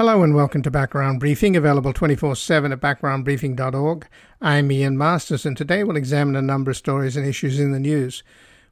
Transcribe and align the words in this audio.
Hello 0.00 0.22
and 0.22 0.34
welcome 0.34 0.62
to 0.62 0.70
Background 0.70 1.20
Briefing, 1.20 1.56
available 1.56 1.92
24 1.92 2.34
7 2.34 2.72
at 2.72 2.80
backgroundbriefing.org. 2.80 4.08
I'm 4.40 4.72
Ian 4.72 4.96
Masters, 4.96 5.44
and 5.44 5.54
today 5.54 5.84
we'll 5.84 5.98
examine 5.98 6.36
a 6.36 6.40
number 6.40 6.70
of 6.70 6.78
stories 6.78 7.18
and 7.18 7.26
issues 7.26 7.60
in 7.60 7.72
the 7.72 7.78
news. 7.78 8.22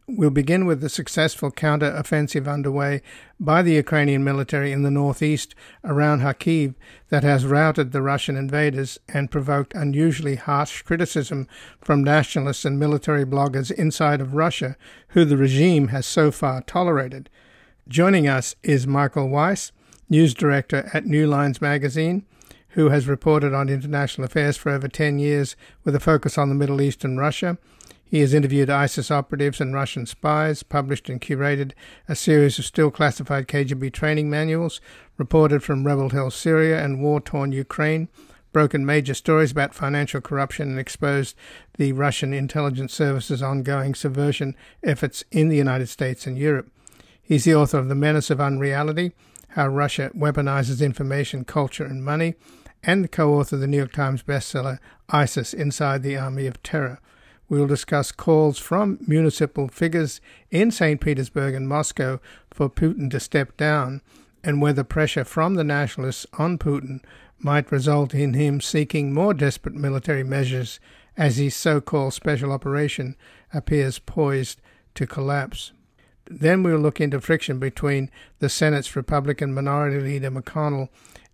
We'll 0.06 0.30
begin 0.30 0.64
with 0.64 0.80
the 0.80 0.88
successful 0.88 1.50
counter-offensive 1.50 2.48
underway 2.48 3.02
by 3.38 3.60
the 3.60 3.74
Ukrainian 3.74 4.24
military 4.24 4.72
in 4.72 4.84
the 4.84 4.90
northeast 4.90 5.54
around 5.84 6.22
Kharkiv 6.22 6.74
that 7.10 7.24
has 7.24 7.44
routed 7.44 7.92
the 7.92 8.00
Russian 8.00 8.38
invaders 8.38 8.98
and 9.06 9.30
provoked 9.30 9.74
unusually 9.74 10.36
harsh 10.36 10.80
criticism 10.80 11.46
from 11.82 12.02
nationalists 12.02 12.64
and 12.64 12.78
military 12.78 13.26
bloggers 13.26 13.70
inside 13.70 14.22
of 14.22 14.32
Russia, 14.32 14.78
who 15.08 15.26
the 15.26 15.36
regime 15.36 15.88
has 15.88 16.06
so 16.06 16.30
far 16.30 16.62
tolerated. 16.62 17.28
Joining 17.86 18.26
us 18.26 18.54
is 18.62 18.86
Michael 18.86 19.28
Weiss, 19.28 19.72
news 20.08 20.34
director 20.34 20.88
at 20.92 21.06
New 21.06 21.26
Lines 21.26 21.60
magazine, 21.60 22.24
who 22.70 22.88
has 22.88 23.08
reported 23.08 23.54
on 23.54 23.68
international 23.68 24.24
affairs 24.24 24.56
for 24.56 24.70
over 24.70 24.88
10 24.88 25.18
years 25.18 25.56
with 25.84 25.94
a 25.94 26.00
focus 26.00 26.38
on 26.38 26.48
the 26.48 26.54
Middle 26.54 26.80
East 26.80 27.04
and 27.04 27.18
Russia. 27.18 27.58
He 28.04 28.20
has 28.20 28.32
interviewed 28.32 28.70
ISIS 28.70 29.10
operatives 29.10 29.60
and 29.60 29.74
Russian 29.74 30.06
spies, 30.06 30.62
published 30.62 31.10
and 31.10 31.20
curated 31.20 31.72
a 32.08 32.16
series 32.16 32.58
of 32.58 32.64
still 32.64 32.90
classified 32.90 33.48
KGB 33.48 33.92
training 33.92 34.30
manuals, 34.30 34.80
reported 35.18 35.62
from 35.62 35.86
rebel 35.86 36.08
held 36.08 36.32
Syria 36.32 36.82
and 36.82 37.02
war 37.02 37.20
torn 37.20 37.52
Ukraine, 37.52 38.08
broken 38.50 38.86
major 38.86 39.12
stories 39.12 39.52
about 39.52 39.74
financial 39.74 40.22
corruption, 40.22 40.70
and 40.70 40.78
exposed 40.78 41.36
the 41.76 41.92
Russian 41.92 42.32
intelligence 42.32 42.94
service's 42.94 43.42
ongoing 43.42 43.94
subversion 43.94 44.56
efforts 44.82 45.22
in 45.30 45.50
the 45.50 45.56
United 45.56 45.88
States 45.88 46.26
and 46.26 46.38
Europe. 46.38 46.70
He's 47.20 47.44
the 47.44 47.54
author 47.54 47.76
of 47.76 47.88
The 47.88 47.94
Menace 47.94 48.30
of 48.30 48.40
Unreality 48.40 49.12
How 49.58 49.66
Russia 49.66 50.12
Weaponizes 50.16 50.80
Information, 50.80 51.44
Culture, 51.44 51.84
and 51.84 52.04
Money, 52.04 52.36
and 52.84 53.02
the 53.02 53.08
co 53.08 53.34
author 53.34 53.56
of 53.56 53.60
the 53.60 53.66
New 53.66 53.78
York 53.78 53.90
Times 53.90 54.22
bestseller 54.22 54.78
ISIS 55.08 55.52
Inside 55.52 56.04
the 56.04 56.16
Army 56.16 56.46
of 56.46 56.62
Terror. 56.62 57.00
We 57.48 57.58
will 57.58 57.66
discuss 57.66 58.12
calls 58.12 58.60
from 58.60 59.00
municipal 59.04 59.66
figures 59.66 60.20
in 60.52 60.70
St. 60.70 61.00
Petersburg 61.00 61.56
and 61.56 61.68
Moscow 61.68 62.20
for 62.52 62.70
Putin 62.70 63.10
to 63.10 63.18
step 63.18 63.56
down 63.56 64.00
and 64.44 64.62
whether 64.62 64.84
pressure 64.84 65.24
from 65.24 65.54
the 65.54 65.64
nationalists 65.64 66.24
on 66.34 66.56
Putin 66.56 67.00
might 67.40 67.72
result 67.72 68.14
in 68.14 68.34
him 68.34 68.60
seeking 68.60 69.12
more 69.12 69.34
desperate 69.34 69.74
military 69.74 70.22
measures 70.22 70.78
as 71.16 71.38
his 71.38 71.56
so 71.56 71.80
called 71.80 72.14
special 72.14 72.52
operation 72.52 73.16
appears 73.52 73.98
poised 73.98 74.60
to 74.94 75.04
collapse. 75.04 75.72
Then 76.30 76.62
we'll 76.62 76.78
look 76.78 77.00
into 77.00 77.20
friction 77.20 77.58
between 77.58 78.10
the 78.38 78.48
Senate's 78.48 78.94
Republican 78.94 79.54
Minority 79.54 80.00
Leader 80.00 80.30
McConnell 80.30 80.88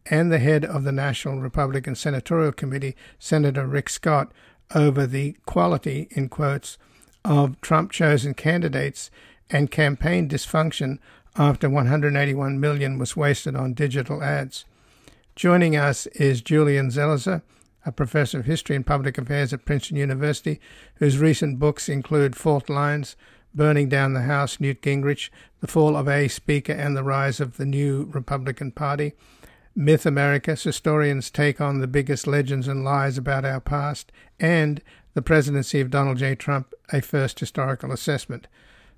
and 0.06 0.30
the 0.30 0.38
head 0.38 0.64
of 0.64 0.84
the 0.84 0.92
National 0.92 1.40
Republican 1.40 1.94
Senatorial 1.94 2.52
Committee, 2.52 2.94
Senator 3.18 3.66
Rick 3.66 3.88
Scott, 3.88 4.32
over 4.74 5.06
the 5.06 5.36
quality, 5.46 6.08
in 6.10 6.28
quotes, 6.28 6.78
of 7.24 7.60
Trump 7.60 7.90
chosen 7.90 8.34
candidates 8.34 9.10
and 9.50 9.70
campaign 9.70 10.28
dysfunction 10.28 10.98
after 11.36 11.68
181 11.68 12.60
million 12.60 12.98
was 12.98 13.16
wasted 13.16 13.56
on 13.56 13.74
digital 13.74 14.22
ads. 14.22 14.64
Joining 15.34 15.74
us 15.74 16.06
is 16.08 16.42
Julian 16.42 16.90
Zelizer, 16.90 17.42
a 17.84 17.92
professor 17.92 18.38
of 18.38 18.46
history 18.46 18.76
and 18.76 18.86
public 18.86 19.18
affairs 19.18 19.52
at 19.52 19.64
Princeton 19.64 19.96
University, 19.96 20.60
whose 20.96 21.18
recent 21.18 21.58
books 21.58 21.88
include 21.88 22.36
Fault 22.36 22.70
Lines, 22.70 23.16
Burning 23.54 23.88
Down 23.88 24.14
the 24.14 24.22
House, 24.22 24.58
Newt 24.58 24.82
Gingrich, 24.82 25.30
The 25.60 25.66
Fall 25.66 25.96
of 25.96 26.08
a 26.08 26.28
Speaker 26.28 26.72
and 26.72 26.96
the 26.96 27.04
Rise 27.04 27.38
of 27.38 27.56
the 27.56 27.66
New 27.66 28.08
Republican 28.10 28.72
Party, 28.72 29.12
Myth 29.76 30.06
America, 30.06 30.54
historians 30.54 31.30
take 31.30 31.60
on 31.60 31.78
the 31.78 31.86
biggest 31.86 32.26
legends 32.26 32.68
and 32.68 32.84
lies 32.84 33.18
about 33.18 33.44
our 33.44 33.60
past, 33.60 34.12
and 34.38 34.80
the 35.14 35.22
presidency 35.22 35.80
of 35.80 35.90
Donald 35.90 36.18
J. 36.18 36.34
Trump, 36.34 36.72
a 36.92 37.00
first 37.00 37.40
historical 37.40 37.90
assessment. 37.90 38.46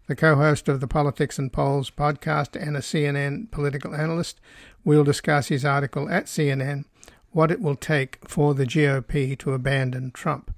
The 0.07 0.17
co 0.17 0.37
host 0.37 0.69
of 0.69 0.81
the 0.81 0.87
Politics 0.87 1.39
and 1.39 1.53
Polls 1.53 1.91
podcast 1.91 2.61
and 2.61 2.77
a 2.77 2.81
CNN 2.81 3.51
political 3.51 3.95
analyst 3.95 4.41
will 4.85 5.03
discuss 5.03 5.49
his 5.49 5.65
article 5.65 6.09
at 6.09 6.27
CNN, 6.27 6.85
What 7.33 7.51
It 7.51 7.61
Will 7.61 7.75
Take 7.75 8.19
for 8.29 8.55
the 8.55 8.67
GOP 8.67 9.39
to 9.39 9.53
Abandon 9.53 10.11
Trump. 10.13 10.55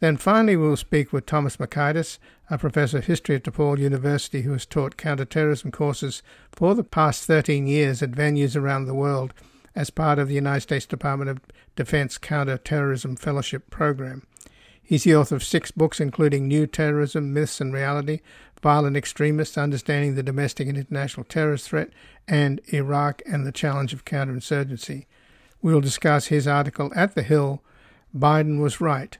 Then 0.00 0.16
finally, 0.16 0.56
we'll 0.56 0.76
speak 0.76 1.12
with 1.12 1.26
Thomas 1.26 1.58
Mockaitis, 1.58 2.18
a 2.48 2.56
professor 2.56 2.98
of 2.98 3.04
history 3.04 3.36
at 3.36 3.44
DePaul 3.44 3.78
University 3.78 4.42
who 4.42 4.52
has 4.52 4.64
taught 4.64 4.96
counterterrorism 4.96 5.70
courses 5.70 6.22
for 6.50 6.74
the 6.74 6.82
past 6.82 7.24
13 7.24 7.66
years 7.66 8.02
at 8.02 8.12
venues 8.12 8.56
around 8.56 8.86
the 8.86 8.94
world 8.94 9.34
as 9.76 9.90
part 9.90 10.18
of 10.18 10.28
the 10.28 10.34
United 10.34 10.62
States 10.62 10.86
Department 10.86 11.30
of 11.30 11.40
Defense 11.76 12.16
Counterterrorism 12.16 13.14
Fellowship 13.16 13.68
Program. 13.68 14.26
He's 14.82 15.04
the 15.04 15.14
author 15.14 15.36
of 15.36 15.44
six 15.44 15.70
books, 15.70 16.00
including 16.00 16.48
New 16.48 16.66
Terrorism, 16.66 17.34
Myths 17.34 17.60
and 17.60 17.72
Reality, 17.72 18.20
Violent 18.62 18.96
Extremists, 18.96 19.58
Understanding 19.58 20.14
the 20.14 20.22
Domestic 20.22 20.66
and 20.66 20.78
International 20.78 21.24
Terrorist 21.24 21.68
Threat, 21.68 21.90
and 22.26 22.60
Iraq 22.72 23.22
and 23.30 23.46
the 23.46 23.52
Challenge 23.52 23.92
of 23.92 24.06
Counterinsurgency. 24.06 25.04
We'll 25.62 25.80
discuss 25.82 26.26
his 26.26 26.48
article 26.48 26.90
at 26.96 27.14
The 27.14 27.22
Hill, 27.22 27.62
Biden 28.16 28.60
Was 28.60 28.80
Right 28.80 29.18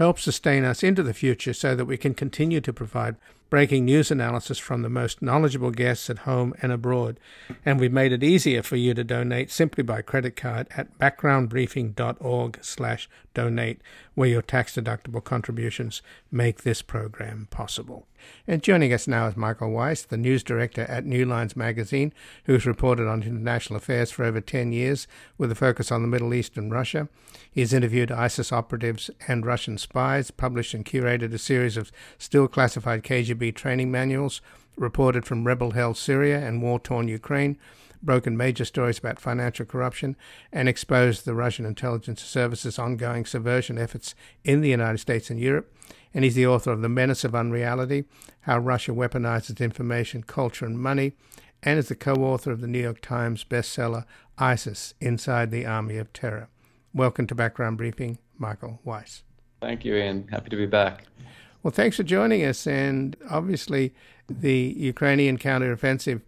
help 0.00 0.18
sustain 0.18 0.64
us 0.64 0.82
into 0.82 1.02
the 1.02 1.12
future 1.12 1.52
so 1.52 1.76
that 1.76 1.84
we 1.84 1.98
can 1.98 2.14
continue 2.14 2.58
to 2.58 2.72
provide 2.72 3.16
breaking 3.50 3.84
news 3.84 4.10
analysis 4.10 4.58
from 4.58 4.80
the 4.80 4.88
most 4.88 5.20
knowledgeable 5.20 5.70
guests 5.70 6.08
at 6.08 6.20
home 6.20 6.54
and 6.62 6.72
abroad. 6.72 7.20
And 7.66 7.78
we've 7.78 7.92
made 7.92 8.10
it 8.10 8.22
easier 8.22 8.62
for 8.62 8.76
you 8.76 8.94
to 8.94 9.04
donate 9.04 9.50
simply 9.50 9.84
by 9.84 10.00
credit 10.00 10.36
card 10.36 10.68
at 10.74 10.98
backgroundbriefing.org 10.98 12.58
slash 12.62 13.10
donate, 13.34 13.80
where 14.14 14.28
your 14.28 14.42
tax-deductible 14.42 15.22
contributions 15.22 16.02
make 16.30 16.62
this 16.62 16.82
program 16.82 17.48
possible. 17.50 18.06
And 18.46 18.62
joining 18.62 18.92
us 18.92 19.08
now 19.08 19.26
is 19.26 19.36
Michael 19.36 19.70
Weiss, 19.70 20.02
the 20.02 20.16
news 20.16 20.42
director 20.42 20.82
at 20.82 21.06
New 21.06 21.24
Lines 21.24 21.56
magazine, 21.56 22.12
who's 22.44 22.66
reported 22.66 23.06
on 23.08 23.22
international 23.22 23.78
affairs 23.78 24.10
for 24.10 24.24
over 24.24 24.40
10 24.40 24.72
years 24.72 25.06
with 25.38 25.50
a 25.50 25.54
focus 25.54 25.90
on 25.90 26.02
the 26.02 26.08
Middle 26.08 26.34
East 26.34 26.56
and 26.56 26.70
Russia. 26.72 27.08
He's 27.50 27.72
interviewed 27.72 28.12
ISIS 28.12 28.52
operatives 28.52 29.10
and 29.26 29.46
Russian 29.46 29.78
spies, 29.78 30.30
published 30.30 30.74
and 30.74 30.84
curated 30.84 31.32
a 31.32 31.38
series 31.38 31.76
of 31.76 31.92
still 32.18 32.48
classified 32.48 33.02
KGB 33.02 33.54
training 33.54 33.90
manuals, 33.90 34.40
reported 34.76 35.24
from 35.24 35.46
rebel 35.46 35.72
held 35.72 35.96
Syria 35.96 36.38
and 36.38 36.62
war 36.62 36.78
torn 36.78 37.08
Ukraine, 37.08 37.58
broken 38.02 38.36
major 38.36 38.64
stories 38.64 38.98
about 38.98 39.20
financial 39.20 39.66
corruption, 39.66 40.16
and 40.52 40.68
exposed 40.68 41.24
the 41.24 41.34
Russian 41.34 41.66
intelligence 41.66 42.22
service's 42.22 42.78
ongoing 42.78 43.24
subversion 43.24 43.78
efforts 43.78 44.14
in 44.44 44.60
the 44.60 44.70
United 44.70 44.98
States 44.98 45.30
and 45.30 45.40
Europe. 45.40 45.74
And 46.12 46.24
he's 46.24 46.34
the 46.34 46.46
author 46.46 46.72
of 46.72 46.82
The 46.82 46.88
Menace 46.88 47.24
of 47.24 47.34
Unreality 47.34 48.04
How 48.42 48.58
Russia 48.58 48.92
Weaponizes 48.92 49.60
Information, 49.60 50.22
Culture, 50.22 50.66
and 50.66 50.78
Money, 50.78 51.12
and 51.62 51.78
is 51.78 51.88
the 51.88 51.94
co 51.94 52.14
author 52.14 52.50
of 52.50 52.60
the 52.60 52.66
New 52.66 52.80
York 52.80 53.00
Times 53.00 53.44
bestseller 53.44 54.04
ISIS 54.38 54.94
Inside 55.00 55.50
the 55.50 55.66
Army 55.66 55.98
of 55.98 56.12
Terror. 56.12 56.48
Welcome 56.94 57.26
to 57.28 57.34
Background 57.34 57.76
Briefing, 57.78 58.18
Michael 58.38 58.80
Weiss. 58.82 59.22
Thank 59.60 59.84
you, 59.84 59.94
Ian. 59.94 60.26
Happy 60.28 60.48
to 60.50 60.56
be 60.56 60.66
back. 60.66 61.04
Well, 61.62 61.70
thanks 61.70 61.96
for 61.96 62.02
joining 62.02 62.44
us. 62.44 62.66
And 62.66 63.16
obviously, 63.28 63.94
the 64.28 64.74
Ukrainian 64.78 65.36
counteroffensive 65.36 66.22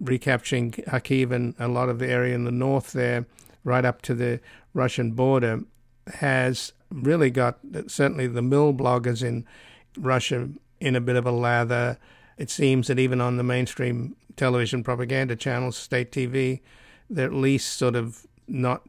recapturing 0.00 0.72
Kharkiv 0.72 1.32
and 1.32 1.54
a 1.58 1.68
lot 1.68 1.88
of 1.88 1.98
the 1.98 2.08
area 2.08 2.34
in 2.34 2.44
the 2.44 2.52
north 2.52 2.92
there, 2.92 3.26
right 3.64 3.84
up 3.84 4.02
to 4.02 4.14
the 4.14 4.40
Russian 4.74 5.12
border, 5.12 5.60
has 6.14 6.72
really 6.90 7.30
got 7.30 7.58
certainly 7.86 8.26
the 8.26 8.40
milbloggers 8.40 9.22
in 9.22 9.44
Russia 9.98 10.48
in 10.80 10.96
a 10.96 11.00
bit 11.00 11.16
of 11.16 11.26
a 11.26 11.32
lather. 11.32 11.98
It 12.36 12.50
seems 12.50 12.86
that 12.86 12.98
even 12.98 13.20
on 13.20 13.36
the 13.36 13.42
mainstream 13.42 14.16
television 14.36 14.84
propaganda 14.84 15.36
channels, 15.36 15.76
state 15.76 16.12
TV, 16.12 16.60
they're 17.10 17.26
at 17.26 17.34
least 17.34 17.76
sort 17.76 17.96
of 17.96 18.26
not 18.46 18.82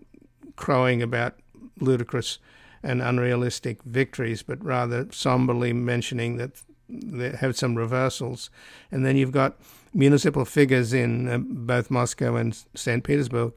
crowing 0.56 1.02
about 1.02 1.36
ludicrous 1.80 2.38
and 2.84 3.02
unrealistic 3.02 3.82
victories, 3.84 4.44
but 4.44 4.64
rather 4.64 5.08
somberly 5.12 5.74
mentioning 5.74 6.38
that 6.38 6.52
they 6.88 7.32
have 7.32 7.58
some 7.58 7.76
reversals. 7.76 8.50
And 8.92 9.06
then 9.06 9.18
you've 9.18 9.32
got 9.32 9.58
municipal 9.94 10.46
figures 10.46 10.94
in 10.94 11.28
uh, 11.28 11.38
both 11.40 11.90
Moscow 11.90 12.36
and 12.36 12.58
St. 12.76 13.04
Petersburg 13.04 13.54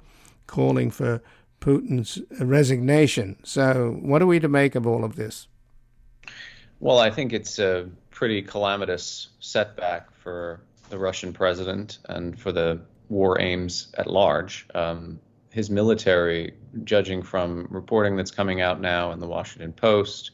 calling 0.47 0.91
for 0.91 1.23
Putin's 1.61 2.21
resignation. 2.41 3.37
So, 3.45 3.99
what 4.01 4.21
are 4.23 4.27
we 4.27 4.41
to 4.41 4.49
make 4.49 4.75
of 4.75 4.87
all 4.87 5.05
of 5.05 5.17
this? 5.17 5.47
Well, 6.81 6.99
I 6.99 7.11
think 7.11 7.33
it's 7.33 7.59
a 7.59 7.89
pretty 8.11 8.43
calamitous 8.43 9.29
setback 9.41 10.13
for 10.13 10.61
the 10.91 10.99
Russian 10.99 11.33
president 11.33 11.99
and 12.09 12.39
for 12.39 12.51
the 12.51 12.81
war 13.09 13.41
aims 13.41 13.93
at 13.97 14.09
large. 14.09 14.67
Um, 14.75 15.21
his 15.51 15.71
military, 15.71 16.55
judging 16.85 17.23
from 17.23 17.69
reporting 17.71 18.17
that's 18.17 18.31
coming 18.31 18.61
out 18.61 18.81
now 18.81 19.13
in 19.13 19.21
the 19.21 19.29
Washington 19.29 19.73
Post, 19.73 20.33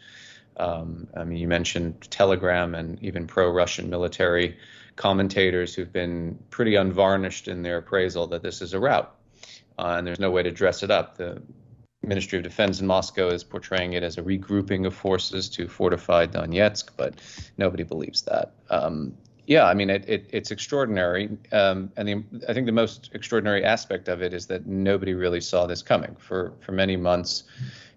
um, 0.59 1.07
I 1.17 1.25
mean, 1.25 1.39
you 1.39 1.49
mentioned 1.49 2.11
Telegram 2.11 2.75
and 2.75 3.03
even 3.03 3.27
pro 3.27 3.51
Russian 3.51 3.91
military 3.91 4.57
commentators 4.99 5.75
who've 5.75 5.93
been 5.93 6.37
pretty 6.51 6.75
unvarnished 6.75 7.49
in 7.49 7.63
their 7.63 7.79
appraisal 7.79 8.27
that 8.27 8.43
this 8.43 8.61
is 8.61 8.75
a 8.75 8.81
rout. 8.81 9.15
Uh, 9.79 9.95
and 9.97 10.07
there's 10.07 10.19
no 10.19 10.31
way 10.31 10.43
to 10.43 10.51
dress 10.51 10.83
it 10.83 10.91
up. 10.91 11.17
The 11.17 11.41
Ministry 12.03 12.39
of 12.39 12.43
Defense 12.45 12.81
in 12.81 12.87
Moscow 12.87 13.29
is 13.29 13.45
portraying 13.45 13.93
it 13.93 14.03
as 14.03 14.19
a 14.19 14.23
regrouping 14.23 14.87
of 14.87 14.95
forces 14.95 15.49
to 15.51 15.69
fortify 15.69 16.27
Donetsk, 16.27 16.91
but 16.97 17.15
nobody 17.57 17.85
believes 17.85 18.23
that. 18.23 18.55
Um, 18.71 19.17
yeah, 19.47 19.65
I 19.65 19.73
mean, 19.73 19.89
it, 19.89 20.05
it, 20.09 20.31
it's 20.33 20.51
extraordinary. 20.51 21.31
Um, 21.53 21.93
and 21.97 22.09
the, 22.09 22.25
I 22.49 22.53
think 22.53 22.67
the 22.67 22.73
most 22.73 23.11
extraordinary 23.15 23.65
aspect 23.65 24.09
of 24.09 24.21
it 24.21 24.35
is 24.35 24.47
that 24.49 24.67
nobody 24.67 25.15
really 25.15 25.41
saw 25.41 25.67
this 25.67 25.81
coming. 25.81 26.17
For, 26.19 26.55
for 26.61 26.73
many 26.73 26.97
months, 26.97 27.45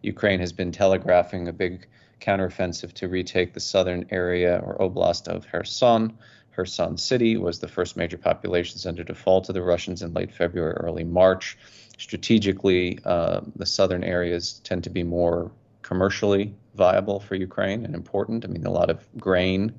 Ukraine 0.03 0.39
has 0.39 0.53
been 0.53 0.71
telegraphing 0.71 1.47
a 1.47 1.53
big 1.53 1.87
counteroffensive 2.21 2.93
to 2.93 3.07
retake 3.07 3.53
the 3.53 3.59
southern 3.59 4.05
area 4.11 4.61
or 4.63 4.77
oblast 4.77 5.27
of 5.27 5.47
Kherson. 5.47 6.15
Kherson 6.55 6.97
City 6.97 7.37
was 7.37 7.59
the 7.59 7.67
first 7.67 7.95
major 7.95 8.17
population 8.17 8.77
center 8.77 9.03
to 9.03 9.15
fall 9.15 9.41
to 9.41 9.53
the 9.53 9.61
Russians 9.61 10.01
in 10.01 10.13
late 10.13 10.33
February, 10.33 10.73
early 10.73 11.03
March. 11.03 11.57
Strategically, 11.97 12.99
uh, 13.05 13.41
the 13.55 13.65
southern 13.65 14.03
areas 14.03 14.59
tend 14.63 14.83
to 14.83 14.89
be 14.89 15.03
more 15.03 15.51
commercially 15.81 16.53
viable 16.75 17.19
for 17.19 17.35
Ukraine 17.35 17.85
and 17.85 17.93
important. 17.93 18.45
I 18.45 18.47
mean, 18.47 18.65
a 18.65 18.71
lot 18.71 18.89
of 18.89 19.05
grain 19.17 19.73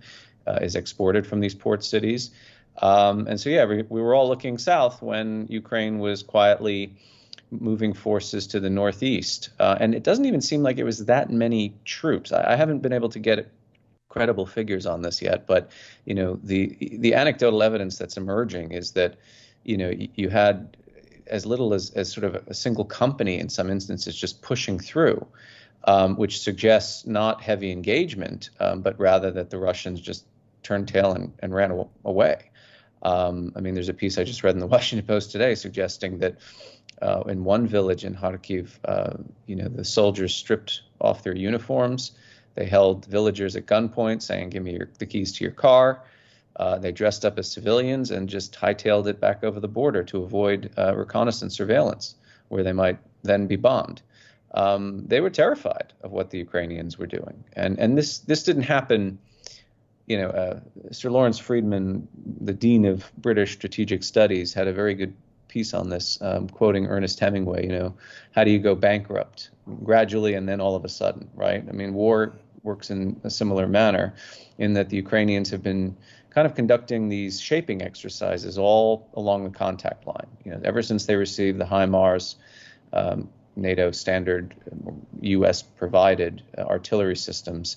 uh, 0.47 0.59
is 0.61 0.77
exported 0.77 1.27
from 1.27 1.41
these 1.41 1.55
port 1.55 1.85
cities. 1.85 2.31
Um, 2.79 3.27
and 3.27 3.39
so, 3.41 3.51
yeah, 3.51 3.65
we, 3.65 3.83
we, 3.83 4.01
were 4.01 4.15
all 4.15 4.29
looking 4.29 4.57
south 4.59 5.03
when 5.03 5.47
Ukraine 5.51 5.99
was 5.99 6.23
quietly 6.23 6.97
moving 7.51 7.93
forces 7.93 8.47
to 8.49 8.61
the 8.61 8.71
northeast. 8.71 9.51
Uh, 9.59 9.77
and 9.79 9.95
it 9.95 10.03
doesn't 10.03 10.25
even 10.25 10.41
seem 10.41 10.63
like 10.63 10.79
it 10.79 10.85
was 10.85 11.05
that 11.07 11.31
many 11.31 11.75
troops. 11.85 12.33
I, 12.33 12.53
I 12.53 12.57
haven't 12.57 12.81
been 12.81 12.95
able 12.95 13.11
to 13.11 13.19
get 13.19 13.51
credible 14.13 14.47
figures 14.47 14.87
on 14.87 15.03
this 15.03 15.23
yet, 15.23 15.47
but 15.47 15.71
you 16.05 16.15
know, 16.15 16.39
the 16.43 16.77
the 16.99 17.15
anecdotal 17.15 17.63
evidence 17.63 17.99
that's 17.99 18.17
emerging 18.17 18.73
is 18.73 18.93
that 18.93 19.17
you 19.65 19.77
know 19.77 19.93
you 20.15 20.29
had 20.29 20.77
as 21.27 21.47
little 21.47 21.73
as, 21.73 21.91
as 21.91 22.13
sort 22.13 22.25
of 22.25 22.35
a 22.47 22.55
single 22.55 22.85
company 22.85 23.39
in 23.39 23.49
some 23.49 23.71
instances 23.71 24.15
just 24.15 24.43
pushing 24.43 24.79
through 24.79 25.27
um, 25.85 26.17
which 26.17 26.41
suggests 26.41 27.07
not 27.07 27.43
heavy 27.43 27.71
engagement, 27.73 28.51
um, 28.61 28.83
but 28.83 28.99
rather 28.99 29.31
that 29.31 29.51
the 29.51 29.59
Russians 29.59 30.01
just 30.01 30.27
turned 30.63 30.89
tail 30.89 31.13
and, 31.13 31.33
and 31.41 31.55
ran 31.55 31.87
away. 32.05 32.51
Um, 33.03 33.53
I 33.57 33.61
mean, 33.61 33.75
there's 33.75 33.89
a 33.89 33.95
piece 33.95 34.17
I 34.17 34.25
just 34.25 34.45
read 34.45 34.55
in 34.55 34.61
the 34.61 34.67
Washington 34.77 35.07
Post 35.07 35.33
today 35.33 35.55
suggesting 35.55 36.19
that 36.19 36.37
uh, 37.01 37.23
in 37.27 37.43
one 37.43 37.67
village 37.67 38.05
in 38.05 38.15
Kharkiv, 38.15 38.71
uh, 38.85 39.17
you 39.47 39.57
know, 39.57 39.69
the 39.69 39.85
soldiers 39.85 40.35
stripped 40.35 40.83
off 41.01 41.25
their 41.25 41.35
uniforms. 41.35 42.13
They 42.55 42.67
held 42.67 43.07
villagers 43.07 43.57
at 43.57 43.67
gunpoint, 43.67 44.23
saying, 44.23 44.51
"Give 44.51 44.63
me 44.63 44.73
your, 44.73 44.89
the 44.99 45.07
keys 45.07 45.33
to 45.33 45.45
your 45.45 45.53
car." 45.53 46.03
Uh, 46.57 46.79
they 46.79 46.93
dressed 46.93 47.25
up 47.25 47.39
as 47.39 47.51
civilians 47.51 48.11
and 48.11 48.29
just 48.29 48.55
hightailed 48.55 49.07
it 49.07 49.21
back 49.21 49.43
over 49.43 49.59
the 49.59 49.69
border 49.69 50.05
to 50.05 50.23
avoid 50.23 50.71
uh, 50.77 50.95
reconnaissance 50.95 51.57
surveillance, 51.57 52.15
where 52.49 52.63
they 52.63 52.75
might 52.75 52.99
then 53.23 53.47
be 53.47 53.57
bombed 53.57 54.03
um, 54.55 55.05
they 55.07 55.21
were 55.21 55.31
terrified 55.31 55.93
of 56.03 56.13
what 56.13 56.31
the 56.31 56.39
Ukrainians 56.39 56.99
were 56.99 57.07
doing. 57.07 57.45
And 57.55 57.79
and 57.79 57.97
this 57.97 58.19
this 58.19 58.43
didn't 58.43 58.65
happen. 58.65 59.19
You 60.07 60.19
know, 60.19 60.29
uh, 60.29 60.61
Sir 60.91 61.11
Lawrence 61.11 61.39
Freedman, 61.39 62.09
the 62.41 62.53
dean 62.53 62.85
of 62.85 63.11
British 63.17 63.53
strategic 63.53 64.03
studies, 64.03 64.53
had 64.53 64.67
a 64.67 64.73
very 64.73 64.95
good 64.95 65.15
piece 65.53 65.75
on 65.75 65.91
this, 65.91 66.19
um, 66.23 66.49
quoting 66.49 66.87
Ernest 66.87 67.21
Hemingway. 67.21 67.65
You 67.65 67.73
know, 67.73 67.95
how 68.35 68.43
do 68.45 68.51
you 68.51 68.59
go 68.59 68.75
bankrupt 68.75 69.51
gradually 69.85 70.35
and 70.35 70.49
then 70.49 70.61
all 70.61 70.75
of 70.75 70.85
a 70.85 70.89
sudden, 70.89 71.29
right? 71.35 71.63
I 71.69 71.73
mean, 71.73 71.93
war 71.93 72.33
works 72.63 72.91
in 72.91 73.21
a 73.25 73.31
similar 73.31 73.67
manner, 73.67 74.15
in 74.57 74.73
that 74.75 74.89
the 74.89 74.97
Ukrainians 74.97 75.51
have 75.51 75.63
been 75.63 75.97
kind 76.31 76.47
of 76.47 76.55
conducting 76.55 77.09
these 77.09 77.41
shaping 77.41 77.83
exercises 77.83 78.57
all 78.57 79.09
along 79.15 79.45
the 79.45 79.51
contact 79.51 80.07
line. 80.07 80.29
You 80.45 80.53
know, 80.53 80.61
ever 80.65 80.81
since 80.81 81.05
they 81.07 81.17
received 81.17 81.59
the 81.59 81.67
HIMARS. 81.67 82.37
Um, 82.95 83.29
NATO 83.55 83.91
standard 83.91 84.55
US 85.21 85.61
provided 85.61 86.43
artillery 86.59 87.17
systems, 87.17 87.77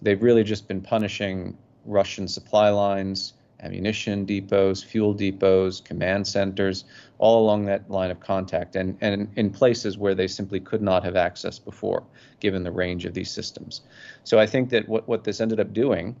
they've 0.00 0.22
really 0.22 0.42
just 0.42 0.68
been 0.68 0.80
punishing 0.80 1.56
Russian 1.84 2.28
supply 2.28 2.70
lines, 2.70 3.34
ammunition 3.62 4.24
depots, 4.24 4.82
fuel 4.82 5.14
depots, 5.14 5.80
command 5.80 6.26
centers, 6.26 6.84
all 7.18 7.42
along 7.42 7.64
that 7.66 7.88
line 7.90 8.10
of 8.10 8.20
contact, 8.20 8.76
and, 8.76 8.96
and 9.00 9.30
in 9.36 9.50
places 9.50 9.96
where 9.96 10.14
they 10.14 10.26
simply 10.26 10.60
could 10.60 10.82
not 10.82 11.04
have 11.04 11.16
access 11.16 11.58
before, 11.58 12.02
given 12.40 12.62
the 12.62 12.70
range 12.70 13.04
of 13.04 13.14
these 13.14 13.30
systems. 13.30 13.82
So 14.24 14.38
I 14.38 14.46
think 14.46 14.70
that 14.70 14.88
what, 14.88 15.06
what 15.08 15.24
this 15.24 15.40
ended 15.40 15.60
up 15.60 15.72
doing, 15.72 16.16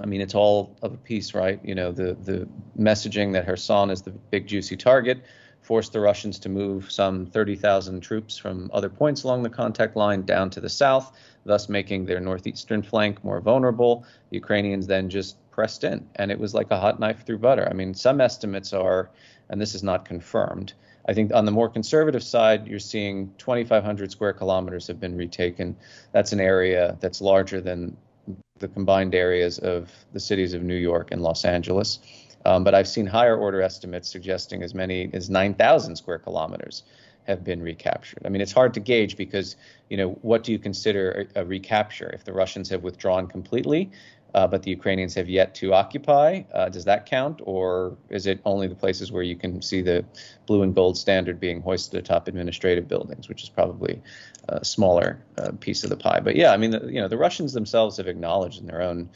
I 0.00 0.06
mean, 0.06 0.20
it's 0.20 0.34
all 0.34 0.76
of 0.82 0.92
a 0.92 0.96
piece, 0.96 1.34
right? 1.34 1.60
You 1.62 1.74
know, 1.74 1.92
the, 1.92 2.14
the 2.14 2.48
messaging 2.78 3.32
that 3.34 3.46
Kherson 3.46 3.90
is 3.90 4.02
the 4.02 4.10
big 4.10 4.46
juicy 4.46 4.76
target 4.76 5.22
forced 5.64 5.94
the 5.94 6.00
Russians 6.00 6.38
to 6.40 6.50
move 6.50 6.92
some 6.92 7.24
30,000 7.24 8.02
troops 8.02 8.36
from 8.36 8.70
other 8.74 8.90
points 8.90 9.22
along 9.22 9.42
the 9.42 9.48
contact 9.48 9.96
line 9.96 10.22
down 10.22 10.50
to 10.50 10.60
the 10.60 10.68
south, 10.68 11.16
thus 11.46 11.70
making 11.70 12.04
their 12.04 12.20
northeastern 12.20 12.82
flank 12.82 13.24
more 13.24 13.40
vulnerable. 13.40 14.04
The 14.28 14.36
Ukrainians 14.36 14.86
then 14.86 15.08
just 15.08 15.36
pressed 15.54 15.84
in, 15.84 16.06
and 16.16 16.30
it 16.30 16.38
was 16.38 16.52
like 16.54 16.70
a 16.70 16.80
hot 16.80 16.98
knife 16.98 17.24
through 17.24 17.38
butter. 17.38 17.66
I 17.70 17.74
mean, 17.74 17.94
some 17.94 18.20
estimates 18.20 18.72
are, 18.72 19.10
and 19.48 19.60
this 19.60 19.74
is 19.74 19.82
not 19.82 20.04
confirmed, 20.04 20.74
I 21.06 21.12
think 21.12 21.34
on 21.34 21.44
the 21.44 21.52
more 21.52 21.68
conservative 21.68 22.22
side, 22.22 22.66
you're 22.66 22.78
seeing 22.78 23.32
2,500 23.38 24.10
square 24.10 24.32
kilometers 24.32 24.86
have 24.86 24.98
been 24.98 25.16
retaken. 25.16 25.76
That's 26.12 26.32
an 26.32 26.40
area 26.40 26.96
that's 27.00 27.20
larger 27.20 27.60
than 27.60 27.96
the 28.58 28.68
combined 28.68 29.14
areas 29.14 29.58
of 29.58 29.90
the 30.12 30.20
cities 30.20 30.54
of 30.54 30.62
New 30.62 30.76
York 30.76 31.10
and 31.10 31.20
Los 31.20 31.44
Angeles. 31.44 31.98
Um, 32.46 32.64
but 32.64 32.74
I've 32.74 32.88
seen 32.88 33.06
higher 33.06 33.36
order 33.36 33.60
estimates 33.60 34.08
suggesting 34.08 34.62
as 34.62 34.74
many 34.74 35.10
as 35.12 35.28
9,000 35.28 35.96
square 35.96 36.18
kilometers 36.18 36.84
have 37.24 37.42
been 37.42 37.62
recaptured. 37.62 38.22
I 38.24 38.28
mean, 38.28 38.42
it's 38.42 38.52
hard 38.52 38.74
to 38.74 38.80
gauge 38.80 39.16
because, 39.16 39.56
you 39.88 39.96
know, 39.96 40.10
what 40.22 40.44
do 40.44 40.52
you 40.52 40.58
consider 40.58 41.26
a, 41.34 41.40
a 41.40 41.44
recapture? 41.44 42.10
If 42.10 42.24
the 42.24 42.32
Russians 42.32 42.68
have 42.68 42.82
withdrawn 42.82 43.26
completely, 43.26 43.90
uh, 44.34 44.46
but 44.48 44.64
the 44.64 44.70
Ukrainians 44.70 45.14
have 45.14 45.28
yet 45.28 45.54
to 45.56 45.72
occupy, 45.72 46.42
uh, 46.52 46.68
does 46.68 46.84
that 46.84 47.06
count? 47.06 47.40
Or 47.44 47.96
is 48.10 48.26
it 48.26 48.40
only 48.44 48.66
the 48.66 48.74
places 48.74 49.12
where 49.12 49.22
you 49.22 49.36
can 49.36 49.62
see 49.62 49.80
the 49.80 50.04
blue 50.46 50.62
and 50.62 50.74
gold 50.74 50.98
standard 50.98 51.38
being 51.38 51.62
hoisted 51.62 51.98
atop 52.00 52.26
administrative 52.26 52.88
buildings, 52.88 53.28
which 53.28 53.44
is 53.44 53.48
probably 53.48 54.02
a 54.48 54.64
smaller 54.64 55.24
uh, 55.38 55.52
piece 55.60 55.84
of 55.84 55.90
the 55.90 55.96
pie? 55.96 56.20
But 56.20 56.34
yeah, 56.34 56.52
I 56.52 56.56
mean, 56.56 56.72
the, 56.72 56.86
you 56.86 57.00
know, 57.00 57.06
the 57.06 57.16
Russians 57.16 57.52
themselves 57.52 57.96
have 57.98 58.08
acknowledged 58.08 58.60
in 58.60 58.66
their 58.66 58.82
own 58.82 59.08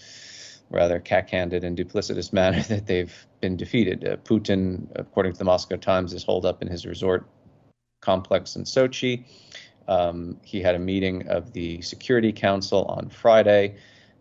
rather 0.70 1.00
cack-handed 1.00 1.64
and 1.64 1.76
duplicitous 1.76 2.32
manner 2.40 2.62
that 2.62 2.86
they've 2.86 3.26
been 3.40 3.56
defeated. 3.56 4.06
Uh, 4.06 4.16
Putin, 4.18 4.86
according 4.94 5.32
to 5.32 5.38
the 5.38 5.44
Moscow 5.44 5.76
Times, 5.76 6.12
is 6.12 6.22
holed 6.22 6.46
up 6.46 6.62
in 6.62 6.68
his 6.68 6.86
resort 6.86 7.26
complex 8.00 8.54
in 8.54 8.62
Sochi. 8.62 9.24
Um, 9.88 10.38
he 10.44 10.60
had 10.60 10.76
a 10.76 10.78
meeting 10.78 11.26
of 11.28 11.52
the 11.52 11.80
Security 11.82 12.30
Council 12.30 12.84
on 12.84 13.08
Friday, 13.08 13.76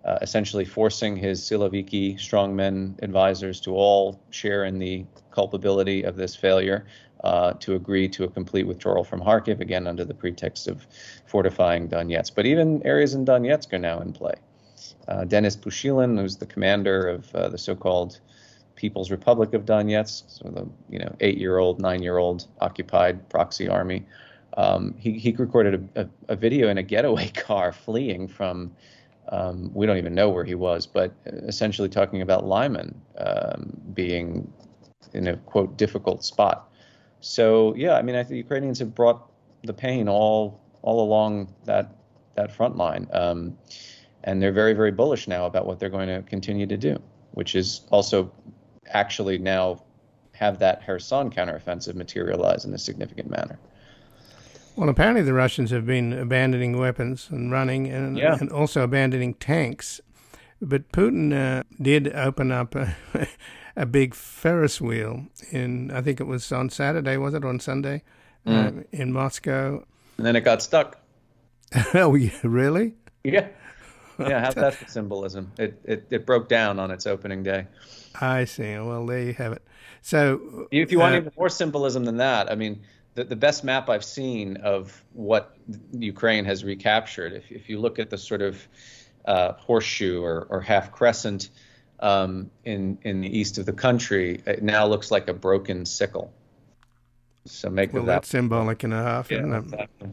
uh, 0.08 0.18
essentially 0.22 0.64
forcing 0.66 1.18
his 1.18 1.42
Siloviki 1.42 2.16
strongmen 2.16 2.96
advisors 3.04 3.60
to 3.62 3.76
all 3.76 4.20
share 4.30 4.64
in 4.64 4.80
the 4.80 5.06
culpability 5.32 6.04
of 6.04 6.16
this 6.16 6.36
failure. 6.36 6.86
Uh, 7.24 7.54
to 7.54 7.74
agree 7.74 8.08
to 8.08 8.26
a 8.26 8.28
complete 8.28 8.68
withdrawal 8.68 9.04
from 9.04 9.20
Kharkiv, 9.20 9.60
again 9.60 9.88
under 9.88 10.06
the 10.06 10.14
pretext 10.14 10.68
of 10.68 10.86
fortifying 11.26 11.90
Donetsk. 11.90 12.36
But 12.36 12.46
even 12.46 12.86
areas 12.86 13.16
in 13.16 13.26
Donetsk 13.26 13.74
are 13.74 13.80
now 13.80 14.00
in 14.02 14.14
play. 14.14 14.36
Uh, 15.08 15.24
Denis 15.26 15.58
Pushilin, 15.58 16.20
who's 16.20 16.38
the 16.38 16.46
commander 16.46 17.08
of 17.08 17.34
uh, 17.34 17.50
the 17.50 17.58
so-called 17.58 18.20
People's 18.76 19.10
Republic 19.10 19.56
of 19.56 19.66
Donetsk, 19.66 20.24
so 20.28 20.50
the 20.50 20.70
you 20.90 21.00
know 21.00 21.16
eight-year-old, 21.20 21.82
nine-year-old 21.82 22.46
occupied 22.62 23.28
proxy 23.30 23.68
army. 23.68 24.06
Um, 24.56 24.94
he, 25.00 25.14
he 25.14 25.32
recorded 25.32 25.90
a, 25.96 26.02
a, 26.02 26.10
a, 26.30 26.36
video 26.36 26.70
in 26.70 26.78
a 26.78 26.84
getaway 26.84 27.30
car 27.36 27.72
fleeing 27.74 28.28
from. 28.28 28.72
Um, 29.30 29.72
we 29.74 29.86
don't 29.86 29.98
even 29.98 30.16
know 30.16 30.30
where 30.30 30.44
he 30.46 30.56
was, 30.56 30.88
but 30.88 31.14
essentially 31.26 31.90
talking 31.90 32.22
about 32.22 32.46
Lyman 32.46 33.00
um, 33.18 33.76
being 33.94 34.52
in 35.14 35.28
a 35.28 35.38
quote 35.38 35.78
difficult 35.78 36.24
spot. 36.24 36.72
So 37.20 37.74
yeah, 37.76 37.94
I 37.94 38.02
mean, 38.02 38.16
I 38.16 38.20
think 38.20 38.30
the 38.30 38.38
Ukrainians 38.38 38.80
have 38.80 38.96
brought 38.96 39.30
the 39.64 39.74
pain 39.74 40.08
all 40.08 40.62
all 40.82 41.02
along 41.02 41.54
that 41.66 41.96
that 42.36 42.52
front 42.52 42.78
line. 42.78 43.08
Um, 43.12 43.58
and 44.24 44.42
they're 44.42 44.52
very, 44.52 44.74
very 44.74 44.92
bullish 44.92 45.28
now 45.28 45.46
about 45.46 45.66
what 45.66 45.80
they're 45.80 45.90
going 45.90 46.10
to 46.10 46.22
continue 46.24 46.68
to 46.68 46.78
do, 46.78 47.02
which 47.32 47.56
is 47.56 47.82
also 47.92 48.32
actually 48.88 49.38
now 49.38 49.82
have 50.34 50.60
that 50.60 50.86
Kherson 50.86 51.32
counteroffensive 51.32 51.96
materialize 51.96 52.66
in 52.66 52.74
a 52.74 52.78
significant 52.78 53.30
manner. 53.30 53.58
Well, 54.78 54.90
apparently 54.90 55.24
the 55.24 55.34
Russians 55.34 55.72
have 55.72 55.88
been 55.88 56.14
abandoning 56.14 56.78
weapons 56.78 57.30
and 57.32 57.52
running 57.52 57.88
and, 57.88 58.16
yeah. 58.16 58.38
and 58.40 58.52
also 58.52 58.84
abandoning 58.84 59.34
tanks. 59.34 60.00
But 60.62 60.92
Putin 60.92 61.34
uh, 61.34 61.64
did 61.82 62.14
open 62.14 62.52
up 62.52 62.76
a, 62.76 62.96
a, 63.76 63.88
big 63.88 64.14
Ferris 64.14 64.80
wheel 64.80 65.26
in, 65.50 65.90
I 65.90 66.02
think 66.02 66.20
it 66.20 66.26
was 66.26 66.52
on 66.52 66.70
Saturday, 66.70 67.18
was 67.18 67.34
it 67.34 67.44
on 67.44 67.60
Sunday, 67.60 68.04
mm. 68.46 68.82
uh, 68.82 68.84
in 68.92 69.12
Moscow? 69.12 69.84
And 70.18 70.26
then 70.28 70.36
it 70.36 70.42
got 70.42 70.62
stuck. 70.62 71.00
oh, 71.96 72.14
yeah, 72.14 72.32
really? 72.44 72.94
Yeah. 73.24 73.48
Yeah, 74.20 74.40
how's 74.40 74.56
that 74.56 74.74
for 74.74 74.88
symbolism? 74.90 75.52
It, 75.60 75.80
it, 75.84 76.08
it 76.10 76.26
broke 76.26 76.50
down 76.50 76.80
on 76.80 76.90
its 76.90 77.06
opening 77.06 77.44
day. 77.44 77.68
I 78.20 78.46
see. 78.46 78.74
Well, 78.80 79.06
there 79.06 79.22
you 79.22 79.34
have 79.34 79.54
it. 79.54 79.62
So, 80.02 80.68
if 80.72 80.92
you 80.92 80.98
want 80.98 81.14
uh, 81.14 81.18
even 81.18 81.32
more 81.38 81.50
symbolism 81.50 82.04
than 82.04 82.18
that, 82.18 82.52
I 82.52 82.56
mean, 82.56 82.82
the, 83.18 83.24
the 83.24 83.36
best 83.36 83.64
map 83.64 83.90
I've 83.90 84.06
seen 84.06 84.58
of 84.58 85.04
what 85.14 85.58
Ukraine 85.92 86.46
has 86.46 86.64
recaptured, 86.64 87.34
if, 87.34 87.52
if 87.52 87.68
you 87.68 87.80
look 87.80 87.98
at 87.98 88.12
the 88.12 88.18
sort 88.18 88.44
of 88.44 88.68
uh, 89.26 89.54
horseshoe 89.54 90.22
or, 90.22 90.46
or 90.52 90.62
half 90.62 90.92
crescent 90.92 91.50
um, 92.00 92.52
in 92.64 93.00
in 93.02 93.22
the 93.22 93.40
east 93.40 93.58
of 93.58 93.66
the 93.66 93.74
country, 93.74 94.44
it 94.46 94.62
now 94.62 94.86
looks 94.86 95.10
like 95.10 95.28
a 95.30 95.34
broken 95.34 95.84
sickle. 95.88 96.32
So 97.46 97.72
make 97.72 97.92
well, 97.92 98.04
that 98.04 98.12
that's 98.12 98.30
symbolic 98.30 98.84
and 98.84 98.94
a 98.94 99.02
half, 99.02 99.32
yeah, 99.32 99.40
isn't 99.40 99.54
it? 99.54 99.64
Exactly. 99.64 100.10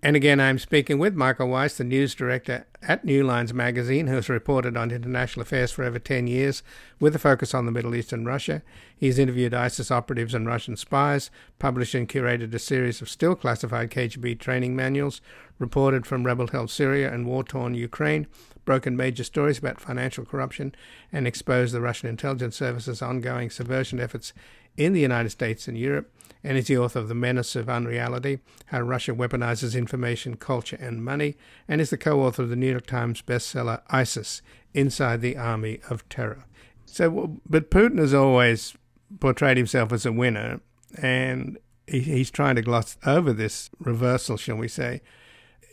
And 0.00 0.14
again, 0.14 0.38
I'm 0.38 0.60
speaking 0.60 1.00
with 1.00 1.16
Michael 1.16 1.48
Weiss, 1.48 1.76
the 1.76 1.82
news 1.82 2.14
director 2.14 2.66
at 2.82 3.04
New 3.04 3.24
Lines 3.24 3.52
magazine, 3.52 4.06
who 4.06 4.14
has 4.14 4.28
reported 4.28 4.76
on 4.76 4.92
international 4.92 5.42
affairs 5.42 5.72
for 5.72 5.82
over 5.82 5.98
10 5.98 6.28
years 6.28 6.62
with 7.00 7.16
a 7.16 7.18
focus 7.18 7.52
on 7.52 7.66
the 7.66 7.72
Middle 7.72 7.96
East 7.96 8.12
and 8.12 8.24
Russia. 8.24 8.62
He's 8.96 9.18
interviewed 9.18 9.54
ISIS 9.54 9.90
operatives 9.90 10.34
and 10.34 10.46
Russian 10.46 10.76
spies, 10.76 11.32
published 11.58 11.96
and 11.96 12.08
curated 12.08 12.54
a 12.54 12.60
series 12.60 13.02
of 13.02 13.08
still 13.08 13.34
classified 13.34 13.90
KGB 13.90 14.38
training 14.38 14.76
manuals, 14.76 15.20
reported 15.58 16.06
from 16.06 16.22
rebel 16.22 16.46
held 16.46 16.70
Syria 16.70 17.12
and 17.12 17.26
war 17.26 17.42
torn 17.42 17.74
Ukraine, 17.74 18.28
broken 18.64 18.96
major 18.96 19.24
stories 19.24 19.58
about 19.58 19.80
financial 19.80 20.24
corruption, 20.24 20.76
and 21.12 21.26
exposed 21.26 21.74
the 21.74 21.80
Russian 21.80 22.08
intelligence 22.08 22.54
service's 22.54 23.02
ongoing 23.02 23.50
subversion 23.50 23.98
efforts 23.98 24.32
in 24.76 24.92
the 24.92 25.00
United 25.00 25.30
States 25.30 25.68
and 25.68 25.78
Europe 25.78 26.12
and 26.44 26.56
is 26.56 26.66
the 26.66 26.78
author 26.78 26.98
of 26.98 27.08
The 27.08 27.14
Menace 27.14 27.56
of 27.56 27.68
Unreality 27.68 28.40
How 28.66 28.80
Russia 28.80 29.12
Weaponizes 29.12 29.76
Information, 29.76 30.36
Culture, 30.36 30.78
and 30.80 31.04
Money, 31.04 31.36
and 31.66 31.80
is 31.80 31.90
the 31.90 31.98
co 31.98 32.22
author 32.22 32.42
of 32.42 32.48
the 32.48 32.56
New 32.56 32.70
York 32.70 32.86
Times 32.86 33.22
bestseller 33.22 33.82
ISIS 33.88 34.42
Inside 34.74 35.20
the 35.20 35.36
Army 35.36 35.80
of 35.90 36.08
Terror. 36.08 36.44
So, 36.84 37.40
but 37.48 37.70
Putin 37.70 37.98
has 37.98 38.14
always 38.14 38.74
portrayed 39.20 39.56
himself 39.56 39.92
as 39.92 40.06
a 40.06 40.12
winner, 40.12 40.60
and 41.00 41.58
he, 41.86 42.00
he's 42.00 42.30
trying 42.30 42.56
to 42.56 42.62
gloss 42.62 42.96
over 43.04 43.32
this 43.32 43.70
reversal, 43.78 44.36
shall 44.36 44.56
we 44.56 44.68
say. 44.68 45.02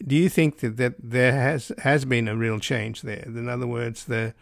Do 0.05 0.15
you 0.15 0.27
think 0.27 0.59
that, 0.59 0.77
that 0.77 0.95
there 0.99 1.31
has 1.33 1.71
has 1.79 2.03
been 2.03 2.27
a 2.27 2.35
real 2.35 2.59
change 2.59 3.01
there? 3.01 3.23
In 3.25 3.47
other 3.47 3.67
words, 3.67 4.05
the 4.05 4.33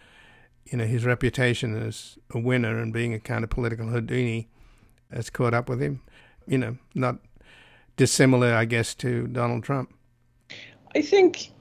you 0.74 0.78
know 0.78 0.86
his 0.86 1.06
reputation 1.06 1.82
as 1.82 2.18
a 2.32 2.40
winner 2.40 2.82
and 2.82 2.92
being 2.92 3.14
a 3.14 3.20
kind 3.20 3.46
of 3.46 3.50
political 3.50 3.88
Houdini 3.88 4.50
has 5.10 5.30
caught 5.30 5.54
up 5.54 5.70
with 5.70 5.82
him 5.82 6.02
you 6.48 6.58
know, 6.58 6.78
not 6.96 7.18
dissimilar, 7.98 8.54
I 8.54 8.66
guess, 8.66 8.94
to 8.96 9.28
Donald 9.28 9.64
Trump. 9.64 9.94
I 10.96 11.02
think, 11.02 11.52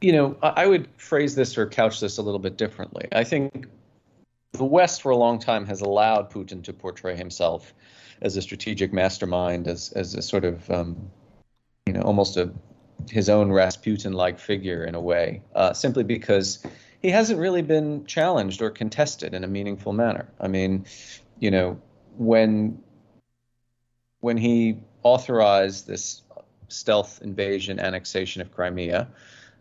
you 0.00 0.12
know, 0.12 0.36
I 0.42 0.66
would 0.66 0.88
phrase 0.96 1.34
this 1.34 1.56
or 1.58 1.66
couch 1.66 2.00
this 2.00 2.18
a 2.18 2.22
little 2.22 2.38
bit 2.38 2.56
differently. 2.56 3.08
I 3.12 3.24
think 3.24 3.66
the 4.52 4.64
West 4.64 5.02
for 5.02 5.10
a 5.10 5.16
long 5.16 5.38
time 5.38 5.66
has 5.66 5.80
allowed 5.80 6.30
Putin 6.30 6.62
to 6.64 6.72
portray 6.72 7.16
himself 7.16 7.74
as 8.22 8.36
a 8.36 8.42
strategic 8.42 8.92
mastermind, 8.92 9.66
as 9.66 9.92
as 9.92 10.14
a 10.14 10.22
sort 10.22 10.44
of, 10.44 10.70
um, 10.70 11.10
you 11.86 11.92
know, 11.92 12.02
almost 12.02 12.36
a 12.36 12.52
his 13.10 13.30
own 13.30 13.50
Rasputin-like 13.50 14.38
figure 14.38 14.84
in 14.84 14.94
a 14.94 15.00
way, 15.00 15.40
uh, 15.54 15.72
simply 15.72 16.04
because 16.04 16.62
he 17.00 17.10
hasn't 17.10 17.40
really 17.40 17.62
been 17.62 18.04
challenged 18.06 18.60
or 18.62 18.70
contested 18.70 19.34
in 19.34 19.44
a 19.44 19.48
meaningful 19.48 19.92
manner. 19.92 20.28
I 20.40 20.48
mean, 20.48 20.86
you 21.38 21.50
know, 21.50 21.80
when 22.16 22.82
when 24.20 24.36
he 24.36 24.78
authorized 25.02 25.86
this 25.86 26.22
stealth 26.68 27.20
invasion 27.22 27.80
annexation 27.80 28.42
of 28.42 28.54
Crimea, 28.54 29.08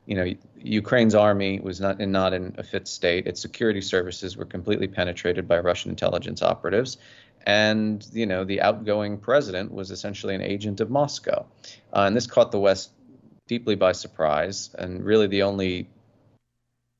you 0.05 0.15
know, 0.15 0.33
Ukraine's 0.57 1.15
army 1.15 1.59
was 1.61 1.79
not 1.79 2.01
in, 2.01 2.11
not 2.11 2.33
in 2.33 2.55
a 2.57 2.63
fit 2.63 2.87
state. 2.87 3.25
Its 3.25 3.39
security 3.39 3.81
services 3.81 4.35
were 4.35 4.45
completely 4.45 4.87
penetrated 4.87 5.47
by 5.47 5.59
Russian 5.59 5.91
intelligence 5.91 6.41
operatives, 6.41 6.97
and 7.45 8.05
you 8.11 8.25
know, 8.25 8.43
the 8.43 8.61
outgoing 8.61 9.17
president 9.17 9.71
was 9.71 9.91
essentially 9.91 10.35
an 10.35 10.41
agent 10.41 10.81
of 10.81 10.89
Moscow, 10.89 11.45
uh, 11.93 12.01
and 12.01 12.17
this 12.17 12.27
caught 12.27 12.51
the 12.51 12.59
West 12.59 12.91
deeply 13.47 13.75
by 13.75 13.93
surprise. 13.93 14.75
And 14.77 15.05
really, 15.05 15.27
the 15.27 15.43
only 15.43 15.87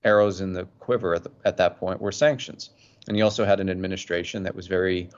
arrows 0.04 0.42
in 0.42 0.54
the 0.54 0.66
quiver 0.80 1.16
at, 1.16 1.24
the, 1.24 1.32
at 1.46 1.58
that 1.58 1.78
point 1.78 2.02
were 2.02 2.12
sanctions. 2.12 2.70
And 3.08 3.16
he 3.16 3.22
also 3.22 3.46
had 3.46 3.60
an 3.60 3.70
administration 3.70 4.44
that 4.44 4.56
was 4.56 4.68
very 4.68 5.10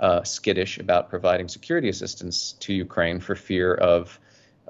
uh, 0.00 0.22
skittish 0.24 0.78
about 0.78 1.08
providing 1.08 1.48
security 1.48 1.88
assistance 1.88 2.52
to 2.60 2.74
Ukraine 2.74 3.20
for 3.20 3.34
fear 3.34 3.74
of 3.74 4.18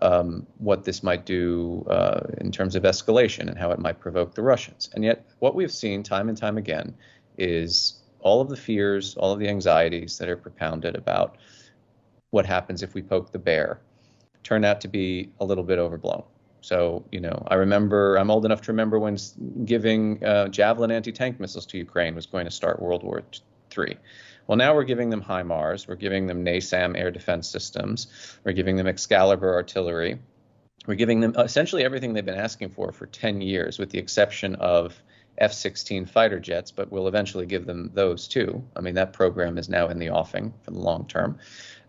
um, 0.02 0.46
what 0.58 0.85
this 0.85 1.02
might 1.02 1.25
do 1.25 1.85
uh, 1.88 2.20
in 2.38 2.52
terms 2.52 2.76
of 2.76 2.82
escalation 2.82 3.49
and 3.49 3.58
how 3.58 3.70
it 3.70 3.78
might 3.78 3.99
provoke 3.99 4.35
the 4.35 4.42
Russians. 4.42 4.90
And 4.94 5.04
yet, 5.04 5.26
what 5.38 5.54
we've 5.54 5.73
seen 5.73 6.02
time 6.02 6.28
and 6.28 6.37
time 6.37 6.58
again 6.58 6.94
is 7.38 8.02
all 8.20 8.40
of 8.40 8.49
the 8.49 8.56
fears, 8.56 9.16
all 9.16 9.32
of 9.32 9.38
the 9.38 9.49
anxieties 9.49 10.18
that 10.18 10.28
are 10.28 10.37
propounded 10.37 10.96
about 10.96 11.38
what 12.30 12.44
happens 12.44 12.82
if 12.82 12.94
we 12.94 13.02
poke 13.02 13.32
the 13.32 13.38
bear 13.38 13.80
turn 14.42 14.64
out 14.64 14.80
to 14.80 14.88
be 14.88 15.30
a 15.40 15.44
little 15.44 15.64
bit 15.64 15.78
overblown. 15.78 16.23
So, 16.61 17.05
you 17.13 17.21
know, 17.21 17.47
I 17.49 17.55
remember, 17.55 18.17
I'm 18.17 18.31
old 18.31 18.45
enough 18.45 18.63
to 18.63 18.73
remember 18.73 18.99
when 18.99 19.17
giving 19.65 20.25
uh, 20.25 20.49
Javelin 20.49 20.91
anti 20.91 21.13
tank 21.13 21.39
missiles 21.39 21.67
to 21.67 21.79
Ukraine 21.79 22.15
was 22.15 22.27
going 22.27 22.45
to 22.45 22.51
start 22.51 22.81
World 22.81 23.03
War 23.03 23.23
III. 23.77 23.97
Well, 24.47 24.57
now 24.57 24.75
we're 24.75 24.85
giving 24.85 25.11
them 25.11 25.23
HIMARS, 25.23 25.89
we're 25.89 25.97
giving 25.97 26.27
them 26.27 26.45
NASAM 26.45 26.97
air 26.97 27.11
defense 27.11 27.49
systems, 27.49 28.07
we're 28.45 28.53
giving 28.53 28.77
them 28.77 28.87
Excalibur 28.87 29.53
artillery. 29.55 30.19
We're 30.87 30.95
giving 30.95 31.21
them 31.21 31.35
essentially 31.37 31.85
everything 31.85 32.13
they've 32.13 32.25
been 32.25 32.39
asking 32.39 32.71
for 32.71 32.93
for 32.93 33.07
10 33.07 33.41
years, 33.41 33.79
with 33.79 33.91
the 33.91 33.99
exception 33.99 34.55
of 34.57 35.03
F 35.39 35.53
16 35.53 36.07
fighter 36.07 36.39
jets, 36.41 36.71
but 36.71 36.91
we'll 36.91 37.09
eventually 37.09 37.47
give 37.47 37.67
them 37.67 37.91
those 37.93 38.29
too. 38.29 38.63
I 38.77 38.81
mean, 38.81 38.95
that 38.95 39.13
program 39.13 39.59
is 39.59 39.69
now 39.69 39.89
in 39.89 39.99
the 39.99 40.11
offing 40.11 40.55
for 40.63 40.71
the 40.71 40.79
long 40.79 41.07
term. 41.07 41.39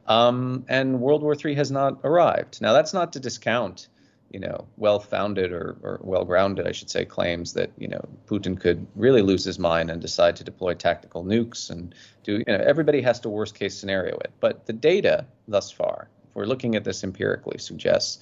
Um, 0.08 0.66
and 0.68 1.00
World 1.00 1.22
War 1.22 1.36
III 1.36 1.56
has 1.56 1.72
not 1.72 2.00
arrived. 2.04 2.62
Now, 2.62 2.74
that's 2.74 2.94
not 2.94 3.14
to 3.14 3.20
discount 3.20 3.88
you 4.31 4.39
know, 4.39 4.67
well-founded 4.77 5.51
or, 5.51 5.77
or 5.81 6.00
well-grounded, 6.03 6.67
I 6.67 6.72
should 6.72 6.89
say, 6.89 7.05
claims 7.05 7.53
that 7.53 7.72
you 7.77 7.88
know 7.88 8.01
Putin 8.25 8.60
could 8.60 8.86
really 8.96 9.22
lose 9.22 9.43
his 9.43 9.57
mind 9.57 9.89
and 9.89 10.01
decide 10.01 10.36
to 10.38 10.43
deploy 10.43 10.74
tactical 10.74 11.24
nukes 11.24 11.69
and 11.69 11.96
do. 12.24 12.43
You 12.46 12.57
know, 12.57 12.63
everybody 12.65 13.01
has 13.01 13.19
to 13.22 13.29
worst-case 13.29 13.77
scenario 13.77 14.17
it, 14.17 14.31
but 14.39 14.65
the 14.65 14.74
data 14.74 15.25
thus 15.48 15.72
far, 15.72 16.10
if 16.27 16.36
we're 16.36 16.46
looking 16.46 16.75
at 16.75 16.84
this 16.84 17.03
empirically, 17.03 17.57
suggests 17.57 18.19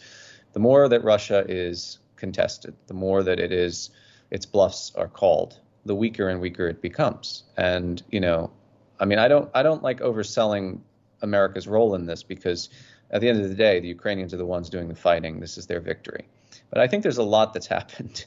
the 0.53 0.59
more 0.59 0.87
that 0.87 1.03
Russia 1.03 1.43
is 1.47 1.99
contested, 2.15 2.75
the 2.87 2.93
more 2.93 3.23
that 3.23 3.39
it 3.39 3.51
is 3.51 3.89
its 4.31 4.45
bluffs 4.45 4.91
are 4.95 5.07
called, 5.07 5.59
the 5.85 5.95
weaker 5.95 6.29
and 6.29 6.39
weaker 6.41 6.67
it 6.67 6.81
becomes. 6.81 7.43
And 7.57 8.01
you 8.09 8.19
know, 8.19 8.51
I 8.99 9.05
mean, 9.05 9.19
I 9.19 9.27
don't 9.27 9.49
I 9.53 9.63
don't 9.63 9.83
like 9.83 9.99
overselling 9.99 10.79
America's 11.21 11.67
role 11.67 11.95
in 11.95 12.05
this 12.05 12.23
because 12.23 12.69
at 13.15 13.21
the 13.21 13.29
end 13.29 13.41
of 13.41 13.47
the 13.47 13.55
day, 13.55 13.79
the 13.79 13.87
Ukrainians 13.87 14.33
are 14.33 14.37
the 14.37 14.45
ones 14.45 14.69
doing 14.69 14.89
the 14.89 14.95
fighting. 14.95 15.39
This 15.39 15.57
is 15.57 15.67
their 15.67 15.79
victory. 15.79 16.27
But 16.69 16.81
I 16.81 16.87
think 16.87 17.01
there's 17.01 17.17
a 17.17 17.23
lot 17.23 17.53
that's 17.53 17.67
happened 17.77 18.25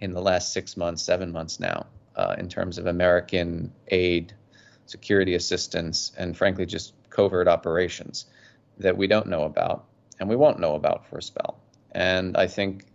in 0.00 0.14
the 0.14 0.22
last 0.22 0.54
six 0.54 0.78
months, 0.78 1.02
seven 1.02 1.30
months 1.30 1.60
now, 1.60 1.86
uh, 2.16 2.34
in 2.38 2.48
terms 2.48 2.78
of 2.78 2.86
American 2.86 3.70
aid, 3.88 4.32
security 4.86 5.34
assistance, 5.34 6.10
and 6.16 6.34
frankly, 6.34 6.64
just 6.64 6.94
covert 7.10 7.48
operations 7.48 8.24
that 8.78 8.96
we 8.96 9.06
don't 9.06 9.26
know 9.26 9.44
about 9.44 9.84
and 10.18 10.26
we 10.26 10.36
won't 10.36 10.58
know 10.58 10.74
about 10.74 11.06
for 11.06 11.18
a 11.18 11.22
spell. 11.22 11.58
And 11.92 12.34
I 12.34 12.46
think 12.46 12.86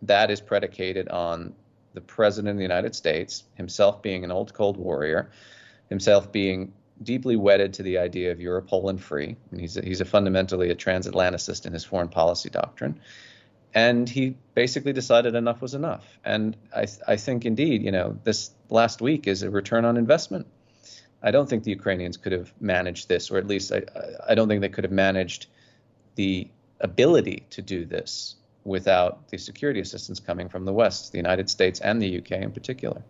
that 0.00 0.30
is 0.30 0.40
predicated 0.40 1.10
on 1.10 1.54
the 1.92 2.00
President 2.00 2.52
of 2.52 2.56
the 2.56 2.62
United 2.62 2.94
States 2.94 3.44
himself 3.54 4.00
being 4.00 4.24
an 4.24 4.32
old 4.32 4.54
cold 4.54 4.78
warrior, 4.78 5.30
himself 5.90 6.32
being 6.32 6.72
deeply 7.04 7.36
wedded 7.36 7.74
to 7.74 7.82
the 7.82 7.98
idea 7.98 8.32
of 8.32 8.40
Europe 8.40 8.68
whole 8.68 8.88
and 8.88 9.02
free. 9.02 9.36
And 9.50 9.60
he's 9.60 9.76
a, 9.76 9.82
he's 9.82 10.00
a 10.00 10.04
fundamentally 10.04 10.70
a 10.70 10.74
transatlanticist 10.74 11.66
in 11.66 11.72
his 11.72 11.84
foreign 11.84 12.08
policy 12.08 12.50
doctrine. 12.50 13.00
And 13.74 14.08
he 14.08 14.36
basically 14.54 14.92
decided 14.92 15.34
enough 15.34 15.60
was 15.60 15.74
enough. 15.74 16.06
And 16.24 16.56
I, 16.74 16.86
I 17.06 17.16
think 17.16 17.44
indeed, 17.44 17.82
you 17.82 17.90
know, 17.90 18.18
this 18.24 18.50
last 18.70 19.00
week 19.00 19.26
is 19.26 19.42
a 19.42 19.50
return 19.50 19.84
on 19.84 19.96
investment. 19.96 20.46
I 21.22 21.30
don't 21.30 21.48
think 21.48 21.64
the 21.64 21.70
Ukrainians 21.70 22.16
could 22.16 22.32
have 22.32 22.52
managed 22.60 23.08
this, 23.08 23.30
or 23.30 23.38
at 23.38 23.46
least 23.46 23.72
I, 23.72 23.82
I 24.28 24.34
don't 24.34 24.46
think 24.48 24.60
they 24.60 24.68
could 24.68 24.84
have 24.84 24.92
managed 24.92 25.46
the 26.14 26.48
ability 26.80 27.46
to 27.50 27.62
do 27.62 27.84
this 27.84 28.36
without 28.62 29.28
the 29.28 29.38
security 29.38 29.80
assistance 29.80 30.20
coming 30.20 30.48
from 30.48 30.64
the 30.64 30.72
West, 30.72 31.12
the 31.12 31.18
United 31.18 31.50
States 31.50 31.80
and 31.80 32.00
the 32.00 32.18
UK 32.18 32.32
in 32.32 32.52
particular. 32.52 33.02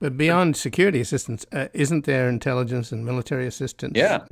But 0.00 0.16
beyond 0.16 0.56
security 0.56 1.00
assistance, 1.00 1.44
uh, 1.52 1.68
isn't 1.72 2.04
there 2.04 2.28
intelligence 2.28 2.92
and 2.92 3.04
military 3.04 3.46
assistance? 3.46 3.94
Yeah. 3.96 4.24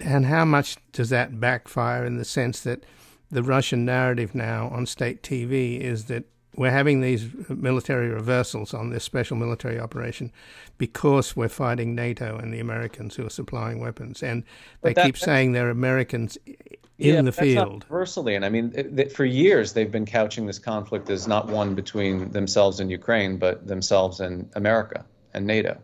And 0.00 0.26
how 0.26 0.44
much 0.44 0.76
does 0.92 1.10
that 1.10 1.40
backfire 1.40 2.04
in 2.04 2.16
the 2.16 2.24
sense 2.24 2.60
that 2.60 2.84
the 3.30 3.42
Russian 3.42 3.84
narrative 3.84 4.34
now 4.34 4.68
on 4.68 4.86
state 4.86 5.22
TV 5.22 5.80
is 5.80 6.04
that 6.06 6.24
we're 6.56 6.70
having 6.70 7.00
these 7.00 7.28
military 7.48 8.08
reversals 8.08 8.72
on 8.72 8.90
this 8.90 9.04
special 9.04 9.36
military 9.36 9.78
operation 9.78 10.32
because 10.78 11.36
we're 11.36 11.48
fighting 11.48 11.94
NATO 11.94 12.38
and 12.38 12.52
the 12.52 12.60
Americans 12.60 13.16
who 13.16 13.26
are 13.26 13.30
supplying 13.30 13.78
weapons. 13.78 14.22
And 14.22 14.42
they 14.82 14.94
that, 14.94 15.04
keep 15.04 15.18
saying 15.18 15.52
they're 15.52 15.70
Americans 15.70 16.38
in 16.46 17.14
yeah, 17.14 17.22
the 17.22 17.32
field. 17.32 17.84
universally, 17.84 18.34
and 18.34 18.44
I 18.44 18.48
mean, 18.48 18.72
it, 18.74 19.12
for 19.12 19.26
years 19.26 19.74
they've 19.74 19.90
been 19.90 20.06
couching 20.06 20.46
this 20.46 20.58
conflict 20.58 21.10
as 21.10 21.28
not 21.28 21.46
one 21.46 21.74
between 21.74 22.30
themselves 22.30 22.80
and 22.80 22.90
Ukraine, 22.90 23.36
but 23.36 23.66
themselves 23.66 24.20
and 24.20 24.50
America 24.54 25.04
and 25.34 25.46
NATO. 25.46 25.78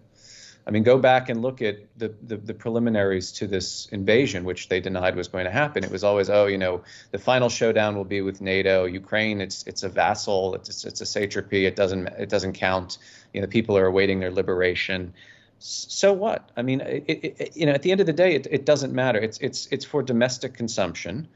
I 0.67 0.71
mean, 0.71 0.85
go 0.85 0.99
back 0.99 1.29
and 1.29 1.43
look 1.43 1.61
at 1.61 1.79
the, 1.99 2.15
the, 2.23 2.37
the, 2.37 2.55
preliminaries 2.55 3.33
to 3.33 3.49
this 3.49 3.87
invasion, 3.87 4.45
which 4.45 4.69
they 4.69 4.79
denied 4.79 5.17
was 5.17 5.27
going 5.27 5.45
to 5.45 5.51
happen. 5.51 5.83
It 5.83 5.91
was 5.91 6.05
always, 6.05 6.31
oh, 6.31 6.47
you 6.47 6.59
know, 6.59 6.83
the 7.11 7.19
final 7.19 7.49
showdown 7.49 7.97
will 7.97 8.05
be 8.05 8.21
with 8.21 8.41
NATO. 8.41 8.85
Ukraine, 8.85 9.41
it's 9.41 9.67
it's 9.67 9.83
a 9.83 9.89
vassal, 9.89 10.55
it's 10.55 10.85
it's 10.85 11.01
a 11.01 11.05
satrapy. 11.05 11.67
It 11.67 11.75
doesn't 11.75 12.07
it 12.09 12.29
doesn't 12.29 12.53
count. 12.53 12.99
You 13.33 13.41
know, 13.41 13.49
people 13.49 13.77
are 13.77 13.87
awaiting 13.87 14.21
their 14.21 14.31
liberation. 14.31 15.15
So 15.59 16.13
what? 16.13 16.51
I 16.57 16.63
mean, 16.63 16.81
it, 16.81 17.05
it, 17.09 17.57
you 17.57 17.67
know, 17.67 17.73
at 17.73 17.83
the 17.83 17.91
end 17.91 18.01
of 18.01 18.07
the 18.07 18.13
day, 18.13 18.35
it, 18.35 18.47
it 18.51 18.65
doesn't 18.65 18.93
matter. 18.93 19.19
It's 19.19 19.39
it's 19.39 19.67
it's 19.73 19.85
for 19.85 20.03
domestic 20.03 20.55
consumption, 20.55 21.27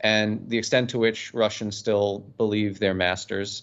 and 0.00 0.46
the 0.48 0.58
extent 0.58 0.90
to 0.90 0.98
which 0.98 1.32
Russians 1.32 1.76
still 1.76 2.18
believe 2.36 2.78
they're 2.78 2.94
masters 2.94 3.62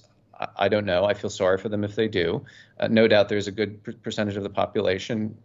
I 0.56 0.70
don't 0.70 0.86
know. 0.86 1.06
I 1.06 1.14
feel 1.14 1.30
sorry 1.30 1.58
for 1.58 1.70
them 1.70 1.84
if 1.84 1.96
they 1.96 2.08
do. 2.08 2.46
Uh, 2.80 2.88
no 2.88 3.08
doubt 3.08 3.30
there's 3.30 3.48
a 3.48 3.52
good 3.52 4.02
percentage 4.02 4.38
of 4.38 4.44
the 4.44 4.50
population 4.50 5.38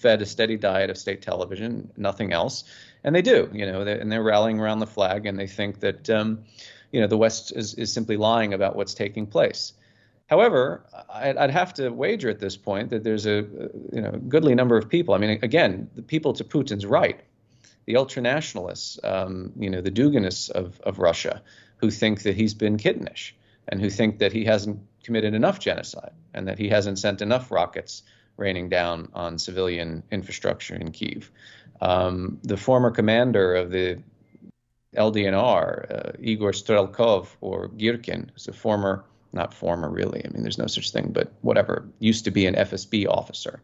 fed 0.00 0.22
a 0.22 0.26
steady 0.26 0.56
diet 0.56 0.88
of 0.88 0.96
state 0.96 1.20
television, 1.20 1.90
nothing 1.96 2.32
else, 2.32 2.64
and 3.04 3.14
they 3.14 3.22
do. 3.22 3.50
You 3.52 3.66
know, 3.66 3.82
and 3.82 4.10
they're 4.10 4.22
rallying 4.22 4.58
around 4.58 4.78
the 4.78 4.86
flag, 4.86 5.26
and 5.26 5.38
they 5.38 5.46
think 5.46 5.80
that 5.80 6.08
um, 6.10 6.44
you 6.90 7.00
know 7.00 7.06
the 7.06 7.18
West 7.18 7.52
is 7.54 7.74
is 7.74 7.92
simply 7.92 8.16
lying 8.16 8.54
about 8.54 8.76
what's 8.76 8.94
taking 8.94 9.26
place. 9.26 9.74
However, 10.26 10.84
I'd 11.12 11.50
have 11.50 11.74
to 11.74 11.90
wager 11.90 12.30
at 12.30 12.38
this 12.38 12.56
point 12.56 12.90
that 12.90 13.02
there's 13.04 13.26
a 13.26 13.44
you 13.92 14.00
know 14.00 14.12
goodly 14.28 14.54
number 14.54 14.76
of 14.76 14.88
people. 14.88 15.14
I 15.14 15.18
mean, 15.18 15.38
again, 15.42 15.90
the 15.94 16.02
people 16.02 16.32
to 16.34 16.44
Putin's 16.44 16.86
right, 16.86 17.20
the 17.84 17.94
ultranationalists, 17.94 19.04
um, 19.04 19.52
you 19.56 19.68
know, 19.68 19.80
the 19.80 19.90
Duginists 19.90 20.50
of 20.50 20.80
of 20.80 20.98
Russia, 20.98 21.42
who 21.76 21.90
think 21.90 22.22
that 22.22 22.36
he's 22.36 22.54
been 22.54 22.78
kittenish 22.78 23.32
and 23.68 23.80
who 23.80 23.90
think 23.90 24.18
that 24.18 24.32
he 24.32 24.44
hasn't 24.44 24.80
committed 25.02 25.34
enough 25.34 25.58
genocide 25.58 26.12
and 26.34 26.48
that 26.48 26.58
he 26.58 26.68
hasn't 26.68 26.98
sent 26.98 27.22
enough 27.22 27.50
rockets 27.50 28.02
raining 28.36 28.68
down 28.68 29.08
on 29.14 29.38
civilian 29.38 30.02
infrastructure 30.10 30.74
in 30.74 30.92
Kiev. 30.92 31.30
Um, 31.80 32.38
the 32.42 32.56
former 32.56 32.90
commander 32.90 33.54
of 33.54 33.70
the 33.70 34.02
LDNR, 34.96 35.90
uh, 35.90 36.12
Igor 36.18 36.52
Strelkov 36.52 37.28
or 37.40 37.68
Girkin, 37.68 38.30
who's 38.32 38.48
a 38.48 38.52
former, 38.52 39.04
not 39.32 39.54
former 39.54 39.88
really, 39.88 40.24
I 40.24 40.28
mean, 40.30 40.42
there's 40.42 40.58
no 40.58 40.66
such 40.66 40.90
thing, 40.90 41.10
but 41.12 41.32
whatever, 41.42 41.88
used 42.00 42.24
to 42.24 42.30
be 42.30 42.46
an 42.46 42.54
FSB 42.54 43.06
officer. 43.08 43.62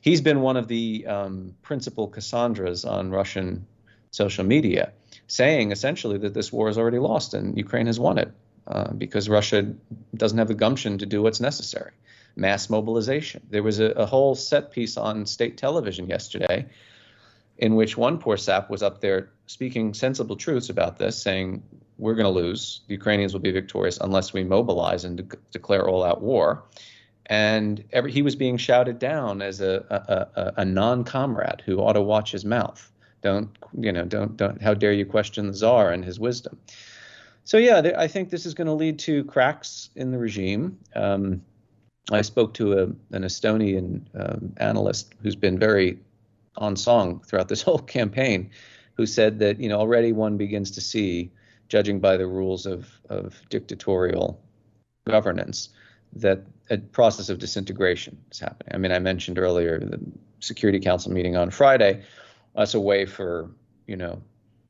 He's 0.00 0.20
been 0.20 0.40
one 0.40 0.56
of 0.56 0.68
the 0.68 1.06
um, 1.06 1.54
principal 1.62 2.08
Cassandras 2.08 2.84
on 2.84 3.10
Russian 3.10 3.66
social 4.12 4.44
media, 4.44 4.92
saying 5.26 5.72
essentially 5.72 6.18
that 6.18 6.32
this 6.32 6.52
war 6.52 6.68
is 6.68 6.78
already 6.78 6.98
lost 6.98 7.34
and 7.34 7.56
Ukraine 7.56 7.86
has 7.86 8.00
won 8.00 8.18
it. 8.18 8.32
Uh, 8.66 8.92
because 8.92 9.28
Russia 9.28 9.72
doesn't 10.16 10.38
have 10.38 10.48
the 10.48 10.54
gumption 10.54 10.98
to 10.98 11.06
do 11.06 11.22
what's 11.22 11.40
necessary. 11.40 11.92
Mass 12.34 12.68
mobilization. 12.68 13.46
There 13.48 13.62
was 13.62 13.78
a, 13.78 13.90
a, 13.92 14.06
whole 14.06 14.34
set 14.34 14.72
piece 14.72 14.96
on 14.96 15.24
state 15.24 15.56
television 15.56 16.08
yesterday 16.08 16.66
in 17.58 17.76
which 17.76 17.96
one 17.96 18.18
poor 18.18 18.36
sap 18.36 18.68
was 18.68 18.82
up 18.82 19.00
there 19.00 19.30
speaking 19.46 19.94
sensible 19.94 20.34
truths 20.34 20.68
about 20.68 20.98
this, 20.98 21.16
saying, 21.16 21.62
We're 21.96 22.16
going 22.16 22.24
to 22.24 22.30
lose. 22.30 22.80
The 22.88 22.94
Ukrainians 22.94 23.32
will 23.32 23.40
be 23.40 23.52
victorious 23.52 23.98
unless 24.00 24.32
we 24.32 24.42
mobilize 24.42 25.04
and 25.04 25.18
de- 25.18 25.36
declare 25.52 25.88
all 25.88 26.04
out 26.04 26.20
war. 26.20 26.64
And 27.26 27.84
every, 27.92 28.10
he 28.10 28.22
was 28.22 28.34
being 28.34 28.56
shouted 28.56 28.98
down 28.98 29.42
as 29.42 29.60
a, 29.60 29.84
a, 29.90 30.40
a, 30.40 30.52
a 30.58 30.64
non 30.64 31.04
comrade 31.04 31.62
who 31.64 31.78
ought 31.78 31.92
to 31.92 32.02
watch 32.02 32.32
his 32.32 32.44
mouth. 32.44 32.90
Don't, 33.22 33.48
you 33.78 33.92
know, 33.92 34.04
don't, 34.04 34.36
don't, 34.36 34.60
how 34.60 34.74
dare 34.74 34.92
you 34.92 35.06
question 35.06 35.46
the 35.46 35.54
czar 35.54 35.92
and 35.92 36.04
his 36.04 36.18
wisdom? 36.20 36.58
So 37.46 37.58
yeah, 37.58 37.80
th- 37.80 37.94
I 37.94 38.08
think 38.08 38.30
this 38.30 38.44
is 38.44 38.54
going 38.54 38.66
to 38.66 38.72
lead 38.72 38.98
to 39.00 39.22
cracks 39.24 39.90
in 39.94 40.10
the 40.10 40.18
regime. 40.18 40.80
Um, 40.96 41.42
I 42.10 42.22
spoke 42.22 42.54
to 42.54 42.72
a, 42.72 42.82
an 43.14 43.22
Estonian 43.22 44.02
um, 44.14 44.52
analyst 44.56 45.14
who's 45.22 45.36
been 45.36 45.56
very 45.56 46.00
on 46.56 46.74
song 46.74 47.20
throughout 47.20 47.46
this 47.46 47.62
whole 47.68 47.78
campaign, 47.78 48.50
who 48.94 49.06
said 49.06 49.38
that 49.38 49.60
you 49.60 49.68
know 49.68 49.78
already 49.78 50.10
one 50.10 50.36
begins 50.36 50.72
to 50.72 50.80
see, 50.80 51.30
judging 51.68 52.00
by 52.00 52.16
the 52.16 52.26
rules 52.26 52.66
of 52.66 52.88
of 53.08 53.40
dictatorial 53.48 54.42
governance, 55.06 55.68
that 56.14 56.40
a 56.68 56.78
process 56.78 57.28
of 57.28 57.38
disintegration 57.38 58.18
is 58.32 58.40
happening. 58.40 58.74
I 58.74 58.78
mean, 58.78 58.90
I 58.90 58.98
mentioned 58.98 59.38
earlier 59.38 59.78
the 59.78 60.00
Security 60.40 60.80
Council 60.80 61.12
meeting 61.12 61.36
on 61.36 61.50
Friday. 61.52 62.02
That's 62.56 62.74
a 62.74 62.80
way 62.80 63.06
for 63.06 63.52
you 63.86 63.96
know 63.96 64.20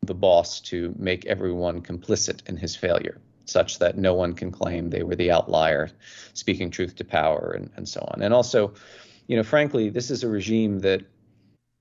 the 0.06 0.14
boss 0.14 0.60
to 0.60 0.94
make 0.98 1.26
everyone 1.26 1.82
complicit 1.82 2.48
in 2.48 2.56
his 2.56 2.76
failure, 2.76 3.20
such 3.44 3.78
that 3.78 3.98
no 3.98 4.14
one 4.14 4.32
can 4.32 4.50
claim 4.50 4.90
they 4.90 5.02
were 5.02 5.16
the 5.16 5.30
outlier 5.30 5.90
speaking 6.34 6.70
truth 6.70 6.96
to 6.96 7.04
power 7.04 7.54
and, 7.56 7.70
and 7.76 7.88
so 7.88 8.00
on. 8.12 8.22
And 8.22 8.32
also, 8.32 8.74
you 9.26 9.36
know, 9.36 9.42
frankly, 9.42 9.88
this 9.88 10.10
is 10.10 10.22
a 10.22 10.28
regime 10.28 10.80
that 10.80 11.02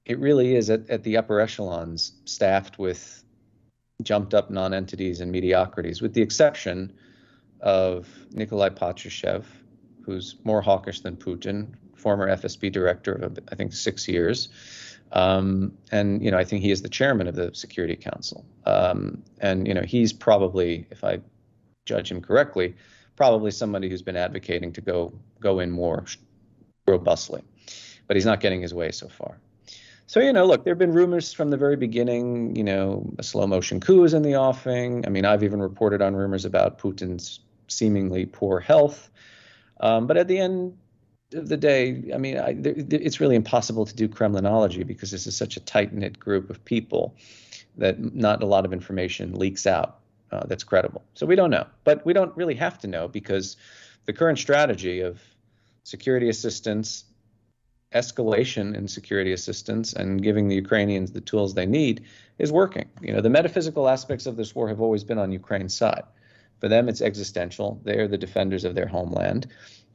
it 0.06 0.20
really 0.20 0.56
is 0.56 0.70
at, 0.70 0.90
at 0.90 1.04
the 1.04 1.18
upper 1.18 1.40
echelons 1.40 2.14
staffed 2.26 2.78
with 2.78 3.24
jumped 4.04 4.34
up 4.34 4.50
non-entities 4.50 5.22
and 5.22 5.32
mediocrities, 5.32 6.02
with 6.02 6.14
the 6.14 6.22
exception 6.22 6.94
of 7.62 8.08
Nikolai 8.32 8.70
Patrushev, 8.70 9.46
who's 10.04 10.36
more 10.44 10.62
hawkish 10.62 11.02
than 11.02 11.16
Putin, 11.16 11.74
former 11.96 12.28
FSB 12.28 12.72
director 12.72 13.14
of 13.14 13.40
I 13.52 13.56
think 13.56 13.74
six 13.74 14.08
years, 14.08 14.50
um, 15.12 15.78
and 15.92 16.24
you 16.24 16.32
know, 16.32 16.38
I 16.38 16.44
think 16.44 16.62
he 16.62 16.72
is 16.72 16.82
the 16.82 16.90
chairman 16.90 17.28
of 17.28 17.36
the 17.36 17.54
Security 17.54 17.96
Council. 17.96 18.46
Um, 18.66 19.24
and 19.40 19.68
you 19.68 19.74
know, 19.74 19.84
he's 19.84 20.12
probably, 20.12 20.88
if 20.92 21.04
I 21.04 21.20
judge 21.86 22.12
him 22.12 22.22
correctly, 22.22 22.76
probably 23.16 23.52
somebody 23.52 23.90
who's 23.90 24.02
been 24.02 24.18
advocating 24.18 24.74
to 24.74 24.82
go 24.82 25.14
go 25.40 25.60
in 25.60 25.72
more 25.72 26.06
robustly. 26.88 27.42
But 28.08 28.18
he's 28.18 28.26
not 28.26 28.40
getting 28.40 28.62
his 28.62 28.74
way 28.74 28.92
so 28.92 29.08
far. 29.08 29.40
So 30.08 30.20
you 30.20 30.34
know, 30.34 30.46
look, 30.46 30.64
there 30.64 30.72
have 30.72 30.80
been 30.80 30.94
rumors 30.94 31.34
from 31.34 31.50
the 31.50 31.58
very 31.58 31.76
beginning. 31.76 32.56
You 32.56 32.64
know, 32.64 33.14
a 33.18 33.24
slow 33.24 33.48
motion 33.48 33.80
coup 33.80 34.04
is 34.04 34.14
in 34.14 34.22
the 34.22 34.36
offing. 34.36 35.06
I 35.06 35.10
mean, 35.10 35.26
I've 35.26 35.44
even 35.44 35.62
reported 35.62 36.02
on 36.02 36.16
rumors 36.16 36.46
about 36.46 36.78
Putin's 36.78 37.40
seemingly 37.68 38.26
poor 38.26 38.60
health. 38.60 39.10
Um, 39.80 40.08
but 40.08 40.18
at 40.18 40.28
the 40.28 40.38
end 40.38 40.78
of 41.34 41.50
the 41.50 41.58
day, 41.58 42.12
I 42.14 42.18
mean, 42.18 42.38
I, 42.38 42.54
there, 42.54 42.74
it's 42.78 43.20
really 43.20 43.36
impossible 43.36 43.86
to 43.86 43.96
do 43.96 44.08
Kremlinology 44.08 44.86
because 44.86 45.12
this 45.12 45.28
is 45.28 45.36
such 45.36 45.58
a 45.58 45.60
tight 45.60 45.94
knit 45.94 46.20
group 46.20 46.50
of 46.50 46.64
people 46.66 47.16
that 47.78 48.16
not 48.16 48.44
a 48.44 48.46
lot 48.46 48.66
of 48.66 48.74
information 48.74 49.34
leaks 49.34 49.68
out 49.68 50.00
uh, 50.32 50.46
that's 50.46 50.64
credible. 50.64 51.04
So 51.14 51.26
we 51.26 51.36
don't 51.36 51.50
know, 51.50 51.66
but 51.84 52.06
we 52.06 52.14
don't 52.14 52.36
really 52.38 52.56
have 52.56 52.78
to 52.80 52.88
know 52.88 53.08
because 53.08 53.58
the 54.06 54.14
current 54.14 54.40
strategy 54.40 55.02
of 55.02 55.22
security 55.84 56.30
assistance, 56.30 57.06
escalation 57.94 58.76
in 58.76 58.88
security 58.88 59.34
assistance, 59.34 59.94
and 59.94 60.22
giving 60.22 60.48
the 60.48 60.56
Ukrainians 60.56 61.12
the 61.12 61.22
tools 61.22 61.54
they 61.54 61.66
need 61.66 62.04
is 62.38 62.52
working. 62.52 62.90
You 63.02 63.14
know, 63.14 63.22
the 63.22 63.30
metaphysical 63.30 63.88
aspects 63.88 64.26
of 64.26 64.36
this 64.36 64.54
war 64.54 64.68
have 64.68 64.82
always 64.82 65.04
been 65.04 65.18
on 65.18 65.32
Ukraine's 65.32 65.76
side. 65.76 66.04
For 66.60 66.68
them, 66.70 66.90
it's 66.90 67.02
existential. 67.02 67.80
They 67.84 67.98
are 67.98 68.08
the 68.08 68.18
defenders 68.18 68.64
of 68.64 68.76
their 68.76 68.88
homeland. 68.88 69.48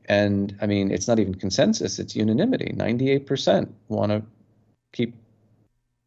And 0.06 0.56
I 0.60 0.66
mean, 0.66 0.90
it's 0.90 1.06
not 1.06 1.18
even 1.18 1.34
consensus, 1.34 1.98
it's 1.98 2.16
unanimity. 2.16 2.74
98% 2.76 3.70
want 3.88 4.10
to 4.10 4.22
keep 4.92 5.14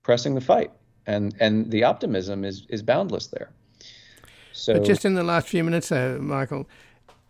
pressing 0.04 0.36
the 0.36 0.42
fight. 0.42 0.72
And 1.06 1.36
and 1.40 1.70
the 1.70 1.84
optimism 1.84 2.46
is 2.46 2.66
is 2.70 2.82
boundless 2.82 3.28
there. 3.28 3.52
So 4.54 4.74
but 4.74 4.86
just 4.86 5.04
in 5.04 5.16
the 5.16 5.24
last 5.24 5.48
few 5.48 5.64
minutes 5.64 5.90
though, 5.90 6.20
Michael, 6.20 6.70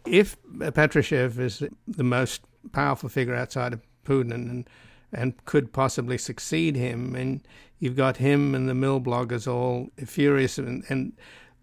if 0.05 0.37
Patrushev 0.57 1.39
is 1.39 1.63
the 1.87 2.03
most 2.03 2.41
powerful 2.71 3.09
figure 3.09 3.35
outside 3.35 3.73
of 3.73 3.81
Putin 4.05 4.33
and 4.33 4.69
and 5.11 5.45
could 5.45 5.73
possibly 5.73 6.17
succeed 6.17 6.75
him, 6.75 7.15
and 7.15 7.41
you've 7.79 7.95
got 7.95 8.17
him 8.17 8.55
and 8.55 8.67
the 8.67 8.73
milbloggers 8.73 9.47
all 9.47 9.89
furious 10.05 10.57
and, 10.57 10.83
and 10.89 11.13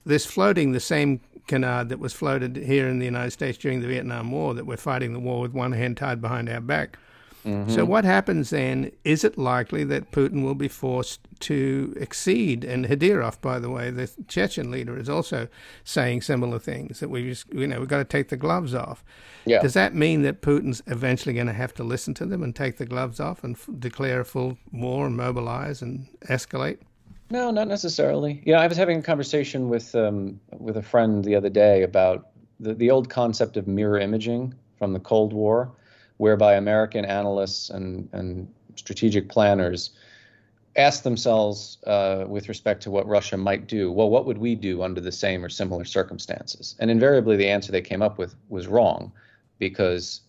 this 0.04 0.24
floating 0.24 0.72
the 0.72 0.80
same 0.80 1.20
canard 1.50 1.88
that 1.88 1.98
was 1.98 2.12
floated 2.12 2.56
here 2.56 2.88
in 2.88 3.00
the 3.00 3.04
United 3.04 3.32
States 3.32 3.58
during 3.58 3.80
the 3.80 3.88
Vietnam 3.88 4.30
War 4.30 4.54
that 4.54 4.66
we're 4.66 4.76
fighting 4.76 5.12
the 5.12 5.18
war 5.18 5.40
with 5.40 5.52
one 5.52 5.72
hand 5.72 5.96
tied 5.96 6.20
behind 6.20 6.48
our 6.48 6.60
back. 6.60 6.96
Mm-hmm. 7.44 7.70
So, 7.70 7.84
what 7.84 8.04
happens 8.04 8.50
then? 8.50 8.92
Is 9.02 9.24
it 9.24 9.38
likely 9.38 9.82
that 9.84 10.12
Putin 10.12 10.44
will 10.44 10.54
be 10.54 10.68
forced 10.68 11.20
to 11.40 11.96
accede? 12.00 12.64
And 12.64 12.86
Kadyrov, 12.86 13.40
by 13.40 13.58
the 13.58 13.70
way, 13.70 13.90
the 13.90 14.10
Chechen 14.28 14.70
leader, 14.70 14.96
is 14.96 15.08
also 15.08 15.48
saying 15.82 16.20
similar 16.20 16.58
things 16.58 17.00
that 17.00 17.08
we 17.08 17.30
just, 17.30 17.52
you 17.52 17.66
know, 17.66 17.80
we've 17.80 17.88
got 17.88 17.98
to 17.98 18.04
take 18.04 18.28
the 18.28 18.36
gloves 18.36 18.74
off. 18.74 19.02
Yeah. 19.46 19.62
Does 19.62 19.72
that 19.74 19.94
mean 19.94 20.22
that 20.22 20.42
Putin's 20.42 20.82
eventually 20.86 21.34
going 21.34 21.46
to 21.46 21.54
have 21.54 21.72
to 21.74 21.84
listen 21.84 22.12
to 22.14 22.26
them 22.26 22.42
and 22.42 22.54
take 22.54 22.76
the 22.76 22.86
gloves 22.86 23.20
off 23.20 23.42
and 23.42 23.56
f- 23.56 23.70
declare 23.78 24.20
a 24.20 24.24
full 24.24 24.58
war 24.70 25.06
and 25.06 25.16
mobilize 25.16 25.80
and 25.80 26.08
escalate? 26.28 26.78
No, 27.30 27.52
not 27.52 27.68
necessarily. 27.68 28.42
Yeah, 28.44 28.60
I 28.60 28.66
was 28.66 28.76
having 28.76 28.98
a 28.98 29.02
conversation 29.02 29.68
with 29.68 29.94
um, 29.94 30.40
with 30.58 30.76
a 30.76 30.82
friend 30.82 31.24
the 31.24 31.36
other 31.36 31.48
day 31.48 31.82
about 31.82 32.28
the, 32.58 32.74
the 32.74 32.90
old 32.90 33.08
concept 33.08 33.56
of 33.56 33.68
mirror 33.68 33.98
imaging 34.00 34.54
from 34.76 34.92
the 34.92 35.00
Cold 35.00 35.32
War 35.32 35.72
whereby 36.16 36.54
American 36.54 37.04
analysts 37.06 37.70
and, 37.70 38.08
and 38.12 38.52
strategic 38.74 39.30
planners 39.30 39.90
asked 40.76 41.02
themselves 41.02 41.78
uh, 41.86 42.24
with 42.28 42.48
respect 42.48 42.82
to 42.82 42.90
what 42.90 43.06
Russia 43.06 43.36
might 43.36 43.66
do, 43.66 43.90
well, 43.90 44.10
what 44.10 44.26
would 44.26 44.36
we 44.36 44.54
do 44.54 44.82
under 44.82 45.00
the 45.00 45.10
same 45.10 45.42
or 45.42 45.48
similar 45.48 45.84
circumstances? 45.84 46.76
And 46.78 46.90
invariably, 46.90 47.36
the 47.36 47.48
answer 47.48 47.72
they 47.72 47.80
came 47.80 48.02
up 48.02 48.18
with 48.18 48.34
was 48.50 48.66
wrong 48.66 49.12
because 49.58 50.20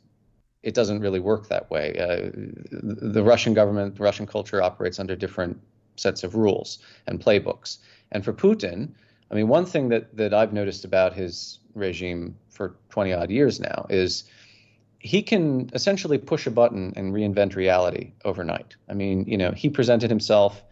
it 0.64 0.74
doesn't 0.74 1.02
really 1.02 1.20
work 1.20 1.50
that 1.50 1.70
way. 1.70 1.98
Uh, 2.00 2.30
the 2.72 3.24
Russian 3.24 3.54
government, 3.54 3.98
the 3.98 4.04
Russian 4.04 4.26
culture 4.26 4.62
operates 4.62 4.98
under 5.00 5.16
different 5.16 5.60
sets 5.96 6.24
of 6.24 6.36
rules 6.36 6.80
and 7.08 7.20
playbooks. 7.20 7.78
And 8.12 8.24
for 8.24 8.34
Putin, 8.34 8.90
I 9.30 9.36
mean, 9.36 9.48
one 9.48 9.66
thing 9.66 9.90
that, 9.90 10.16
that 10.18 10.34
I've 10.34 10.54
noticed 10.54 10.84
about 10.86 11.14
his 11.14 11.60
regime 11.74 12.36
for 12.50 12.76
20 12.90 13.14
odd 13.14 13.30
years 13.30 13.60
now 13.60 13.86
is 13.90 14.26
he 15.00 15.24
can 15.24 15.70
essentially 15.74 16.18
push 16.18 16.46
a 16.46 16.52
button 16.52 16.94
and 16.96 17.14
reinvent 17.14 17.56
reality 17.56 18.12
overnight. 18.24 18.76
I 18.90 18.94
mean, 18.94 19.26
you 19.26 19.38
know, 19.38 19.52
he 19.52 19.70
presented 19.70 20.10
himself 20.10 20.64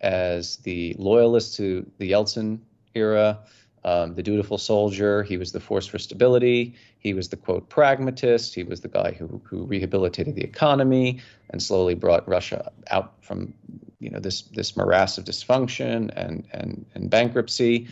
as 0.00 0.56
the 0.58 0.94
loyalist 0.98 1.56
to 1.56 1.90
the 1.98 2.12
Yeltsin 2.12 2.60
era, 2.94 3.40
um, 3.84 4.14
the 4.14 4.22
dutiful 4.22 4.56
soldier. 4.56 5.22
He 5.22 5.36
was 5.36 5.52
the 5.52 5.60
force 5.60 5.86
for 5.86 5.98
stability. 5.98 6.74
He 6.98 7.12
was 7.12 7.28
the 7.28 7.36
quote 7.36 7.68
pragmatist. 7.68 8.54
He 8.54 8.62
was 8.62 8.80
the 8.80 8.88
guy 8.88 9.12
who 9.12 9.42
who 9.44 9.64
rehabilitated 9.66 10.34
the 10.34 10.44
economy 10.44 11.20
and 11.50 11.62
slowly 11.62 11.94
brought 11.94 12.26
Russia 12.26 12.72
out 12.90 13.12
from 13.20 13.52
you 14.04 14.10
know 14.10 14.20
this 14.20 14.42
this 14.42 14.76
morass 14.76 15.18
of 15.18 15.24
dysfunction 15.24 16.10
and 16.14 16.46
and 16.52 16.84
and 16.94 17.10
bankruptcy. 17.10 17.88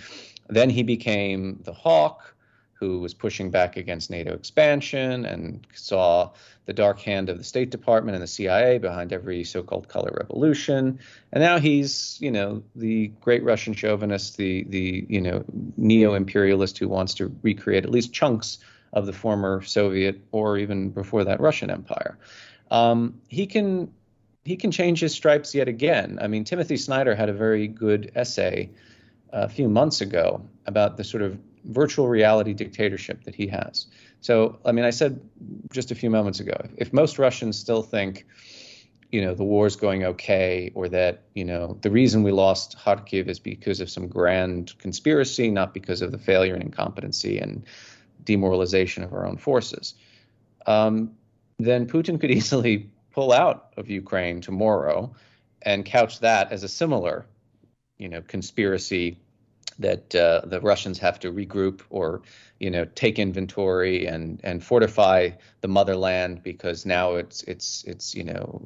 Then 0.48 0.68
he 0.68 0.83
became 0.83 1.61
the 1.64 1.72
hawk 1.72 2.35
who 2.75 2.98
was 2.98 3.14
pushing 3.14 3.51
back 3.51 3.77
against 3.77 4.11
NATO 4.11 4.35
expansion 4.35 5.25
and 5.25 5.64
saw 5.72 6.33
the 6.66 6.72
dark 6.72 6.98
hand 6.98 7.29
of 7.29 7.38
the 7.38 7.44
State 7.44 7.70
Department 7.70 8.16
and 8.16 8.22
the 8.22 8.27
CIA 8.27 8.79
behind 8.79 9.12
every 9.12 9.44
so-called 9.44 9.87
color 9.87 10.12
revolution. 10.18 10.98
And 11.33 11.42
now 11.42 11.61
he's, 11.61 12.18
you 12.20 12.33
know, 12.33 12.64
the 12.75 13.12
great 13.20 13.44
Russian 13.44 13.72
chauvinist, 13.75 14.37
the 14.37 14.64
the 14.64 15.07
you 15.09 15.20
know 15.20 15.44
neo-imperialist 15.77 16.77
who 16.79 16.88
wants 16.88 17.14
to 17.14 17.35
recreate 17.42 17.85
at 17.85 17.90
least 17.90 18.12
chunks 18.12 18.59
of 18.92 19.07
the 19.07 19.12
former 19.12 19.62
Soviet 19.62 20.20
or 20.33 20.59
even 20.59 20.90
before 20.90 21.25
that 21.25 21.40
Russian 21.40 21.70
empire. 21.70 22.18
Um, 22.70 23.20
he 23.29 23.46
can 23.46 23.92
he 24.44 24.57
can 24.57 24.70
change 24.70 25.00
his 25.00 25.12
stripes 25.12 25.55
yet 25.55 25.68
again. 25.68 26.18
I 26.20 26.26
mean, 26.26 26.44
Timothy 26.44 26.76
Snyder 26.76 27.14
had 27.14 27.28
a 27.28 27.33
very 27.33 27.68
good 27.68 28.11
essay 28.14 28.70
a 29.33 29.48
few 29.48 29.68
months 29.68 30.00
ago 30.00 30.44
about 30.66 30.96
the 30.96 31.05
sort 31.05 31.22
of 31.22 31.38
virtual 31.64 32.09
reality 32.09 32.52
dictatorship 32.52 33.24
that 33.24 33.35
he 33.35 33.46
has. 33.46 33.87
So, 34.20 34.59
I 34.64 34.72
mean, 34.72 34.85
I 34.85 34.90
said 34.90 35.20
just 35.72 35.90
a 35.90 35.94
few 35.94 36.11
moments 36.11 36.40
ago, 36.40 36.57
if 36.76 36.92
most 36.92 37.18
Russians 37.18 37.59
still 37.59 37.83
think, 37.83 38.26
you 39.11 39.20
know, 39.20 39.35
the 39.35 39.44
war's 39.44 39.76
going 39.76 40.05
okay, 40.05 40.72
or 40.74 40.88
that, 40.88 41.22
you 41.35 41.44
know, 41.44 41.76
the 41.83 41.90
reason 41.90 42.22
we 42.22 42.33
lost 42.33 42.78
Kharkiv 42.78 43.28
is 43.28 43.38
because 43.38 43.81
of 43.81 43.90
some 43.90 44.09
grand 44.09 44.76
conspiracy, 44.78 45.50
not 45.50 45.74
because 45.74 46.02
of 46.02 46.12
the 46.12 46.18
failure 46.18 46.55
and 46.55 46.62
incompetency 46.62 47.38
and 47.38 47.64
demoralization 48.24 49.02
of 49.02 49.12
our 49.12 49.26
own 49.26 49.37
forces, 49.37 49.94
um, 50.66 51.12
then 51.59 51.87
Putin 51.87 52.20
could 52.20 52.31
easily 52.38 52.90
pull 53.12 53.33
out 53.33 53.72
of 53.77 53.90
Ukraine 53.90 54.40
tomorrow 54.40 55.14
and 55.62 55.85
couch 55.85 56.20
that 56.20 56.51
as 56.51 56.64
a 56.64 56.68
similar, 56.68 57.27
you 57.98 58.09
know, 58.09 58.22
conspiracy 58.22 59.18
that 59.79 60.14
uh, 60.14 60.42
the 60.44 60.61
Russians 60.61 60.98
have 60.98 61.18
to 61.20 61.33
regroup 61.33 61.81
or 61.90 62.22
you 62.59 62.70
know 62.70 62.85
take 62.94 63.18
inventory 63.18 64.07
and 64.07 64.40
and 64.42 64.62
fortify 64.62 65.31
the 65.61 65.68
motherland 65.68 66.42
because 66.42 66.85
now 66.85 67.14
it's 67.14 67.42
it's 67.44 67.85
it's 67.85 68.14
you 68.14 68.25
know 68.25 68.62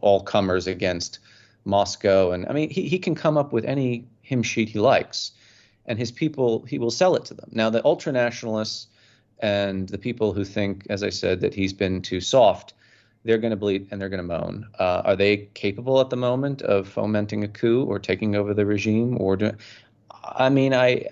all 0.00 0.22
comers 0.22 0.66
against 0.66 1.18
Moscow 1.64 2.32
and 2.32 2.46
I 2.48 2.52
mean 2.52 2.70
he 2.70 2.88
he 2.88 2.98
can 2.98 3.14
come 3.14 3.36
up 3.36 3.52
with 3.52 3.64
any 3.64 4.06
hymn 4.20 4.42
sheet 4.42 4.68
he 4.68 4.78
likes 4.78 5.32
and 5.86 5.98
his 5.98 6.12
people 6.12 6.64
he 6.66 6.78
will 6.78 6.90
sell 6.90 7.16
it 7.16 7.24
to 7.26 7.34
them. 7.34 7.48
Now 7.52 7.70
the 7.70 7.82
ultranationalists 7.82 8.86
and 9.38 9.88
the 9.88 9.98
people 9.98 10.32
who 10.32 10.44
think 10.44 10.86
as 10.90 11.02
I 11.02 11.10
said 11.10 11.40
that 11.40 11.54
he's 11.54 11.72
been 11.72 12.02
too 12.02 12.20
soft 12.20 12.74
they're 13.24 13.38
going 13.38 13.50
to 13.50 13.56
bleed 13.56 13.88
and 13.90 14.00
they're 14.00 14.08
going 14.08 14.18
to 14.18 14.38
moan. 14.38 14.66
Uh, 14.78 15.02
are 15.04 15.16
they 15.16 15.48
capable 15.54 16.00
at 16.00 16.10
the 16.10 16.16
moment 16.16 16.62
of 16.62 16.88
fomenting 16.88 17.44
a 17.44 17.48
coup 17.48 17.84
or 17.84 17.98
taking 17.98 18.34
over 18.34 18.52
the 18.54 18.66
regime? 18.66 19.16
Or 19.20 19.36
do, 19.36 19.52
I 20.24 20.48
mean, 20.48 20.74
I 20.74 21.06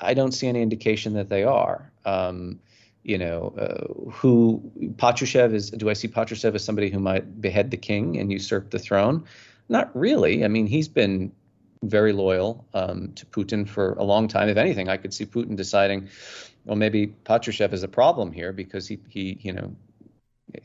I 0.00 0.14
don't 0.14 0.32
see 0.32 0.48
any 0.48 0.62
indication 0.62 1.14
that 1.14 1.28
they 1.28 1.44
are. 1.44 1.90
Um, 2.04 2.60
you 3.04 3.18
know, 3.18 3.52
uh, 3.58 4.10
who 4.10 4.62
Patrushev 4.96 5.52
is? 5.54 5.70
Do 5.70 5.90
I 5.90 5.92
see 5.92 6.08
Patrushev 6.08 6.54
as 6.54 6.64
somebody 6.64 6.88
who 6.88 7.00
might 7.00 7.40
behead 7.40 7.70
the 7.70 7.76
king 7.76 8.18
and 8.18 8.30
usurp 8.30 8.70
the 8.70 8.78
throne? 8.78 9.24
Not 9.68 9.94
really. 9.96 10.44
I 10.44 10.48
mean, 10.48 10.66
he's 10.66 10.88
been 10.88 11.32
very 11.82 12.12
loyal 12.12 12.64
um, 12.74 13.12
to 13.14 13.26
Putin 13.26 13.68
for 13.68 13.94
a 13.94 14.04
long 14.04 14.28
time. 14.28 14.48
If 14.48 14.56
anything, 14.56 14.88
I 14.88 14.96
could 14.96 15.12
see 15.12 15.26
Putin 15.26 15.56
deciding, 15.56 16.08
well, 16.64 16.76
maybe 16.76 17.08
Patrushev 17.24 17.72
is 17.72 17.82
a 17.82 17.88
problem 17.88 18.30
here 18.30 18.52
because 18.52 18.86
he 18.86 19.00
he 19.08 19.38
you 19.42 19.52
know, 19.52 19.74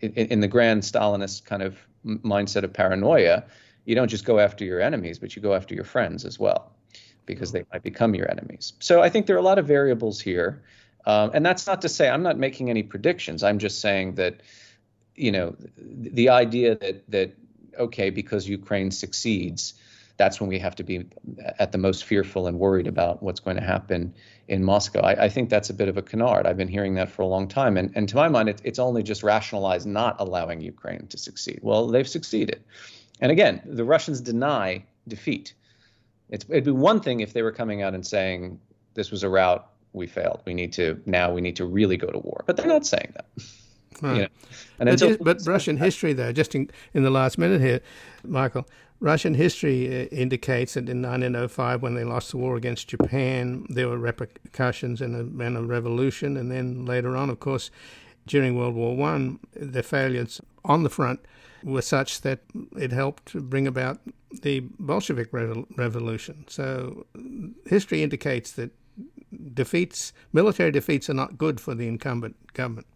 in, 0.01 0.11
in 0.13 0.39
the 0.39 0.47
grand 0.47 0.83
Stalinist 0.83 1.45
kind 1.45 1.61
of 1.63 1.77
mindset 2.05 2.63
of 2.63 2.73
paranoia, 2.73 3.45
you 3.85 3.95
don't 3.95 4.09
just 4.09 4.25
go 4.25 4.39
after 4.39 4.65
your 4.65 4.81
enemies, 4.81 5.19
but 5.19 5.35
you 5.35 5.41
go 5.41 5.53
after 5.53 5.73
your 5.73 5.83
friends 5.83 6.25
as 6.25 6.37
well 6.37 6.71
because 7.25 7.51
they 7.51 7.63
might 7.71 7.83
become 7.83 8.15
your 8.15 8.29
enemies. 8.29 8.73
So 8.79 9.01
I 9.01 9.09
think 9.09 9.25
there 9.27 9.35
are 9.35 9.39
a 9.39 9.43
lot 9.43 9.59
of 9.59 9.67
variables 9.67 10.19
here. 10.19 10.63
Um, 11.05 11.31
and 11.33 11.45
that's 11.45 11.67
not 11.67 11.81
to 11.83 11.89
say 11.89 12.09
I'm 12.09 12.23
not 12.23 12.37
making 12.37 12.69
any 12.69 12.83
predictions. 12.83 13.43
I'm 13.43 13.59
just 13.59 13.79
saying 13.79 14.15
that, 14.15 14.41
you 15.15 15.31
know, 15.31 15.55
the 15.77 16.29
idea 16.29 16.75
that 16.75 17.09
that 17.09 17.35
okay, 17.77 18.09
because 18.09 18.47
Ukraine 18.49 18.91
succeeds, 18.91 19.75
that's 20.17 20.41
when 20.41 20.49
we 20.49 20.59
have 20.59 20.75
to 20.75 20.83
be 20.83 21.05
at 21.59 21.71
the 21.71 21.77
most 21.77 22.03
fearful 22.03 22.47
and 22.47 22.59
worried 22.59 22.87
about 22.87 23.21
what's 23.21 23.39
going 23.39 23.55
to 23.55 23.63
happen 23.63 24.13
in 24.47 24.63
Moscow. 24.63 24.99
I, 25.01 25.25
I 25.25 25.29
think 25.29 25.49
that's 25.49 25.69
a 25.69 25.73
bit 25.73 25.87
of 25.87 25.97
a 25.97 26.01
canard. 26.01 26.47
I've 26.47 26.57
been 26.57 26.67
hearing 26.67 26.95
that 26.95 27.09
for 27.09 27.21
a 27.21 27.27
long 27.27 27.47
time, 27.47 27.77
and 27.77 27.91
and 27.95 28.09
to 28.09 28.15
my 28.15 28.27
mind, 28.27 28.49
it, 28.49 28.61
it's 28.63 28.79
only 28.79 29.03
just 29.03 29.23
rationalized 29.23 29.87
not 29.87 30.15
allowing 30.19 30.61
Ukraine 30.61 31.07
to 31.07 31.17
succeed. 31.17 31.59
Well, 31.61 31.87
they've 31.87 32.07
succeeded, 32.07 32.63
and 33.21 33.31
again, 33.31 33.61
the 33.65 33.85
Russians 33.85 34.21
deny 34.21 34.83
defeat. 35.07 35.53
It's, 36.29 36.45
it'd 36.49 36.65
be 36.65 36.71
one 36.71 36.99
thing 36.99 37.21
if 37.21 37.31
they 37.31 37.41
were 37.41 37.53
coming 37.53 37.81
out 37.81 37.93
and 37.93 38.05
saying 38.05 38.59
this 38.95 39.11
was 39.11 39.23
a 39.23 39.29
rout 39.29 39.69
we 39.93 40.07
failed. 40.07 40.41
We 40.45 40.53
need 40.53 40.73
to 40.73 41.01
now 41.05 41.31
we 41.31 41.41
need 41.41 41.57
to 41.57 41.65
really 41.65 41.97
go 41.97 42.07
to 42.07 42.19
war, 42.19 42.43
but 42.45 42.57
they're 42.57 42.67
not 42.67 42.85
saying 42.85 43.13
that. 43.15 43.25
Right. 44.01 44.15
You 44.15 44.21
know? 44.21 44.27
and 44.79 44.89
but, 44.89 45.01
until, 45.01 45.17
but 45.23 45.41
Russian 45.45 45.77
history, 45.77 46.13
though, 46.13 46.31
just 46.31 46.55
in, 46.55 46.69
in 46.93 47.03
the 47.03 47.09
last 47.09 47.37
minute 47.37 47.61
here, 47.61 47.81
Michael, 48.23 48.67
Russian 48.99 49.35
history 49.35 49.87
uh, 49.87 50.05
indicates 50.07 50.73
that 50.73 50.89
in 50.89 51.01
1905, 51.01 51.81
when 51.81 51.93
they 51.93 52.03
lost 52.03 52.31
the 52.31 52.37
war 52.37 52.55
against 52.55 52.87
Japan, 52.87 53.65
there 53.69 53.87
were 53.87 53.97
repercussions 53.97 55.01
and 55.01 55.15
a, 55.15 55.45
and 55.45 55.57
a 55.57 55.61
revolution. 55.61 56.37
And 56.37 56.51
then 56.51 56.85
later 56.85 57.15
on, 57.15 57.29
of 57.29 57.39
course, 57.39 57.69
during 58.25 58.57
World 58.57 58.75
War 58.75 58.95
One, 58.95 59.39
the 59.53 59.83
failures 59.83 60.41
on 60.65 60.83
the 60.83 60.89
front 60.89 61.19
were 61.63 61.81
such 61.81 62.21
that 62.21 62.39
it 62.77 62.91
helped 62.91 63.33
bring 63.49 63.67
about 63.67 63.99
the 64.41 64.61
Bolshevik 64.79 65.29
revolution. 65.31 66.45
So 66.47 67.05
history 67.65 68.03
indicates 68.03 68.51
that 68.53 68.71
defeats, 69.53 70.13
military 70.33 70.71
defeats, 70.71 71.09
are 71.09 71.13
not 71.13 71.37
good 71.37 71.59
for 71.59 71.73
the 71.75 71.87
incumbent 71.87 72.35
government. 72.53 72.87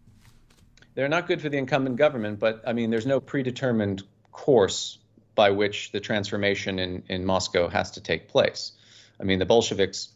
They're 0.94 1.08
not 1.08 1.26
good 1.26 1.40
for 1.40 1.48
the 1.48 1.58
incumbent 1.58 1.96
government, 1.96 2.38
but 2.38 2.62
I 2.66 2.72
mean, 2.72 2.90
there's 2.90 3.06
no 3.06 3.20
predetermined 3.20 4.02
course 4.30 4.98
by 5.34 5.50
which 5.50 5.92
the 5.92 6.00
transformation 6.00 6.78
in, 6.78 7.02
in 7.08 7.24
Moscow 7.24 7.68
has 7.68 7.92
to 7.92 8.00
take 8.02 8.28
place. 8.28 8.72
I 9.18 9.24
mean, 9.24 9.38
the 9.38 9.46
Bolsheviks 9.46 10.08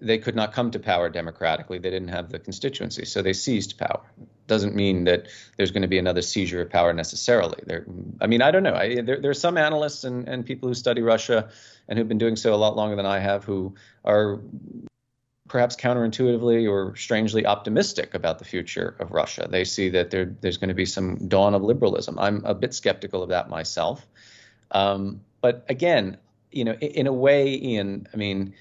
they 0.00 0.18
could 0.18 0.34
not 0.34 0.52
come 0.52 0.70
to 0.70 0.78
power 0.78 1.08
democratically. 1.08 1.78
They 1.78 1.90
didn't 1.90 2.08
have 2.08 2.30
the 2.30 2.38
constituency, 2.38 3.04
so 3.04 3.22
they 3.22 3.32
seized 3.32 3.78
power. 3.78 4.00
Doesn't 4.46 4.74
mean 4.74 5.04
that 5.04 5.26
there's 5.56 5.70
going 5.70 5.82
to 5.82 5.88
be 5.88 5.98
another 5.98 6.22
seizure 6.22 6.62
of 6.62 6.70
power 6.70 6.92
necessarily. 6.92 7.62
There, 7.66 7.86
I 8.20 8.26
mean, 8.26 8.42
I 8.42 8.50
don't 8.50 8.62
know. 8.62 8.74
I, 8.74 9.00
there, 9.02 9.20
there 9.20 9.30
are 9.30 9.34
some 9.34 9.56
analysts 9.56 10.04
and, 10.04 10.28
and 10.28 10.44
people 10.44 10.68
who 10.68 10.74
study 10.74 11.02
Russia 11.02 11.50
and 11.88 11.98
who've 11.98 12.08
been 12.08 12.18
doing 12.18 12.36
so 12.36 12.54
a 12.54 12.56
lot 12.56 12.76
longer 12.76 12.96
than 12.96 13.06
I 13.06 13.18
have, 13.18 13.44
who 13.44 13.74
are 14.04 14.40
perhaps 15.52 15.76
counterintuitively 15.76 16.66
or 16.66 16.96
strangely 16.96 17.44
optimistic 17.44 18.14
about 18.14 18.38
the 18.38 18.44
future 18.44 18.96
of 18.98 19.10
Russia. 19.10 19.46
They 19.50 19.64
see 19.64 19.90
that 19.90 20.10
there, 20.10 20.34
there's 20.40 20.56
going 20.56 20.68
to 20.68 20.74
be 20.74 20.86
some 20.86 21.28
dawn 21.28 21.52
of 21.54 21.60
liberalism. 21.60 22.18
I'm 22.18 22.42
a 22.46 22.54
bit 22.54 22.72
skeptical 22.72 23.22
of 23.22 23.28
that 23.28 23.50
myself. 23.50 24.06
Um, 24.70 25.20
but 25.42 25.66
again, 25.68 26.16
you 26.52 26.64
know, 26.64 26.72
in, 26.72 26.90
in, 26.92 27.06
a 27.06 27.12
way, 27.12 27.54
Ian, 27.54 28.08
I 28.14 28.16
mean, 28.16 28.54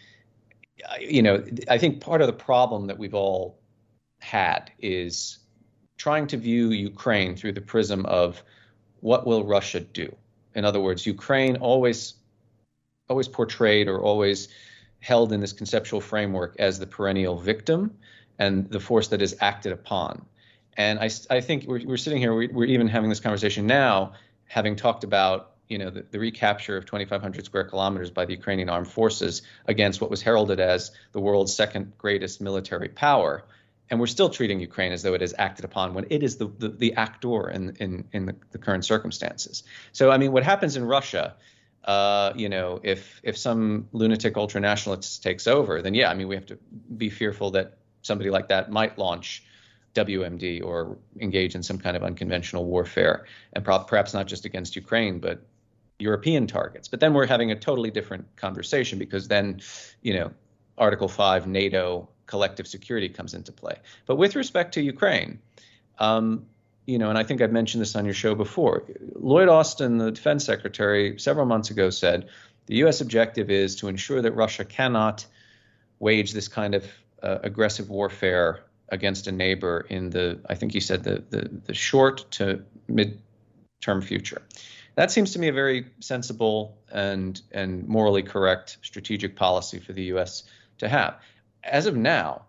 you 1.00 1.22
know, 1.22 1.42
I 1.70 1.78
think 1.78 2.02
part 2.02 2.20
of 2.20 2.28
the 2.28 2.34
problem 2.34 2.88
that 2.88 2.98
we've 2.98 3.16
all 3.16 3.58
had 4.20 4.70
is 4.78 5.40
trying 5.98 6.28
to 6.28 6.36
view 6.36 6.72
Ukraine 6.72 7.38
through 7.38 7.54
the 7.54 7.62
prism 7.62 8.06
of 8.06 8.44
what 9.00 9.26
will 9.26 9.46
Russia 9.46 9.80
do. 9.80 10.14
In 10.56 10.66
other 10.66 10.82
words, 10.82 11.06
Ukraine 11.06 11.56
always 11.56 12.16
always 13.08 13.30
portrayed 13.30 13.88
or 13.88 14.02
always 14.02 14.50
held 15.02 15.34
in 15.34 15.42
this 15.42 15.52
conceptual 15.52 16.00
framework 16.00 16.56
as 16.60 16.80
the 16.80 16.88
perennial 16.88 17.38
victim 17.38 17.98
and 18.40 18.70
the 18.70 18.80
force 18.80 19.10
that 19.10 19.22
is 19.22 19.36
acted 19.42 19.74
upon. 19.74 20.26
And 20.78 21.00
I, 21.00 21.10
I 21.30 21.42
think 21.42 21.66
we're, 21.68 21.82
we're 21.86 21.98
sitting 21.98 22.20
here, 22.20 22.34
we're, 22.34 22.66
even 22.66 22.88
having 22.88 23.10
this 23.10 23.20
conversation 23.20 23.68
now, 23.68 24.14
having 24.46 24.76
talked 24.76 25.04
about 25.04 25.50
you 25.68 25.78
know 25.78 25.90
the, 25.90 26.06
the, 26.12 26.20
recapture 26.20 26.76
of 26.76 26.86
2,500 26.86 27.46
square 27.46 27.64
kilometers 27.64 28.10
by 28.10 28.26
the 28.26 28.34
Ukrainian 28.34 28.70
armed 28.70 28.90
forces 28.90 29.42
against 29.68 30.02
what 30.02 30.10
was 30.10 30.22
heralded 30.22 30.60
as 30.60 30.92
the 31.14 31.22
world's 31.22 31.54
second 31.56 31.94
greatest 31.98 32.42
military 32.42 32.90
power. 32.90 33.46
And 33.90 34.00
we're 34.00 34.08
still 34.08 34.30
treating 34.30 34.60
Ukraine 34.60 34.92
as 34.92 35.02
though 35.02 35.14
it 35.14 35.22
is 35.22 35.34
acted 35.38 35.66
upon 35.66 35.94
when 35.94 36.08
it 36.10 36.24
is 36.24 36.38
the, 36.38 36.48
the, 36.58 36.70
the 36.70 36.94
actor 36.96 37.50
in, 37.50 37.76
in, 37.80 38.06
in 38.12 38.26
the, 38.26 38.36
the 38.52 38.58
current 38.58 38.86
circumstances. 38.86 39.64
So, 39.92 40.12
I 40.12 40.18
mean, 40.18 40.32
what 40.32 40.44
happens 40.44 40.78
in 40.78 40.86
Russia 40.86 41.36
uh, 41.86 42.34
you 42.36 42.50
know, 42.50 42.80
if 42.84 43.20
if 43.24 43.38
some 43.38 43.88
lunatic 43.92 44.36
ultranationalist 44.36 45.22
takes 45.22 45.48
over, 45.48 45.82
then 45.82 45.94
yeah, 45.94 46.10
I 46.10 46.14
mean, 46.14 46.28
we 46.28 46.36
have 46.36 46.46
to 46.48 46.58
be 46.98 47.10
fearful 47.10 47.52
that 47.52 47.78
somebody 48.02 48.30
like 48.30 48.50
that 48.50 48.72
might 48.72 48.98
launch 48.98 49.44
WMD 49.96 50.64
or 50.64 50.98
engage 51.20 51.56
in 51.56 51.64
some 51.64 51.78
kind 51.78 51.98
of 51.98 52.04
unconventional 52.04 52.66
warfare, 52.66 53.26
and 53.54 53.66
pro- 53.66 53.80
perhaps 53.80 54.14
not 54.14 54.28
just 54.28 54.46
against 54.46 54.76
Ukraine, 54.76 55.20
but 55.20 55.42
European 56.00 56.48
targets. 56.48 56.88
But 56.88 57.00
then 57.00 57.14
we're 57.14 57.26
having 57.26 57.52
a 57.52 57.56
totally 57.56 57.92
different 57.92 58.26
conversation 58.36 59.00
because 59.00 59.28
then, 59.28 59.62
you 60.02 60.14
know, 60.14 60.32
Article 60.78 61.08
Five 61.08 61.48
NATO 61.48 62.10
collective 62.28 62.68
security 62.68 63.10
comes 63.10 63.34
into 63.34 63.52
play. 63.52 63.76
But 64.06 64.16
with 64.16 64.36
respect 64.36 64.74
to 64.76 64.82
Ukraine, 64.82 65.40
um, 66.00 66.46
you 66.86 66.98
know, 66.98 67.10
and 67.10 67.18
I 67.18 67.24
think 67.24 67.42
I've 67.42 67.52
mentioned 67.52 67.82
this 67.82 67.96
on 67.96 68.06
your 68.06 68.14
show 68.14 68.36
before. 68.36 68.84
Lloyd 69.16 69.50
Austin, 69.50 69.98
the 69.98 70.12
defense 70.12 70.46
secretary, 70.46 71.20
several 71.20 71.46
months 71.46 71.70
ago 71.70 71.90
said 71.90 72.30
the 72.66 72.76
U.S. 72.78 73.02
objective 73.02 73.50
is 73.50 73.76
to 73.78 73.88
ensure 73.88 74.22
that 74.22 74.32
Russia 74.34 74.66
cannot 74.66 75.26
wage 76.00 76.34
this 76.34 76.48
kind 76.48 76.76
of 76.76 76.86
uh, 77.22 77.40
aggressive 77.44 77.90
warfare 77.90 78.64
against 78.90 79.28
a 79.28 79.32
neighbor 79.32 79.86
in 79.90 80.10
the, 80.10 80.40
I 80.50 80.56
think 80.56 80.74
he 80.74 80.80
said, 80.80 81.04
the, 81.04 81.24
the, 81.30 81.50
the 81.66 81.74
short 81.74 82.26
to 82.32 82.64
mid-term 82.88 84.02
future. 84.02 84.42
That 84.96 85.12
seems 85.12 85.32
to 85.34 85.40
me 85.40 85.48
a 85.48 85.54
very 85.54 85.88
sensible 86.00 86.78
and, 86.92 87.42
and 87.52 87.88
morally 87.88 88.24
correct 88.24 88.78
strategic 88.82 89.36
policy 89.36 89.80
for 89.80 89.94
the 89.94 90.04
U.S. 90.04 90.44
to 90.80 90.90
have. 90.90 91.16
As 91.64 91.86
of 91.86 91.96
now, 91.96 92.46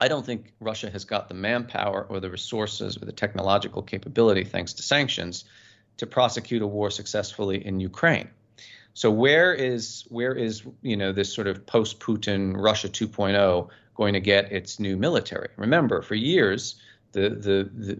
I 0.00 0.08
don't 0.08 0.26
think 0.26 0.52
Russia 0.60 0.90
has 0.90 1.04
got 1.04 1.28
the 1.28 1.34
manpower 1.34 2.06
or 2.08 2.20
the 2.20 2.30
resources 2.30 3.00
or 3.00 3.06
the 3.06 3.12
technological 3.12 3.82
capability, 3.82 4.44
thanks 4.44 4.74
to 4.74 4.82
sanctions, 4.82 5.44
to 5.96 6.06
prosecute 6.06 6.62
a 6.62 6.66
war 6.66 6.90
successfully 6.90 7.64
in 7.64 7.80
Ukraine. 7.80 8.28
So 8.92 9.10
where 9.10 9.54
is 9.54 10.04
where 10.08 10.32
is 10.32 10.62
you 10.82 10.96
know 10.96 11.12
this 11.12 11.32
sort 11.32 11.46
of 11.46 11.66
post-Putin 11.66 12.54
Russia 12.56 12.88
2.0 12.88 13.68
going 13.94 14.14
to 14.14 14.20
get 14.20 14.52
its 14.52 14.78
new 14.80 14.96
military? 14.96 15.48
Remember, 15.56 16.02
for 16.02 16.14
years 16.14 16.76
the 17.12 17.30
the 17.30 17.70
the, 17.74 17.94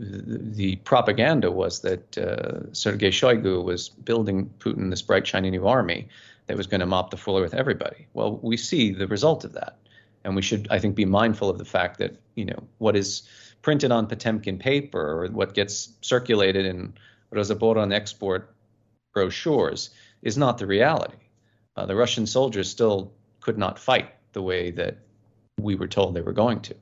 the 0.55 0.77
propaganda 0.77 1.51
was 1.51 1.81
that 1.81 2.19
uh, 2.19 2.73
Sergei 2.73 3.11
Shoigu 3.11 3.63
was 3.63 3.89
building 3.89 4.51
Putin 4.59 4.91
this 4.91 5.03
bright 5.03 5.27
shiny 5.27 5.51
new 5.51 5.67
army 5.67 6.09
that 6.47 6.57
was 6.57 6.67
going 6.67 6.81
to 6.81 6.87
mop 6.87 7.11
the 7.11 7.17
floor 7.17 7.41
with 7.41 7.55
everybody. 7.55 8.07
Well, 8.15 8.39
we 8.43 8.57
see 8.57 8.93
the 8.93 9.07
result 9.07 9.45
of 9.45 9.53
that 9.55 9.77
and 10.27 10.35
we 10.35 10.43
should, 10.43 10.67
I 10.71 10.81
think, 10.81 10.97
be 10.97 11.05
mindful 11.05 11.49
of 11.49 11.57
the 11.57 11.65
fact 11.65 11.99
that 11.99 12.17
you 12.35 12.45
know 12.45 12.65
what 12.79 12.97
is 12.97 13.23
printed 13.63 13.93
on 13.93 14.09
Potemkin 14.09 14.59
paper 14.59 15.01
or 15.01 15.29
what 15.29 15.55
gets 15.55 15.93
circulated 16.03 16.67
in 16.67 16.95
Rosoboronexport 17.33 18.45
brochures 19.15 19.91
is 20.23 20.37
not 20.37 20.59
the 20.59 20.67
reality. 20.67 21.17
Uh, 21.77 21.87
the 21.87 21.95
Russian 21.95 22.27
soldiers 22.27 22.69
still 22.69 23.13
could 23.41 23.57
not 23.57 23.79
fight 23.79 24.15
the 24.33 24.43
way 24.43 24.73
that 24.73 24.99
we 25.61 25.77
were 25.77 25.87
told 25.87 26.15
they 26.15 26.23
were 26.23 26.33
going 26.33 26.61
to. 26.61 26.75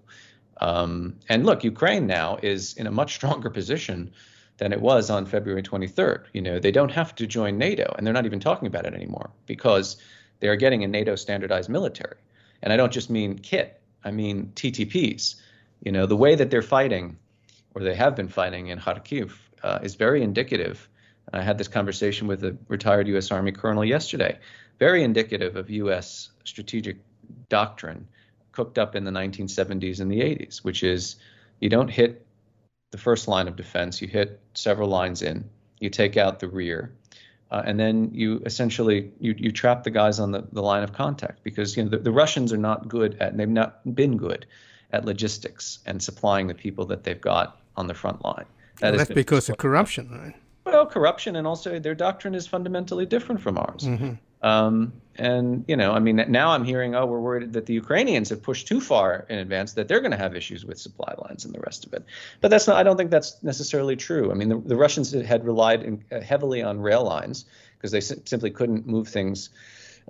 Um, 0.63 1.17
and 1.29 1.45
look, 1.45 1.65
Ukraine 1.65 2.07
now 2.07 2.39
is 2.43 2.73
in 2.75 2.87
a 2.87 2.91
much 2.91 3.15
stronger 3.15 3.51
position 3.51 4.11
than 4.57 4.73
it 4.73 4.81
was 4.81 5.11
on 5.11 5.27
February 5.27 5.63
23rd. 5.63 6.25
You 6.33 6.41
know, 6.41 6.59
they 6.59 6.73
don't 6.73 6.93
have 6.93 7.15
to 7.17 7.27
join 7.27 7.59
NATO, 7.59 7.95
and 7.97 8.07
they're 8.07 8.15
not 8.15 8.25
even 8.25 8.41
talking 8.41 8.69
about 8.69 8.87
it 8.87 8.95
anymore 8.95 9.31
because 9.45 9.99
they 10.41 10.49
are 10.49 10.57
getting 10.57 10.83
a 10.83 10.89
NATO 10.89 11.15
standardized 11.15 11.69
military. 11.69 12.17
And 12.63 12.73
I 12.73 12.77
don't 12.77 12.93
just 12.93 13.11
mean 13.11 13.39
kit, 13.39 13.81
I 14.05 14.11
mean 14.11 14.53
TTPs. 14.55 15.37
You 15.83 15.93
know, 15.93 16.07
the 16.07 16.17
way 16.17 16.35
that 16.35 16.51
they're 16.51 16.63
fighting, 16.63 17.19
or 17.75 17.83
they 17.83 17.95
have 17.95 18.17
been 18.17 18.29
fighting 18.29 18.69
in 18.69 18.79
Kharkiv, 18.79 19.33
uh, 19.63 19.79
is 19.83 19.95
very 19.95 20.23
indicative. 20.23 20.89
I 21.33 21.43
had 21.43 21.59
this 21.59 21.69
conversation 21.69 22.27
with 22.27 22.45
a 22.45 22.57
retired 22.69 23.09
U.S. 23.09 23.31
Army 23.31 23.53
colonel 23.53 23.85
yesterday. 23.85 24.39
Very 24.79 25.03
indicative 25.03 25.57
of 25.57 25.71
U.S. 25.71 26.31
strategic 26.45 26.97
doctrine 27.49 28.07
cooked 28.53 28.79
up 28.79 28.95
in 28.95 29.05
the 29.05 29.11
1970s 29.11 30.01
and 30.01 30.11
the 30.11 30.21
80s, 30.21 30.59
which 30.59 30.83
is 30.83 31.17
you 31.61 31.69
don't 31.69 31.89
hit 31.89 32.25
the 32.93 32.99
first 32.99 33.27
line 33.27 33.49
of 33.49 33.57
defense, 33.57 34.01
you 34.01 34.07
hit 34.07 34.41
several 34.55 34.89
lines 34.89 35.23
in, 35.23 35.45
you 35.81 35.91
take 35.91 36.17
out 36.17 36.39
the 36.39 36.47
rear, 36.47 36.95
uh, 37.51 37.63
and 37.65 37.79
then 37.79 38.11
you 38.13 38.43
essentially 38.47 39.11
you, 39.21 39.35
you 39.39 39.53
trap 39.53 39.85
the 39.85 39.91
guys 39.91 40.19
on 40.19 40.33
the, 40.33 40.47
the 40.53 40.63
line 40.63 40.83
of 40.83 40.93
contact 40.93 41.43
because 41.43 41.77
you 41.77 41.83
know 41.83 41.91
the, 41.91 41.99
the 41.99 42.13
Russians 42.13 42.53
are 42.53 42.59
not 42.59 42.89
good 42.89 43.17
at 43.21 43.31
and 43.31 43.41
they've 43.41 43.49
not 43.49 43.95
been 43.95 44.17
good 44.17 44.47
at 44.93 45.05
logistics 45.05 45.81
and 45.87 46.03
supplying 46.03 46.47
the 46.47 46.55
people 46.55 46.85
that 46.87 47.05
they've 47.05 47.21
got 47.21 47.61
on 47.77 47.87
the 47.87 47.95
front 47.95 48.25
line. 48.25 48.47
That 48.81 48.91
well, 48.91 48.99
that's 48.99 49.11
because 49.13 49.49
of 49.49 49.59
corruption, 49.59 50.11
right? 50.11 50.35
Well, 50.65 50.87
corruption 50.87 51.37
and 51.37 51.47
also 51.47 51.79
their 51.79 51.95
doctrine 51.95 52.35
is 52.35 52.47
fundamentally 52.47 53.07
different 53.07 53.41
from 53.41 53.59
ours. 53.59 53.85
Mm-hmm. 53.85 54.13
Um, 54.45 54.93
and 55.17 55.65
you 55.69 55.77
know, 55.77 55.93
I 55.93 56.01
mean, 56.01 56.23
now 56.29 56.51
I'm 56.51 56.65
hearing, 56.65 56.95
oh, 56.95 57.07
we're 57.07 57.21
worried 57.21 57.55
that 57.55 57.67
the 57.67 57.73
Ukrainians 57.73 58.29
have 58.29 58.43
pushed 58.43 58.69
too 58.69 58.81
far 58.81 59.27
in 59.31 59.39
advance, 59.39 59.73
that 59.73 59.89
they're 59.89 60.01
going 60.01 60.11
to 60.11 60.19
have 60.19 60.37
issues 60.37 60.67
with 60.67 60.79
supply 60.79 61.15
lines 61.19 61.47
and 61.47 61.55
the 61.55 61.61
rest 61.61 61.87
of 61.87 61.95
it. 61.95 62.05
But 62.43 62.51
that's 62.51 62.67
not. 62.67 62.77
I 62.77 62.83
don't 62.83 62.99
think 62.99 63.11
that's 63.11 63.43
necessarily 63.43 63.97
true. 63.97 64.31
I 64.31 64.35
mean, 64.35 64.51
the, 64.51 64.59
the 64.59 64.77
Russians 64.77 65.13
had 65.13 65.47
relied 65.47 65.83
in, 65.83 66.05
uh, 66.13 66.21
heavily 66.21 66.63
on 66.63 66.81
rail 66.81 67.05
lines 67.05 67.47
because 67.79 67.91
they 67.91 68.01
simply 68.01 68.51
couldn't 68.51 68.87
move 68.87 69.09
things 69.09 69.49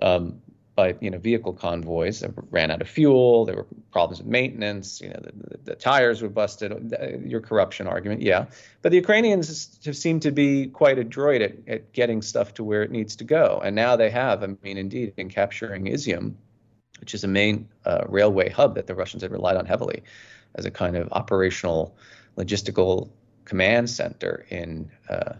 um, 0.01 0.41
by 0.75 0.95
you 0.99 1.09
know 1.09 1.17
vehicle 1.17 1.53
convoys 1.53 2.19
that 2.19 2.31
ran 2.51 2.69
out 2.69 2.81
of 2.81 2.89
fuel. 2.89 3.45
There 3.45 3.55
were 3.55 3.67
problems 3.91 4.19
with 4.19 4.27
maintenance. 4.27 5.01
You 5.01 5.09
know 5.09 5.21
the, 5.21 5.57
the, 5.63 5.75
tires 5.75 6.21
were 6.21 6.29
busted. 6.29 6.93
Your 7.25 7.39
corruption 7.39 7.87
argument, 7.87 8.21
yeah. 8.21 8.45
But 8.81 8.89
the 8.89 8.97
Ukrainians 8.97 9.79
have 9.85 9.95
seemed 9.95 10.21
to 10.23 10.31
be 10.31 10.67
quite 10.67 10.99
adroit 10.99 11.41
at, 11.41 11.55
at 11.67 11.93
getting 11.93 12.21
stuff 12.21 12.53
to 12.55 12.63
where 12.63 12.83
it 12.83 12.91
needs 12.91 13.15
to 13.17 13.23
go, 13.23 13.61
and 13.63 13.75
now 13.75 13.95
they 13.95 14.09
have. 14.09 14.43
I 14.43 14.47
mean, 14.61 14.77
indeed, 14.77 15.13
in 15.17 15.29
capturing 15.29 15.85
Izium, 15.85 16.33
which 16.99 17.13
is 17.13 17.23
a 17.23 17.29
main 17.29 17.69
uh, 17.85 18.03
railway 18.07 18.49
hub 18.49 18.75
that 18.75 18.87
the 18.87 18.95
Russians 18.95 19.23
had 19.23 19.31
relied 19.31 19.55
on 19.55 19.65
heavily 19.65 20.03
as 20.55 20.65
a 20.65 20.71
kind 20.71 20.97
of 20.97 21.07
operational 21.13 21.95
logistical 22.37 23.09
command 23.45 23.89
center 23.89 24.45
in 24.49 24.91
uh, 25.09 25.33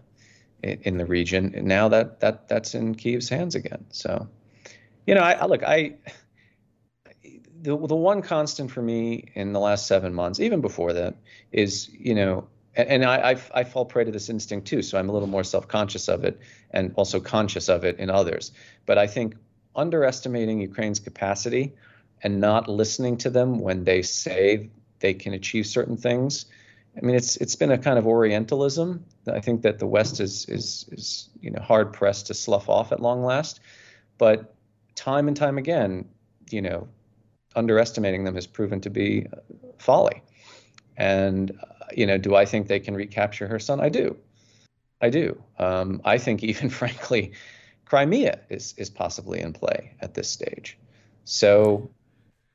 in, 0.63 0.79
in 0.83 0.97
the 0.97 1.05
region. 1.05 1.53
And 1.55 1.67
now 1.67 1.89
that 1.89 2.21
that 2.21 2.47
that's 2.47 2.73
in 2.73 2.95
Kiev's 2.95 3.27
hands 3.27 3.55
again. 3.55 3.85
So 3.89 4.29
you 5.05 5.15
know, 5.15 5.21
I, 5.21 5.33
I 5.33 5.45
look, 5.45 5.63
I 5.63 5.95
the 7.65 7.77
the 7.77 7.95
one 7.95 8.21
constant 8.21 8.71
for 8.71 8.81
me 8.81 9.31
in 9.33 9.53
the 9.53 9.59
last 9.59 9.87
seven 9.87 10.13
months, 10.13 10.39
even 10.39 10.61
before 10.61 10.93
that, 10.93 11.15
is 11.51 11.89
you 11.89 12.15
know, 12.15 12.47
and, 12.75 12.89
and 12.89 13.05
I, 13.05 13.31
I 13.31 13.41
I 13.53 13.63
fall 13.63 13.85
prey 13.85 14.03
to 14.03 14.11
this 14.11 14.29
instinct 14.29 14.67
too, 14.67 14.81
so 14.81 14.97
I'm 14.97 15.09
a 15.09 15.13
little 15.13 15.27
more 15.27 15.43
self-conscious 15.43 16.07
of 16.07 16.23
it 16.23 16.39
and 16.71 16.93
also 16.95 17.19
conscious 17.19 17.69
of 17.69 17.83
it 17.83 17.99
in 17.99 18.09
others. 18.09 18.51
But 18.85 18.97
I 18.97 19.07
think 19.07 19.35
underestimating 19.75 20.61
Ukraine's 20.61 20.99
capacity 20.99 21.73
and 22.23 22.39
not 22.39 22.67
listening 22.67 23.17
to 23.17 23.29
them 23.29 23.59
when 23.59 23.83
they 23.83 24.01
say 24.01 24.69
they 24.99 25.13
can 25.13 25.33
achieve 25.33 25.67
certain 25.67 25.97
things. 25.97 26.45
I 26.97 27.05
mean, 27.05 27.15
it's 27.15 27.35
it's 27.37 27.55
been 27.55 27.71
a 27.71 27.77
kind 27.77 27.99
of 27.99 28.07
Orientalism. 28.07 29.03
I 29.31 29.41
think 29.41 29.63
that 29.63 29.79
the 29.79 29.87
West 29.87 30.19
is 30.19 30.45
is 30.45 30.85
is 30.91 31.29
you 31.41 31.51
know 31.51 31.61
hard 31.61 31.93
pressed 31.93 32.27
to 32.27 32.33
slough 32.33 32.69
off 32.69 32.91
at 32.91 33.01
long 33.01 33.23
last. 33.23 33.59
But 34.17 34.54
time 34.95 35.27
and 35.27 35.37
time 35.37 35.57
again, 35.57 36.05
you 36.49 36.61
know, 36.61 36.87
underestimating 37.55 38.23
them 38.23 38.35
has 38.35 38.47
proven 38.47 38.81
to 38.81 38.89
be 38.89 39.27
folly. 39.77 40.21
And, 40.97 41.51
uh, 41.51 41.85
you 41.95 42.05
know, 42.05 42.17
do 42.17 42.35
I 42.35 42.45
think 42.45 42.67
they 42.67 42.79
can 42.79 42.95
recapture 42.95 43.47
Kherson? 43.47 43.79
I 43.79 43.89
do. 43.89 44.17
I 45.01 45.09
do. 45.09 45.41
Um, 45.59 46.01
I 46.05 46.17
think 46.17 46.43
even 46.51 46.69
frankly, 46.69 47.33
Crimea 47.85 48.39
is, 48.49 48.73
is 48.77 48.89
possibly 48.89 49.41
in 49.41 49.53
play 49.53 49.95
at 50.01 50.13
this 50.13 50.29
stage. 50.29 50.77
So, 51.25 51.89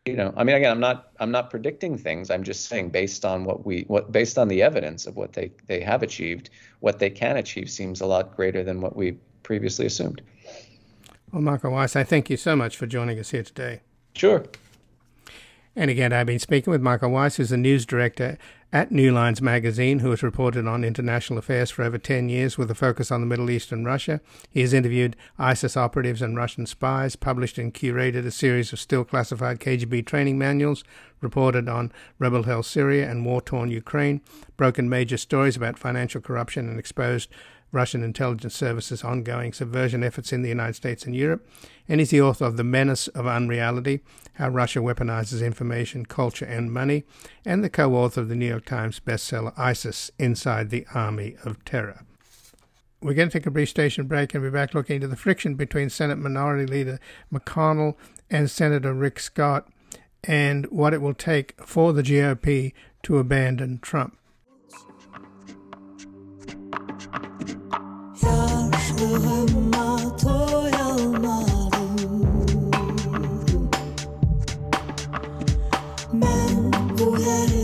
you 0.07 0.16
know, 0.16 0.33
I 0.37 0.44
mean, 0.44 0.57
again, 0.57 0.70
I'm 0.70 0.81
not 0.81 1.11
I'm 1.20 1.31
not 1.31 1.50
predicting 1.50 1.98
things. 1.98 2.31
I'm 2.31 2.42
just 2.42 2.66
saying 2.66 2.90
based 2.90 3.24
on 3.24 3.44
what 3.44 3.66
we 3.66 3.85
what 3.87 4.11
based 4.11 4.38
on 4.38 4.48
the 4.48 4.62
evidence 4.62 5.07
of 5.07 5.16
what 5.16 5.35
they 5.35 5.53
they 5.66 5.81
have 5.81 6.03
achieved, 6.03 6.50
what 6.81 6.98
they 6.98 7.11
can 7.11 7.37
achieve 7.37 7.70
seems 7.70 8.00
a 8.00 8.07
lot 8.07 8.35
greater 8.35 8.62
than 8.62 8.81
what 8.81 8.96
we 8.96 9.18
previously 9.42 9.87
assumed. 9.87 10.22
Well, 11.33 11.43
Michael 11.43 11.73
Weiss, 11.73 11.95
I 11.95 12.03
thank 12.03 12.29
you 12.29 12.37
so 12.37 12.57
much 12.57 12.77
for 12.77 12.87
joining 12.87 13.19
us 13.19 13.31
here 13.31 13.45
today. 13.45 13.83
Sure. 14.14 14.45
And 15.77 15.88
again, 15.88 16.12
I've 16.12 16.27
been 16.27 16.40
speaking 16.40 16.73
with 16.73 16.83
Michael 16.83 17.11
Weiss, 17.11 17.37
who's 17.37 17.51
the 17.51 17.57
news 17.57 17.87
director 17.87 18.37
at 18.73 18.90
New 18.90 19.12
Lines 19.12 19.40
magazine, 19.40 20.01
who 20.01 20.11
has 20.11 20.23
reported 20.23 20.66
on 20.66 20.83
international 20.85 21.38
affairs 21.38 21.71
for 21.71 21.85
over 21.85 21.99
10 21.99 22.29
years 22.29 22.59
with 22.59 22.71
a 22.71 22.75
focus 22.75 23.12
on 23.12 23.21
the 23.21 23.27
Middle 23.27 23.51
East 23.51 23.71
and 23.71 23.87
Russia. 23.87 24.21
He 24.51 24.61
has 24.62 24.73
interviewed 24.73 25.16
ISIS 25.38 25.77
operatives 25.77 26.23
and 26.23 26.37
Russian 26.37 26.66
spies, 26.66 27.14
published 27.14 27.59
and 27.59 27.73
curated 27.73 28.27
a 28.27 28.31
series 28.33 28.73
of 28.73 28.81
still 28.81 29.05
classified 29.05 29.61
KGB 29.61 30.05
training 30.07 30.38
manuals, 30.38 30.83
reported 31.21 31.69
on 31.69 31.93
rebel 32.19 32.43
held 32.45 32.66
Syria 32.66 33.09
and 33.09 33.25
war 33.25 33.40
torn 33.40 33.71
Ukraine, 33.71 34.21
broken 34.57 34.88
major 34.88 35.16
stories 35.16 35.57
about 35.57 35.79
financial 35.79 36.21
corruption, 36.21 36.69
and 36.69 36.79
exposed 36.79 37.31
Russian 37.72 38.02
intelligence 38.02 38.54
services' 38.54 39.04
ongoing 39.04 39.52
subversion 39.52 40.02
efforts 40.02 40.33
in 40.33 40.42
the 40.42 40.48
United 40.48 40.74
States 40.74 41.04
and 41.04 41.14
Europe, 41.14 41.46
and 41.88 42.00
he's 42.00 42.11
the 42.11 42.20
author 42.20 42.44
of 42.44 42.56
The 42.56 42.64
Menace 42.64 43.09
of 43.09 43.26
Unreality 43.26 44.00
How 44.35 44.48
Russia 44.48 44.80
Weaponizes 44.80 45.44
Information, 45.44 46.06
Culture, 46.06 46.44
and 46.44 46.72
Money, 46.72 47.04
and 47.44 47.62
the 47.62 47.70
co 47.70 47.94
author 47.94 48.20
of 48.20 48.28
the 48.28 48.35
New 48.35 48.48
York 48.48 48.64
Times 48.64 49.00
bestseller 49.00 49.52
ISIS 49.56 50.11
Inside 50.18 50.70
the 50.70 50.87
Army 50.94 51.37
of 51.44 51.64
Terror. 51.64 52.04
We're 53.02 53.14
going 53.14 53.30
to 53.30 53.38
take 53.38 53.46
a 53.46 53.50
brief 53.50 53.70
station 53.70 54.06
break 54.06 54.35
and 54.35 54.42
be 54.44 54.50
back 54.50 54.74
looking 54.74 54.96
into 54.96 55.09
the 55.09 55.16
friction 55.16 55.54
between 55.54 55.88
Senate 55.88 56.18
Minority 56.18 56.66
Leader 56.66 57.00
McConnell 57.33 57.94
and 58.28 58.50
Senator 58.50 58.92
Rick 58.92 59.20
Scott 59.20 59.68
and 60.24 60.66
what 60.66 60.92
it 60.92 61.00
will 61.00 61.14
take 61.14 61.54
for 61.64 61.94
the 61.94 62.02
GOP 62.02 62.72
to 63.04 63.18
abandon 63.18 63.78
Trump. 63.80 64.18
Günahıma 69.00 70.16
toy 70.16 70.70
Ben 76.12 76.72
bu 76.98 77.18
yere 77.20 77.60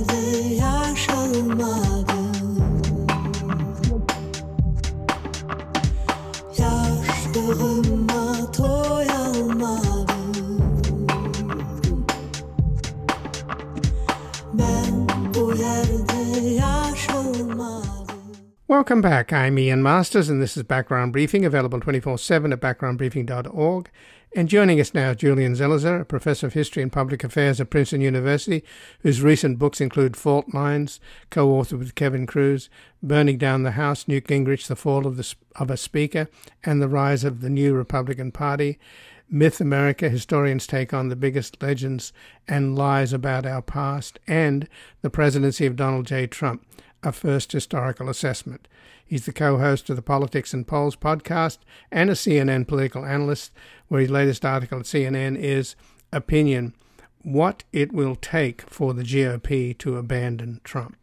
Welcome 18.69 19.01
back. 19.01 19.33
I'm 19.33 19.61
Ian 19.61 19.81
Masters, 19.81 20.29
and 20.29 20.43
this 20.43 20.57
is 20.57 20.65
Background 20.65 21.13
Briefing, 21.13 21.45
available 21.45 21.79
24 21.79 22.19
7 22.19 22.53
at 22.53 22.59
backgroundbriefing.org. 22.59 23.91
And 24.35 24.49
joining 24.49 24.81
us 24.81 24.93
now, 24.93 25.15
Julian 25.15 25.55
Zelizer, 25.55 26.01
a 26.01 26.05
professor 26.05 26.49
of 26.49 26.55
history 26.55 26.83
and 26.83 26.91
public 26.91 27.23
affairs 27.23 27.61
at 27.61 27.71
Princeton 27.71 28.01
University, 28.01 28.65
whose 29.03 29.23
recent 29.23 29.61
books 29.61 29.81
include 29.81 30.17
Fault 30.17 30.53
Lines, 30.53 30.99
co 31.31 31.47
authored 31.47 31.79
with 31.79 31.95
Kevin 31.95 32.27
Kruse, 32.27 32.69
Burning 33.01 33.39
Down 33.39 33.63
the 33.63 33.71
House, 33.71 34.09
Newt 34.09 34.27
Gingrich, 34.27 34.67
The 34.67 34.75
Fall 34.75 35.07
of, 35.07 35.17
the, 35.17 35.33
of 35.55 35.71
a 35.71 35.77
Speaker, 35.77 36.29
and 36.65 36.83
the 36.83 36.89
Rise 36.89 37.23
of 37.23 37.43
the 37.43 37.51
New 37.51 37.73
Republican 37.73 38.33
Party. 38.33 38.81
Myth 39.31 39.61
America, 39.61 40.09
historians 40.09 40.67
take 40.67 40.93
on 40.93 41.09
the 41.09 41.15
biggest 41.15 41.63
legends 41.63 42.13
and 42.49 42.77
lies 42.77 43.13
about 43.13 43.47
our 43.47 43.63
past, 43.63 44.19
and 44.27 44.69
the 45.03 45.11
presidency 45.11 45.67
of 45.67 45.77
Donald 45.77 46.07
J. 46.07 46.27
Trump 46.27 46.67
a 47.03 47.13
first 47.13 47.53
historical 47.53 48.09
assessment. 48.09 48.69
He's 49.05 49.27
the 49.27 49.33
co 49.33 49.59
host 49.59 49.89
of 49.89 49.97
the 49.97 50.03
Politics 50.03 50.53
and 50.53 50.67
Polls 50.67 50.97
podcast 50.97 51.59
and 51.91 52.11
a 52.11 52.15
CNN 52.15 52.67
political 52.67 53.05
analyst, 53.05 53.53
where 53.89 54.01
his 54.01 54.11
latest 54.11 54.45
article 54.45 54.81
at 54.81 54.87
CNN 54.87 55.37
is 55.39 55.77
Opinion 56.13 56.75
What 57.23 57.65
It 57.73 57.93
Will 57.93 58.17
Take 58.17 58.63
for 58.63 58.95
the 58.95 59.05
GOP 59.05 59.77
to 59.79 59.97
Abandon 59.97 60.61
Trump. 60.65 60.97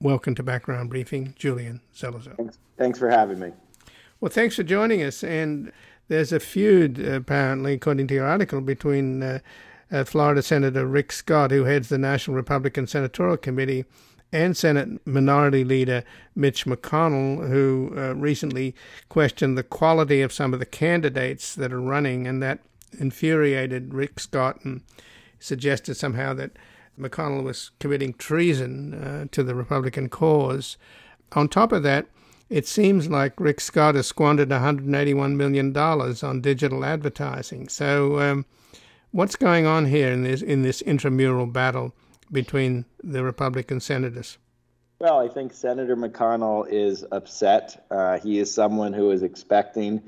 Welcome 0.00 0.34
to 0.34 0.42
Background 0.42 0.90
Briefing, 0.90 1.34
Julian 1.36 1.80
Zelizer. 1.94 2.36
Thanks, 2.36 2.58
thanks 2.76 2.98
for 2.98 3.08
having 3.08 3.38
me. 3.38 3.52
Well, 4.20 4.30
thanks 4.30 4.56
for 4.56 4.62
joining 4.62 5.02
us. 5.02 5.22
And 5.22 5.72
there's 6.08 6.32
a 6.32 6.40
feud, 6.40 6.98
apparently, 6.98 7.74
according 7.74 8.08
to 8.08 8.14
your 8.14 8.26
article, 8.26 8.60
between 8.60 9.22
uh, 9.22 9.38
uh, 9.90 10.04
Florida 10.04 10.42
Senator 10.42 10.86
Rick 10.86 11.12
Scott, 11.12 11.50
who 11.50 11.64
heads 11.64 11.88
the 11.88 11.98
National 11.98 12.36
Republican 12.36 12.86
Senatorial 12.86 13.36
Committee, 13.36 13.84
and 14.34 14.56
Senate 14.56 15.06
Minority 15.06 15.62
Leader 15.62 16.02
Mitch 16.34 16.66
McConnell, 16.66 17.48
who 17.48 17.94
uh, 17.96 18.14
recently 18.16 18.74
questioned 19.08 19.56
the 19.56 19.62
quality 19.62 20.22
of 20.22 20.32
some 20.32 20.52
of 20.52 20.58
the 20.58 20.66
candidates 20.66 21.54
that 21.54 21.72
are 21.72 21.80
running, 21.80 22.26
and 22.26 22.42
that 22.42 22.58
infuriated 22.98 23.94
Rick 23.94 24.18
Scott 24.18 24.58
and 24.64 24.82
suggested 25.38 25.94
somehow 25.94 26.34
that 26.34 26.50
McConnell 26.98 27.44
was 27.44 27.70
committing 27.78 28.14
treason 28.14 28.94
uh, 28.94 29.26
to 29.30 29.44
the 29.44 29.54
Republican 29.54 30.08
cause. 30.08 30.76
On 31.32 31.48
top 31.48 31.70
of 31.70 31.84
that, 31.84 32.06
it 32.50 32.66
seems 32.66 33.08
like 33.08 33.38
Rick 33.38 33.60
Scott 33.60 33.94
has 33.94 34.08
squandered 34.08 34.48
$181 34.48 35.36
million 35.36 35.76
on 35.76 36.40
digital 36.40 36.84
advertising. 36.84 37.68
So, 37.68 38.20
um, 38.20 38.46
what's 39.12 39.36
going 39.36 39.64
on 39.64 39.86
here 39.86 40.10
in 40.10 40.24
this 40.24 40.42
in 40.42 40.62
this 40.62 40.82
intramural 40.82 41.46
battle 41.46 41.94
between 42.30 42.84
the 43.02 43.24
Republican 43.24 43.80
senators? 43.80 44.38
Well, 44.98 45.18
I 45.18 45.28
think 45.28 45.52
Senator 45.52 45.96
McConnell 45.96 46.66
is 46.70 47.04
upset. 47.10 47.84
Uh, 47.90 48.18
he 48.18 48.38
is 48.38 48.52
someone 48.52 48.92
who 48.92 49.10
is 49.10 49.22
expecting 49.22 50.02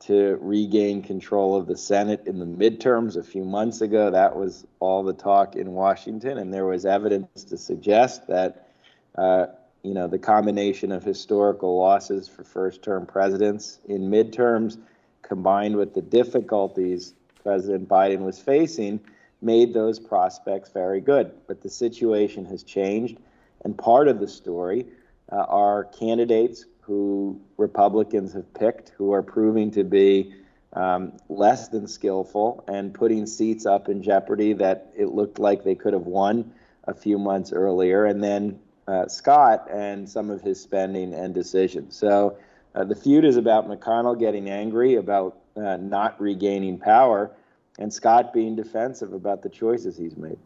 to 0.00 0.38
regain 0.40 1.02
control 1.02 1.54
of 1.54 1.66
the 1.66 1.76
Senate 1.76 2.22
in 2.26 2.38
the 2.38 2.46
midterms 2.46 3.16
a 3.16 3.22
few 3.22 3.44
months 3.44 3.82
ago. 3.82 4.10
That 4.10 4.34
was 4.34 4.66
all 4.80 5.02
the 5.02 5.12
talk 5.12 5.56
in 5.56 5.72
Washington, 5.72 6.38
and 6.38 6.52
there 6.52 6.64
was 6.64 6.86
evidence 6.86 7.44
to 7.44 7.58
suggest 7.58 8.26
that, 8.28 8.70
uh, 9.16 9.48
you 9.82 9.92
know, 9.92 10.08
the 10.08 10.18
combination 10.18 10.90
of 10.90 11.04
historical 11.04 11.78
losses 11.78 12.28
for 12.28 12.44
first-term 12.44 13.04
presidents 13.04 13.78
in 13.88 14.10
midterms, 14.10 14.78
combined 15.22 15.76
with 15.76 15.94
the 15.94 16.02
difficulties 16.02 17.12
President 17.42 17.88
Biden 17.88 18.20
was 18.20 18.38
facing, 18.38 19.00
made 19.42 19.72
those 19.72 19.98
prospects 19.98 20.70
very 20.70 21.00
good. 21.00 21.32
But 21.46 21.62
the 21.62 21.70
situation 21.70 22.44
has 22.46 22.62
changed, 22.62 23.18
and 23.64 23.76
part 23.76 24.08
of 24.08 24.20
the 24.20 24.28
story 24.28 24.86
uh, 25.30 25.36
are 25.36 25.84
candidates 25.84 26.64
who 26.80 27.40
Republicans 27.56 28.32
have 28.32 28.52
picked 28.52 28.90
who 28.90 29.12
are 29.12 29.22
proving 29.22 29.70
to 29.70 29.84
be 29.84 30.34
um, 30.72 31.12
less 31.28 31.68
than 31.68 31.86
skillful 31.86 32.64
and 32.68 32.92
putting 32.94 33.26
seats 33.26 33.66
up 33.66 33.88
in 33.88 34.02
jeopardy 34.02 34.52
that 34.54 34.92
it 34.96 35.06
looked 35.06 35.38
like 35.38 35.64
they 35.64 35.74
could 35.74 35.92
have 35.92 36.06
won 36.06 36.52
a 36.84 36.94
few 36.94 37.18
months 37.18 37.52
earlier. 37.52 38.06
And 38.06 38.22
then 38.22 38.58
uh, 38.88 39.06
Scott 39.06 39.68
and 39.70 40.08
some 40.08 40.30
of 40.30 40.42
his 40.42 40.60
spending 40.60 41.14
and 41.14 41.32
decisions. 41.34 41.96
So 41.96 42.36
uh, 42.74 42.84
the 42.84 42.94
feud 42.94 43.24
is 43.24 43.36
about 43.36 43.68
McConnell 43.68 44.18
getting 44.18 44.48
angry 44.48 44.96
about 44.96 45.38
uh, 45.56 45.76
not 45.76 46.20
regaining 46.20 46.78
power 46.78 47.30
and 47.80 47.92
Scott 47.92 48.32
being 48.32 48.54
defensive 48.54 49.12
about 49.12 49.42
the 49.42 49.48
choices 49.48 49.96
he's 49.96 50.16
made. 50.16 50.38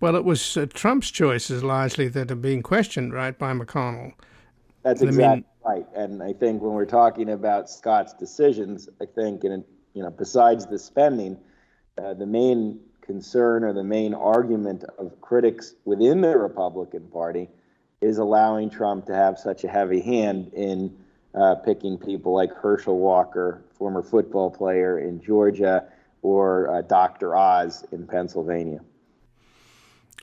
Well, 0.00 0.16
it 0.16 0.24
was 0.24 0.56
uh, 0.56 0.66
Trump's 0.66 1.10
choices 1.10 1.62
largely 1.62 2.08
that 2.08 2.30
are 2.30 2.34
being 2.36 2.60
questioned, 2.60 3.14
right, 3.14 3.38
by 3.38 3.52
McConnell. 3.52 4.12
That's 4.82 5.00
exactly 5.00 5.24
I 5.24 5.34
mean, 5.36 5.44
right. 5.64 5.86
And 5.94 6.22
I 6.22 6.32
think 6.32 6.60
when 6.60 6.72
we're 6.72 6.84
talking 6.84 7.30
about 7.30 7.70
Scott's 7.70 8.12
decisions, 8.12 8.88
I 9.00 9.06
think, 9.06 9.44
and 9.44 9.64
you 9.94 10.02
know, 10.02 10.10
besides 10.10 10.66
the 10.66 10.78
spending, 10.78 11.38
uh, 12.02 12.14
the 12.14 12.26
main 12.26 12.80
concern 13.00 13.62
or 13.62 13.72
the 13.72 13.84
main 13.84 14.12
argument 14.12 14.84
of 14.98 15.20
critics 15.20 15.74
within 15.84 16.20
the 16.20 16.36
Republican 16.36 17.06
Party 17.08 17.48
is 18.00 18.18
allowing 18.18 18.70
Trump 18.70 19.06
to 19.06 19.14
have 19.14 19.38
such 19.38 19.62
a 19.62 19.68
heavy 19.68 20.00
hand 20.00 20.50
in 20.54 20.96
uh, 21.34 21.54
picking 21.56 21.98
people 21.98 22.34
like 22.34 22.52
Herschel 22.54 22.98
Walker, 22.98 23.62
former 23.72 24.02
football 24.02 24.50
player 24.50 24.98
in 24.98 25.22
Georgia, 25.22 25.84
or 26.22 26.70
uh, 26.70 26.82
Dr. 26.82 27.36
Oz 27.36 27.84
in 27.92 28.06
Pennsylvania. 28.06 28.80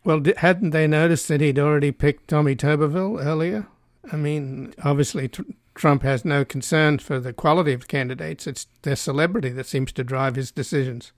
Well, 0.04 0.22
hadn't 0.38 0.70
they 0.70 0.88
noticed 0.88 1.28
that 1.28 1.42
he'd 1.42 1.60
already 1.60 1.92
picked 1.92 2.30
Tommy 2.30 2.56
Tuberville 2.56 3.24
earlier? 3.24 3.68
I 4.12 4.16
mean, 4.16 4.74
obviously, 4.84 5.28
tr- 5.28 5.42
Trump 5.76 6.04
has 6.04 6.24
no 6.24 6.46
concern 6.46 7.00
for 7.00 7.20
the 7.20 7.34
quality 7.34 7.74
of 7.74 7.88
candidates. 7.88 8.48
It's 8.48 8.68
their 8.84 8.96
celebrity 8.96 9.50
that 9.50 9.66
seems 9.66 9.92
to 9.94 10.04
drive 10.04 10.36
his 10.36 10.52
decisions. 10.52 11.12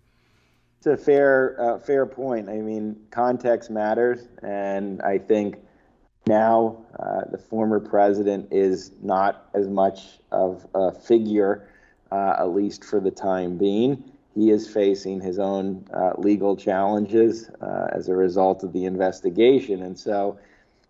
It's 0.77 0.87
a 0.87 0.97
fair, 0.97 1.55
uh, 1.61 1.77
fair 1.77 2.07
point. 2.07 2.49
I 2.49 2.57
mean, 2.57 2.95
context 3.11 3.69
matters, 3.69 4.27
and 4.41 4.99
I 5.03 5.19
think 5.19 5.57
now 6.27 6.77
uh, 6.99 7.21
the 7.31 7.37
former 7.37 7.79
president 7.79 8.47
is 8.51 8.91
not 9.01 9.49
as 9.53 9.67
much 9.67 10.19
of 10.31 10.65
a 10.75 10.91
figure, 10.91 11.67
uh, 12.11 12.35
at 12.37 12.49
least 12.49 12.83
for 12.83 12.99
the 12.99 13.11
time 13.11 13.57
being. 13.57 14.03
he 14.33 14.49
is 14.49 14.67
facing 14.67 15.19
his 15.19 15.39
own 15.39 15.85
uh, 15.93 16.13
legal 16.17 16.55
challenges 16.55 17.49
uh, 17.61 17.87
as 17.91 18.07
a 18.07 18.15
result 18.15 18.63
of 18.63 18.71
the 18.71 18.85
investigation. 18.85 19.81
And 19.83 19.97
so 19.97 20.39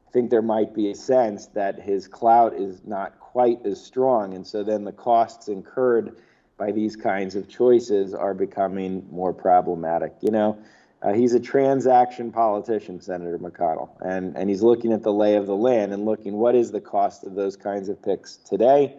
I 0.07 0.11
think 0.11 0.29
there 0.29 0.43
might 0.43 0.75
be 0.75 0.91
a 0.91 0.95
sense 0.95 1.47
that 1.47 1.79
his 1.79 2.07
clout 2.07 2.53
is 2.53 2.81
not 2.85 3.19
quite 3.19 3.65
as 3.65 3.83
strong. 3.83 4.33
And 4.33 4.45
so 4.45 4.63
then 4.63 4.83
the 4.83 4.91
costs 4.91 5.47
incurred 5.47 6.17
by 6.57 6.71
these 6.71 6.95
kinds 6.95 7.35
of 7.35 7.49
choices 7.49 8.13
are 8.13 8.35
becoming 8.35 9.07
more 9.09 9.33
problematic. 9.33 10.13
You 10.21 10.31
know, 10.31 10.59
uh, 11.01 11.13
he's 11.13 11.33
a 11.33 11.39
transaction 11.39 12.31
politician, 12.31 13.01
Senator 13.01 13.39
McConnell, 13.39 13.89
and, 14.01 14.35
and 14.37 14.49
he's 14.49 14.61
looking 14.61 14.93
at 14.93 15.01
the 15.01 15.13
lay 15.13 15.35
of 15.35 15.47
the 15.47 15.55
land 15.55 15.93
and 15.93 16.05
looking 16.05 16.33
what 16.33 16.55
is 16.55 16.71
the 16.71 16.81
cost 16.81 17.23
of 17.23 17.33
those 17.33 17.55
kinds 17.55 17.89
of 17.89 18.01
picks 18.01 18.37
today 18.37 18.95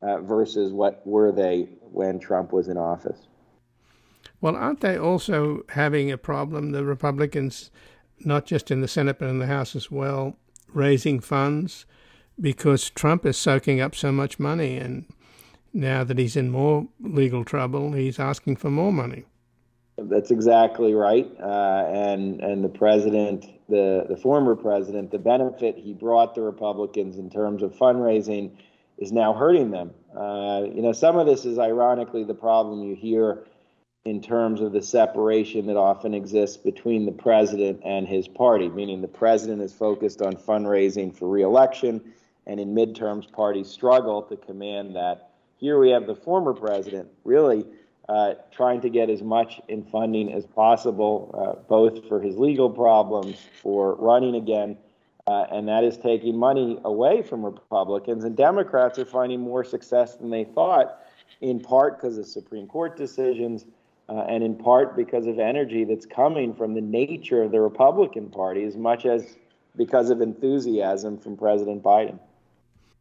uh, 0.00 0.18
versus 0.22 0.72
what 0.72 1.06
were 1.06 1.30
they 1.30 1.68
when 1.80 2.18
Trump 2.18 2.52
was 2.52 2.68
in 2.68 2.78
office. 2.78 3.26
Well, 4.40 4.56
aren't 4.56 4.80
they 4.80 4.96
also 4.96 5.62
having 5.70 6.10
a 6.10 6.18
problem, 6.18 6.72
the 6.72 6.84
Republicans, 6.84 7.70
not 8.20 8.46
just 8.46 8.70
in 8.70 8.80
the 8.80 8.88
Senate 8.88 9.18
but 9.18 9.28
in 9.28 9.38
the 9.38 9.46
House 9.46 9.76
as 9.76 9.90
well, 9.90 10.36
raising 10.72 11.20
funds 11.20 11.84
because 12.40 12.90
Trump 12.90 13.26
is 13.26 13.36
soaking 13.36 13.80
up 13.80 13.94
so 13.94 14.10
much 14.10 14.38
money 14.38 14.78
and 14.78 15.04
now 15.74 16.02
that 16.02 16.18
he's 16.18 16.36
in 16.36 16.50
more 16.50 16.88
legal 17.00 17.44
trouble, 17.44 17.92
he's 17.92 18.18
asking 18.18 18.56
for 18.56 18.70
more 18.70 18.92
money. 18.92 19.24
That's 19.98 20.30
exactly 20.30 20.94
right. 20.94 21.30
Uh, 21.38 21.84
and 21.92 22.40
and 22.40 22.64
the 22.64 22.68
president, 22.68 23.46
the 23.68 24.06
the 24.08 24.16
former 24.16 24.56
president, 24.56 25.10
the 25.10 25.18
benefit 25.18 25.76
he 25.76 25.92
brought 25.92 26.34
the 26.34 26.40
Republicans 26.40 27.18
in 27.18 27.28
terms 27.28 27.62
of 27.62 27.74
fundraising 27.74 28.56
is 28.98 29.12
now 29.12 29.34
hurting 29.34 29.70
them. 29.70 29.90
Uh, 30.16 30.62
you 30.74 30.80
know, 30.80 30.92
some 30.92 31.18
of 31.18 31.26
this 31.26 31.44
is 31.44 31.58
ironically 31.58 32.24
the 32.24 32.34
problem 32.34 32.82
you 32.82 32.94
hear 32.94 33.44
in 34.04 34.20
terms 34.20 34.60
of 34.60 34.72
the 34.72 34.82
separation 34.82 35.66
that 35.66 35.76
often 35.76 36.14
exists 36.14 36.56
between 36.56 37.06
the 37.06 37.12
president 37.12 37.80
and 37.84 38.08
his 38.08 38.26
party, 38.26 38.68
meaning 38.68 39.00
the 39.00 39.08
president 39.08 39.62
is 39.62 39.72
focused 39.72 40.22
on 40.22 40.34
fundraising 40.34 41.14
for 41.14 41.28
reelection, 41.28 42.00
and 42.46 42.58
in 42.58 42.74
midterms, 42.74 43.30
parties 43.30 43.68
struggle 43.68 44.22
to 44.22 44.36
command 44.36 44.96
that. 44.96 45.30
Here 45.58 45.78
we 45.78 45.90
have 45.90 46.06
the 46.06 46.16
former 46.16 46.52
president 46.52 47.08
really 47.24 47.64
uh, 48.08 48.34
trying 48.50 48.80
to 48.80 48.88
get 48.88 49.10
as 49.10 49.22
much 49.22 49.60
in 49.68 49.84
funding 49.84 50.32
as 50.32 50.46
possible, 50.46 51.34
uh, 51.38 51.62
both 51.68 52.08
for 52.08 52.20
his 52.20 52.36
legal 52.36 52.68
problems, 52.68 53.38
for 53.62 53.94
running 53.96 54.34
again, 54.34 54.76
uh, 55.26 55.46
and 55.52 55.68
that 55.68 55.84
is 55.84 55.96
taking 55.96 56.36
money 56.36 56.78
away 56.84 57.22
from 57.22 57.44
Republicans. 57.44 58.24
And 58.24 58.36
Democrats 58.36 58.98
are 58.98 59.04
finding 59.04 59.40
more 59.40 59.62
success 59.62 60.16
than 60.16 60.30
they 60.30 60.44
thought, 60.44 60.98
in 61.40 61.60
part 61.60 61.98
because 62.00 62.18
of 62.18 62.26
Supreme 62.26 62.66
Court 62.66 62.96
decisions 62.96 63.66
uh, 64.08 64.24
and 64.28 64.42
in 64.42 64.56
part 64.56 64.96
because 64.96 65.26
of 65.26 65.38
energy 65.38 65.84
that's 65.84 66.06
coming 66.06 66.54
from 66.54 66.74
the 66.74 66.80
nature 66.80 67.42
of 67.42 67.52
the 67.52 67.60
Republican 67.60 68.28
Party 68.28 68.64
as 68.64 68.76
much 68.76 69.06
as 69.06 69.36
because 69.76 70.10
of 70.10 70.20
enthusiasm 70.20 71.18
from 71.18 71.36
President 71.36 71.82
Biden. 71.82 72.18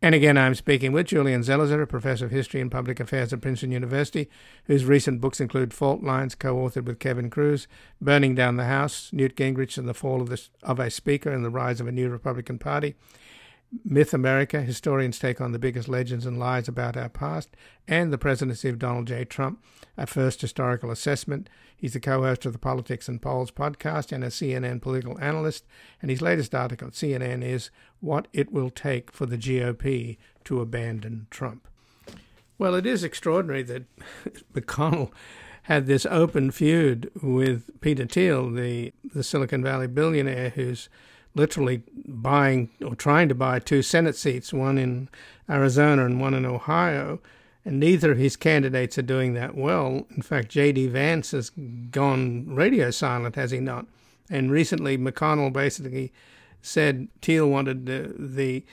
And 0.04 0.16
again, 0.16 0.36
I'm 0.36 0.56
speaking 0.56 0.94
with 0.94 1.08
Julian 1.08 1.42
Zelizer, 1.42 1.82
a 1.82 1.86
professor 1.86 2.26
of 2.26 2.32
history 2.32 2.60
and 2.60 2.72
public 2.72 3.00
affairs 3.00 3.32
at 3.32 3.42
Princeton 3.42 3.72
University, 3.72 4.32
whose 4.66 4.84
recent 4.84 5.22
books 5.22 5.40
include 5.40 5.76
Fault 5.76 6.02
Lines, 6.02 6.34
co 6.34 6.56
authored 6.56 6.86
with 6.86 6.98
Kevin 6.98 7.30
Kruse, 7.30 7.68
Burning 8.02 8.34
Down 8.34 8.58
the 8.58 8.66
House, 8.66 9.12
Newt 9.14 9.36
Gingrich 9.36 9.78
and 9.78 9.88
the 9.88 9.94
Fall 9.94 10.20
of, 10.22 10.30
the, 10.30 10.42
of 10.64 10.80
a 10.80 10.90
Speaker 10.90 11.32
and 11.32 11.46
the 11.46 11.52
Rise 11.52 11.80
of 11.80 11.88
a 11.88 11.92
New 11.92 12.10
Republican 12.10 12.58
Party, 12.58 12.96
Myth 13.86 14.14
America, 14.14 14.62
historians 14.62 15.20
take 15.20 15.40
on 15.40 15.52
the 15.52 15.60
biggest 15.60 15.88
legends 15.88 16.26
and 16.26 16.40
lies 16.40 16.68
about 16.68 16.98
our 16.98 17.08
past, 17.08 17.50
and 17.88 18.12
the 18.12 18.18
presidency 18.18 18.70
of 18.70 18.80
Donald 18.80 19.08
J. 19.08 19.24
Trump, 19.24 19.64
a 19.98 20.08
first 20.08 20.42
historical 20.42 20.92
assessment. 20.92 21.50
He's 21.76 21.94
the 21.94 22.00
co 22.00 22.22
host 22.22 22.46
of 22.46 22.54
the 22.54 22.60
Politics 22.60 23.08
and 23.08 23.22
Polls 23.22 23.52
podcast 23.52 24.12
and 24.12 24.24
a 24.24 24.28
CNN 24.28 24.82
political 24.82 25.20
analyst, 25.20 25.66
and 26.02 26.10
his 26.10 26.22
latest 26.22 26.54
article 26.56 26.88
at 26.90 26.94
CNN 26.94 27.44
is 27.44 27.70
What 28.00 28.28
It 28.34 28.52
Will 28.52 28.70
Take 28.70 29.12
for 29.12 29.26
the 29.26 29.38
GOP 29.38 30.18
to 30.46 30.62
Abandon 30.62 31.28
Trump. 31.30 31.68
Well, 32.58 32.76
it 32.76 32.86
is 32.86 33.04
extraordinary 33.04 33.64
that 33.64 33.84
McConnell 34.54 35.12
had 35.64 35.88
this 35.88 36.06
open 36.08 36.52
feud 36.52 37.10
with 37.22 37.70
Peter 37.82 38.06
Thiel, 38.06 38.50
the, 38.52 38.94
the 39.04 39.24
Silicon 39.24 39.64
Valley 39.64 39.88
billionaire 39.88 40.50
who's 40.50 40.90
literally 41.34 41.84
buying 42.08 42.70
or 42.86 42.96
trying 42.96 43.30
to 43.30 43.36
buy 43.36 43.60
two 43.60 43.82
Senate 43.82 44.16
seats, 44.16 44.54
one 44.54 44.78
in 44.78 45.10
Arizona 45.50 46.06
and 46.06 46.20
one 46.20 46.34
in 46.34 46.46
Ohio. 46.46 47.20
And 47.64 47.80
neither 47.80 48.12
of 48.12 48.18
his 48.18 48.36
candidates 48.36 48.98
are 48.98 49.04
doing 49.04 49.34
that 49.36 49.56
well. 49.56 50.08
In 50.16 50.22
fact, 50.22 50.50
J.D. 50.50 50.88
Vance 50.88 51.32
has 51.32 51.52
gone 51.92 52.46
radio 52.48 52.90
silent, 52.90 53.36
has 53.36 53.52
he 53.52 53.60
not? 53.60 53.86
And 54.30 54.52
recently, 54.52 54.98
McConnell 54.98 55.54
basically 55.54 56.12
said 56.62 57.08
Thiel 57.22 57.50
wanted 57.50 57.86
the, 57.86 58.14
the 58.18 58.66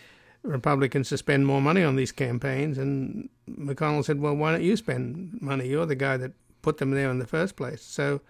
Republicans 0.43 1.11
to 1.11 1.19
spend 1.19 1.47
more 1.47 1.61
money 1.61 1.83
on 1.83 1.97
these 1.97 2.13
campaigns. 2.13 2.79
And 2.79 3.29
McConnell 3.51 4.05
said, 4.05 4.21
well, 4.21 4.35
why 4.35 4.53
don't 4.53 4.63
you 4.63 4.77
spend 4.77 5.39
money? 5.41 5.69
You're 5.69 5.87
the 5.87 5.95
guy 5.95 6.17
that 6.17 6.33
put 6.63 6.79
them 6.79 6.93
there 6.93 7.11
in 7.11 7.19
the 7.19 7.27
first 7.27 7.57
place. 7.57 7.83
So, 7.83 8.21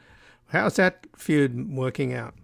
how's 0.48 0.76
that 0.76 1.06
feud 1.16 1.72
working 1.72 2.14
out? 2.14 2.34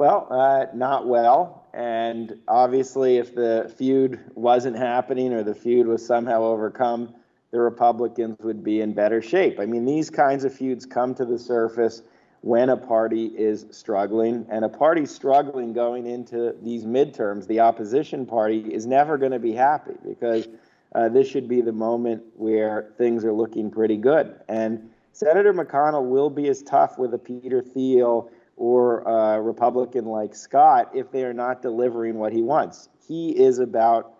Well, 0.00 0.28
uh, 0.30 0.64
not 0.72 1.06
well. 1.06 1.66
And 1.74 2.38
obviously, 2.48 3.18
if 3.18 3.34
the 3.34 3.70
feud 3.76 4.18
wasn't 4.34 4.78
happening 4.78 5.34
or 5.34 5.42
the 5.42 5.54
feud 5.54 5.86
was 5.86 6.06
somehow 6.06 6.42
overcome, 6.42 7.14
the 7.50 7.60
Republicans 7.60 8.38
would 8.40 8.64
be 8.64 8.80
in 8.80 8.94
better 8.94 9.20
shape. 9.20 9.60
I 9.60 9.66
mean, 9.66 9.84
these 9.84 10.08
kinds 10.08 10.44
of 10.44 10.54
feuds 10.54 10.86
come 10.86 11.14
to 11.16 11.26
the 11.26 11.38
surface 11.38 12.00
when 12.40 12.70
a 12.70 12.78
party 12.78 13.26
is 13.26 13.66
struggling. 13.72 14.46
And 14.48 14.64
a 14.64 14.70
party 14.70 15.04
struggling 15.04 15.74
going 15.74 16.06
into 16.06 16.54
these 16.62 16.86
midterms, 16.86 17.46
the 17.46 17.60
opposition 17.60 18.24
party, 18.24 18.60
is 18.72 18.86
never 18.86 19.18
going 19.18 19.32
to 19.32 19.38
be 19.38 19.52
happy 19.52 19.96
because 20.02 20.48
uh, 20.94 21.10
this 21.10 21.28
should 21.28 21.46
be 21.46 21.60
the 21.60 21.72
moment 21.72 22.22
where 22.36 22.90
things 22.96 23.22
are 23.22 23.34
looking 23.34 23.70
pretty 23.70 23.98
good. 23.98 24.34
And 24.48 24.88
Senator 25.12 25.52
McConnell 25.52 26.08
will 26.08 26.30
be 26.30 26.48
as 26.48 26.62
tough 26.62 26.96
with 26.96 27.12
a 27.12 27.18
Peter 27.18 27.60
Thiel 27.60 28.30
or 28.60 29.00
a 29.00 29.40
Republican 29.40 30.04
like 30.04 30.34
Scott 30.34 30.90
if 30.94 31.10
they 31.10 31.24
are 31.24 31.32
not 31.32 31.62
delivering 31.62 32.16
what 32.16 32.30
he 32.30 32.42
wants. 32.42 32.90
He 33.08 33.30
is 33.30 33.58
about 33.58 34.12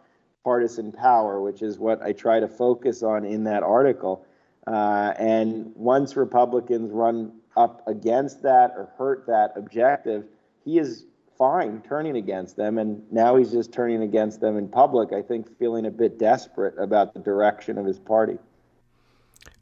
partisan 0.43 0.93
power, 0.93 1.43
which 1.43 1.61
is 1.61 1.79
what 1.79 2.01
I 2.01 2.13
try 2.13 2.41
to 2.41 2.49
focus 2.49 3.03
on 3.03 3.27
in 3.27 3.45
that 3.45 3.63
article. 3.63 4.25
Uh, 4.67 5.13
and 5.19 5.73
once 5.77 6.17
Republicans 6.17 6.91
run 6.91 7.33
up 7.55 7.87
against 7.87 8.43
that 8.43 8.73
or 8.79 8.89
hurt 8.97 9.27
that 9.27 9.53
objective, 9.57 10.25
he 10.65 10.79
is 10.79 11.05
fine 11.37 11.83
turning 11.87 12.17
against 12.17 12.57
them. 12.57 12.79
And 12.79 13.03
now 13.13 13.37
he's 13.37 13.53
just 13.53 13.75
turning 13.75 14.03
against 14.03 14.41
them 14.41 14.57
in 14.57 14.69
public, 14.69 15.13
I 15.13 15.21
think, 15.21 15.55
feeling 15.59 15.85
a 15.85 15.91
bit 15.91 16.19
desperate 16.19 16.79
about 16.79 17.13
the 17.13 17.21
direction 17.21 17.77
of 17.77 17.85
his 17.85 17.99
party. 17.99 18.39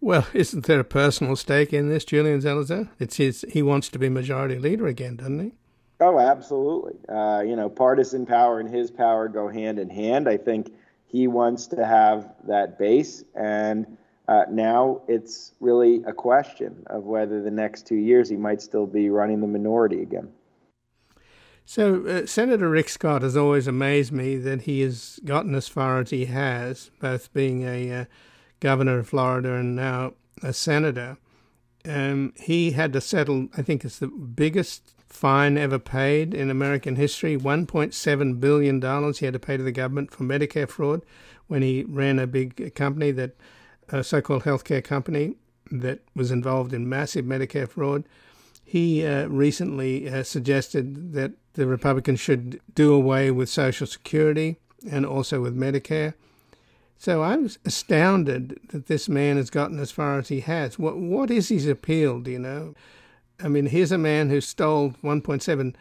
Well, 0.00 0.26
isn't 0.34 0.66
there 0.66 0.80
a 0.80 0.84
personal 0.84 1.36
stake 1.36 1.72
in 1.72 1.88
this, 1.88 2.04
Julian 2.04 2.40
Zelizer? 2.40 2.88
It's 2.98 3.16
his. 3.16 3.44
He 3.50 3.62
wants 3.62 3.88
to 3.90 3.98
be 3.98 4.08
majority 4.08 4.58
leader 4.58 4.86
again, 4.86 5.16
doesn't 5.16 5.40
he? 5.40 5.52
Oh, 6.00 6.18
absolutely. 6.18 6.94
Uh, 7.08 7.40
you 7.40 7.56
know, 7.56 7.68
partisan 7.68 8.24
power 8.24 8.60
and 8.60 8.72
his 8.72 8.90
power 8.90 9.28
go 9.28 9.48
hand 9.48 9.78
in 9.78 9.90
hand. 9.90 10.28
I 10.28 10.36
think 10.36 10.72
he 11.06 11.26
wants 11.26 11.66
to 11.68 11.84
have 11.84 12.34
that 12.46 12.78
base, 12.78 13.24
and 13.34 13.98
uh, 14.28 14.44
now 14.50 15.00
it's 15.08 15.54
really 15.58 16.02
a 16.06 16.12
question 16.12 16.84
of 16.86 17.04
whether 17.04 17.42
the 17.42 17.50
next 17.50 17.86
two 17.86 17.96
years 17.96 18.28
he 18.28 18.36
might 18.36 18.62
still 18.62 18.86
be 18.86 19.10
running 19.10 19.40
the 19.40 19.46
minority 19.46 20.02
again. 20.02 20.28
So, 21.64 22.06
uh, 22.06 22.26
Senator 22.26 22.70
Rick 22.70 22.88
Scott 22.88 23.22
has 23.22 23.36
always 23.36 23.66
amazed 23.66 24.12
me 24.12 24.36
that 24.36 24.62
he 24.62 24.80
has 24.82 25.18
gotten 25.24 25.54
as 25.54 25.68
far 25.68 26.00
as 26.00 26.10
he 26.10 26.26
has, 26.26 26.90
both 27.00 27.32
being 27.32 27.62
a 27.62 27.92
uh, 27.92 28.04
governor 28.60 28.98
of 28.98 29.08
Florida 29.08 29.54
and 29.54 29.76
now 29.76 30.14
a 30.42 30.52
senator, 30.52 31.16
um, 31.86 32.32
he 32.36 32.72
had 32.72 32.92
to 32.92 33.00
settle, 33.00 33.48
I 33.56 33.62
think 33.62 33.84
it's 33.84 33.98
the 33.98 34.08
biggest 34.08 34.94
fine 35.08 35.56
ever 35.56 35.78
paid 35.78 36.34
in 36.34 36.50
American 36.50 36.96
history 36.96 37.36
$1.7 37.36 38.40
billion 38.40 39.14
he 39.14 39.24
had 39.24 39.32
to 39.32 39.38
pay 39.38 39.56
to 39.56 39.62
the 39.62 39.72
government 39.72 40.10
for 40.10 40.24
Medicare 40.24 40.68
fraud 40.68 41.02
when 41.46 41.62
he 41.62 41.84
ran 41.88 42.18
a 42.18 42.26
big 42.26 42.74
company 42.74 43.10
that, 43.12 43.34
a 43.88 44.04
so 44.04 44.20
called 44.20 44.44
healthcare 44.44 44.84
company 44.84 45.34
that 45.70 46.00
was 46.14 46.30
involved 46.30 46.72
in 46.72 46.88
massive 46.88 47.24
Medicare 47.24 47.68
fraud. 47.68 48.04
He 48.64 49.06
uh, 49.06 49.26
recently 49.28 50.08
uh, 50.08 50.22
suggested 50.24 51.14
that 51.14 51.32
the 51.54 51.66
Republicans 51.66 52.20
should 52.20 52.60
do 52.74 52.92
away 52.92 53.30
with 53.30 53.48
Social 53.48 53.86
Security 53.86 54.56
and 54.90 55.06
also 55.06 55.40
with 55.40 55.56
Medicare. 55.56 56.14
So 57.00 57.22
I'm 57.22 57.48
astounded 57.64 58.58
that 58.70 58.86
this 58.86 59.08
man 59.08 59.36
has 59.36 59.50
gotten 59.50 59.78
as 59.78 59.92
far 59.92 60.18
as 60.18 60.28
he 60.28 60.40
has. 60.40 60.80
What 60.80 60.98
what 60.98 61.30
is 61.30 61.48
his 61.48 61.66
appeal? 61.66 62.18
Do 62.18 62.32
you 62.32 62.40
know? 62.40 62.74
I 63.40 63.46
mean, 63.46 63.66
here's 63.66 63.92
a 63.92 63.98
man 63.98 64.30
who 64.30 64.40
stole 64.40 64.90
1.7 65.04 65.74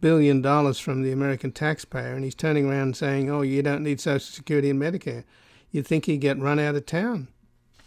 billion 0.00 0.42
dollars 0.42 0.80
from 0.80 1.02
the 1.02 1.12
American 1.12 1.52
taxpayer, 1.52 2.14
and 2.14 2.24
he's 2.24 2.34
turning 2.34 2.68
around 2.68 2.96
saying, 2.96 3.30
"Oh, 3.30 3.42
you 3.42 3.62
don't 3.62 3.84
need 3.84 4.00
Social 4.00 4.18
Security 4.18 4.68
and 4.68 4.82
Medicare." 4.82 5.22
You'd 5.70 5.86
think 5.86 6.06
he'd 6.06 6.18
get 6.18 6.40
run 6.40 6.58
out 6.58 6.74
of 6.74 6.86
town. 6.86 7.28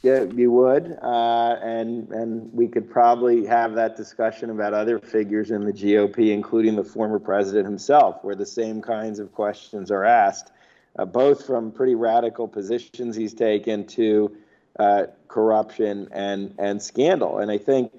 Yeah, 0.02 0.24
you 0.24 0.50
would, 0.52 0.98
uh, 1.02 1.58
and 1.62 2.10
and 2.14 2.54
we 2.54 2.70
could 2.70 2.90
probably 2.90 3.46
have 3.48 3.74
that 3.76 3.98
discussion 3.98 4.50
about 4.50 4.74
other 4.74 4.98
figures 4.98 5.52
in 5.52 5.66
the 5.66 5.74
GOP, 5.74 6.32
including 6.32 6.78
the 6.78 6.86
former 6.86 7.20
president 7.20 7.66
himself, 7.66 8.24
where 8.24 8.36
the 8.36 8.46
same 8.46 8.82
kinds 8.82 9.20
of 9.20 9.34
questions 9.34 9.92
are 9.92 10.06
asked, 10.06 10.54
uh, 10.98 11.06
both 11.06 11.46
from 11.46 11.72
pretty 11.72 11.96
radical 11.96 12.48
positions 12.48 13.16
he's 13.16 13.34
taken 13.34 13.86
to 13.86 14.36
uh, 14.80 15.04
corruption 15.28 16.08
and 16.12 16.54
and 16.58 16.82
scandal. 16.82 17.40
And 17.40 17.52
I 17.52 17.58
think 17.58 17.92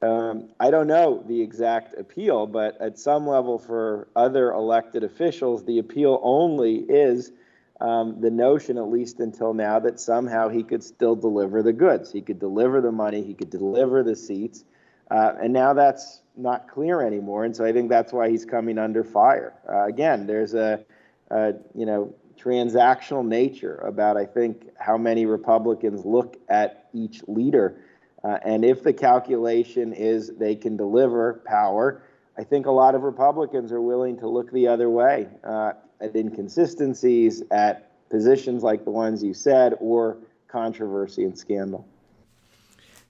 um, 0.00 0.50
I 0.60 0.70
don't 0.70 0.86
know 0.86 1.24
the 1.26 1.40
exact 1.40 1.98
appeal, 1.98 2.46
but 2.46 2.80
at 2.80 2.98
some 2.98 3.26
level 3.26 3.58
for 3.58 4.08
other 4.14 4.52
elected 4.52 5.02
officials, 5.02 5.64
the 5.64 5.78
appeal 5.78 6.20
only 6.22 6.76
is 6.76 7.32
um, 7.80 8.20
the 8.20 8.30
notion, 8.30 8.76
at 8.78 8.88
least 8.88 9.20
until 9.20 9.54
now, 9.54 9.78
that 9.80 9.98
somehow 10.00 10.48
he 10.48 10.62
could 10.62 10.82
still 10.84 11.16
deliver 11.16 11.62
the 11.62 11.72
goods. 11.72 12.12
He 12.12 12.22
could 12.22 12.38
deliver 12.38 12.80
the 12.80 12.92
money, 12.92 13.22
he 13.22 13.34
could 13.34 13.50
deliver 13.50 14.02
the 14.02 14.16
seats. 14.16 14.64
Uh, 15.10 15.32
and 15.40 15.52
now 15.52 15.72
that's 15.72 16.20
not 16.36 16.68
clear 16.68 17.00
anymore. 17.00 17.44
And 17.44 17.56
so 17.56 17.64
I 17.64 17.72
think 17.72 17.88
that's 17.88 18.12
why 18.12 18.28
he's 18.28 18.44
coming 18.44 18.78
under 18.78 19.02
fire. 19.02 19.54
Uh, 19.68 19.84
again, 19.86 20.26
there's 20.26 20.54
a, 20.54 20.84
a, 21.30 21.54
you 21.74 21.86
know, 21.86 22.14
transactional 22.38 23.26
nature 23.26 23.76
about, 23.76 24.16
I 24.16 24.24
think, 24.24 24.68
how 24.78 24.96
many 24.96 25.26
Republicans 25.26 26.04
look 26.04 26.36
at 26.48 26.88
each 26.94 27.22
leader 27.26 27.80
uh, 28.24 28.38
and 28.44 28.64
if 28.64 28.82
the 28.82 28.92
calculation 28.92 29.92
is 29.92 30.32
they 30.38 30.56
can 30.56 30.76
deliver 30.76 31.42
power, 31.46 32.02
I 32.36 32.44
think 32.44 32.66
a 32.66 32.70
lot 32.70 32.94
of 32.94 33.02
Republicans 33.02 33.72
are 33.72 33.80
willing 33.80 34.18
to 34.18 34.28
look 34.28 34.50
the 34.50 34.66
other 34.68 34.90
way 34.90 35.28
uh, 35.44 35.72
at 36.00 36.14
inconsistencies, 36.16 37.42
at 37.50 37.90
positions 38.10 38.62
like 38.62 38.84
the 38.84 38.90
ones 38.90 39.22
you 39.22 39.34
said, 39.34 39.74
or 39.80 40.18
controversy 40.48 41.24
and 41.24 41.38
scandal. 41.38 41.86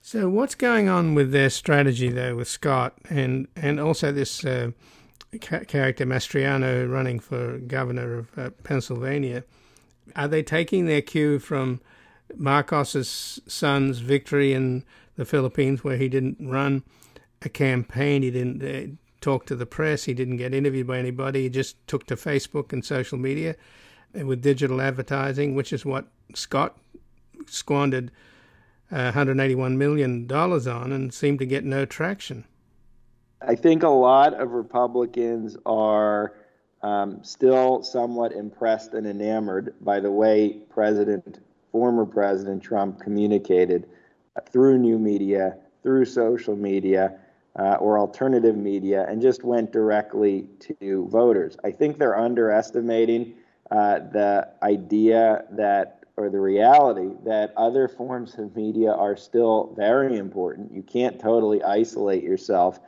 So, 0.01 0.29
what's 0.29 0.55
going 0.55 0.87
on 0.89 1.15
with 1.15 1.31
their 1.31 1.49
strategy, 1.49 2.09
though, 2.09 2.35
with 2.35 2.47
Scott 2.47 2.93
and 3.09 3.47
and 3.55 3.79
also 3.79 4.11
this 4.11 4.45
uh, 4.45 4.71
character 5.37 6.05
Mastriano 6.05 6.89
running 6.91 7.19
for 7.19 7.59
governor 7.59 8.19
of 8.19 8.37
uh, 8.37 8.49
Pennsylvania? 8.63 9.43
Are 10.15 10.27
they 10.27 10.41
taking 10.41 10.85
their 10.85 11.01
cue 11.01 11.39
from 11.39 11.81
Marcos's 12.35 13.39
son's 13.47 13.99
victory 13.99 14.53
in 14.53 14.83
the 15.15 15.25
Philippines, 15.25 15.83
where 15.83 15.97
he 15.97 16.07
didn't 16.07 16.37
run 16.39 16.83
a 17.41 17.49
campaign, 17.49 18.21
he 18.21 18.31
didn't 18.31 18.63
uh, 18.63 18.91
talk 19.21 19.45
to 19.45 19.55
the 19.55 19.65
press, 19.65 20.05
he 20.05 20.13
didn't 20.13 20.37
get 20.37 20.53
interviewed 20.53 20.87
by 20.87 20.97
anybody, 20.97 21.43
he 21.43 21.49
just 21.49 21.75
took 21.87 22.05
to 22.07 22.15
Facebook 22.15 22.73
and 22.73 22.83
social 22.83 23.17
media 23.17 23.55
uh, 24.19 24.25
with 24.25 24.41
digital 24.41 24.81
advertising, 24.81 25.55
which 25.55 25.73
is 25.73 25.85
what 25.85 26.07
Scott 26.33 26.77
squandered 27.47 28.11
uh, 28.91 29.11
$181 29.11 29.75
million 29.75 30.31
on 30.31 30.91
and 30.91 31.13
seemed 31.13 31.39
to 31.39 31.45
get 31.45 31.63
no 31.63 31.85
traction. 31.85 32.45
I 33.41 33.55
think 33.55 33.83
a 33.83 33.89
lot 33.89 34.33
of 34.33 34.51
Republicans 34.51 35.55
are 35.65 36.33
um, 36.81 37.23
still 37.23 37.83
somewhat 37.83 38.33
impressed 38.33 38.93
and 38.93 39.07
enamored 39.07 39.75
by 39.81 39.99
the 39.99 40.11
way 40.11 40.59
President 40.69 41.39
former 41.71 42.05
President 42.05 42.61
Trump 42.61 42.99
communicated 42.99 43.87
through 44.51 44.77
new 44.77 44.97
media, 44.97 45.57
through 45.83 46.05
social 46.05 46.55
media, 46.55 47.17
uh, 47.57 47.75
or 47.75 47.99
alternative 47.99 48.57
media, 48.57 49.05
and 49.07 49.21
just 49.21 49.43
went 49.43 49.71
directly 49.71 50.47
to 50.59 51.07
voters. 51.09 51.57
I 51.63 51.71
think 51.71 51.97
they're 51.97 52.17
underestimating 52.17 53.35
uh, 53.71 53.99
the 53.99 54.49
idea 54.63 55.45
that, 55.51 56.03
or 56.17 56.29
the 56.29 56.39
reality 56.39 57.11
that 57.25 57.53
other 57.55 57.87
forms 57.87 58.37
of 58.37 58.55
media 58.55 58.91
are 58.91 59.15
still 59.15 59.73
very 59.75 60.17
important. 60.17 60.73
You 60.73 60.81
can't 60.81 61.19
totally 61.19 61.61
isolate 61.63 62.23
yourself 62.23 62.79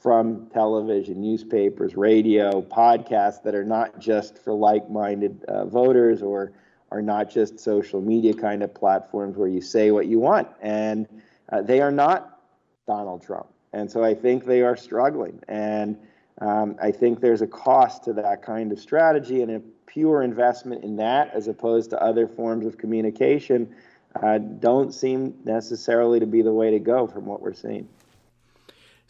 from 0.00 0.46
television, 0.46 1.20
newspapers, 1.20 1.94
radio, 1.94 2.62
podcasts 2.62 3.42
that 3.42 3.54
are 3.54 3.64
not 3.64 3.98
just 3.98 4.38
for 4.38 4.54
like 4.54 4.90
minded 4.90 5.44
uh, 5.44 5.66
voters 5.66 6.22
or 6.22 6.52
are 6.90 7.02
not 7.02 7.30
just 7.30 7.60
social 7.60 8.00
media 8.00 8.32
kind 8.32 8.62
of 8.62 8.74
platforms 8.74 9.36
where 9.36 9.46
you 9.46 9.60
say 9.60 9.90
what 9.90 10.06
you 10.06 10.18
want. 10.18 10.48
And 10.62 11.06
uh, 11.52 11.60
they 11.60 11.82
are 11.82 11.92
not 11.92 12.40
Donald 12.86 13.22
Trump. 13.22 13.46
And 13.74 13.90
so 13.90 14.02
I 14.02 14.14
think 14.14 14.46
they 14.46 14.62
are 14.62 14.74
struggling. 14.74 15.38
And 15.46 15.98
um, 16.40 16.76
I 16.82 16.90
think 16.90 17.20
there's 17.20 17.42
a 17.42 17.46
cost 17.46 18.04
to 18.04 18.14
that 18.14 18.42
kind 18.42 18.72
of 18.72 18.80
strategy 18.80 19.42
and 19.42 19.50
a 19.50 19.60
pure 19.86 20.22
investment 20.22 20.82
in 20.82 20.96
that 20.96 21.30
as 21.34 21.46
opposed 21.46 21.90
to 21.90 22.02
other 22.02 22.26
forms 22.26 22.64
of 22.64 22.78
communication 22.78 23.74
uh, 24.22 24.38
don't 24.38 24.94
seem 24.94 25.34
necessarily 25.44 26.18
to 26.18 26.26
be 26.26 26.42
the 26.42 26.52
way 26.52 26.70
to 26.70 26.78
go 26.78 27.06
from 27.06 27.26
what 27.26 27.42
we're 27.42 27.52
seeing. 27.52 27.86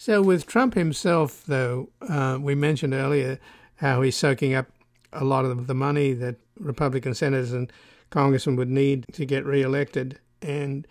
So, 0.00 0.22
with 0.22 0.46
Trump 0.46 0.72
himself, 0.72 1.44
though, 1.44 1.90
uh, 2.00 2.38
we 2.40 2.54
mentioned 2.54 2.94
earlier 2.94 3.38
how 3.74 4.00
he's 4.00 4.16
soaking 4.16 4.54
up 4.54 4.68
a 5.12 5.26
lot 5.26 5.44
of 5.44 5.66
the 5.66 5.74
money 5.74 6.14
that 6.14 6.36
Republican 6.58 7.12
senators 7.12 7.52
and 7.52 7.70
congressmen 8.08 8.56
would 8.56 8.70
need 8.70 9.04
to 9.12 9.26
get 9.26 9.44
reelected. 9.44 10.18
And 10.40 10.88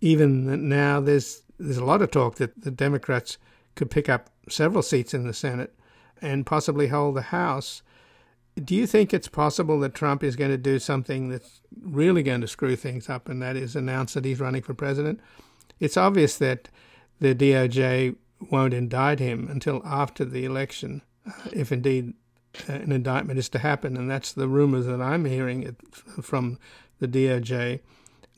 even 0.00 0.68
now, 0.68 1.00
there's 1.00 1.42
there's 1.58 1.76
a 1.76 1.84
lot 1.84 2.02
of 2.02 2.12
talk 2.12 2.36
that 2.36 2.62
the 2.62 2.70
Democrats 2.70 3.36
could 3.74 3.90
pick 3.90 4.08
up 4.08 4.30
several 4.48 4.84
seats 4.84 5.12
in 5.12 5.26
the 5.26 5.34
Senate 5.34 5.74
and 6.20 6.46
possibly 6.46 6.86
hold 6.86 7.16
the 7.16 7.22
House. 7.22 7.82
Do 8.54 8.76
you 8.76 8.86
think 8.86 9.12
it's 9.12 9.26
possible 9.26 9.80
that 9.80 9.92
Trump 9.92 10.22
is 10.22 10.36
going 10.36 10.52
to 10.52 10.56
do 10.56 10.78
something 10.78 11.30
that's 11.30 11.62
really 11.80 12.22
going 12.22 12.42
to 12.42 12.46
screw 12.46 12.76
things 12.76 13.08
up, 13.10 13.28
and 13.28 13.42
that 13.42 13.56
is 13.56 13.74
announce 13.74 14.14
that 14.14 14.24
he's 14.24 14.38
running 14.38 14.62
for 14.62 14.72
president? 14.72 15.18
It's 15.80 15.96
obvious 15.96 16.36
that 16.36 16.68
the 17.18 17.34
DOJ 17.34 18.14
won't 18.50 18.74
indict 18.74 19.18
him 19.18 19.48
until 19.48 19.82
after 19.84 20.24
the 20.24 20.44
election, 20.44 21.02
uh, 21.26 21.50
if 21.52 21.72
indeed 21.72 22.14
an 22.68 22.92
indictment 22.92 23.38
is 23.38 23.48
to 23.50 23.58
happen, 23.58 23.96
and 23.96 24.10
that's 24.10 24.32
the 24.32 24.48
rumors 24.48 24.86
that 24.86 25.00
I'm 25.00 25.24
hearing 25.24 25.76
from 26.20 26.58
the 26.98 27.08
DOJ. 27.08 27.80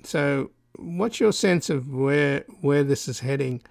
So, 0.04 0.50
what's 0.76 1.20
your 1.20 1.32
sense 1.32 1.70
of 1.70 1.92
where 1.92 2.44
where 2.60 2.84
this 2.84 3.08
is 3.08 3.20
heading? 3.20 3.62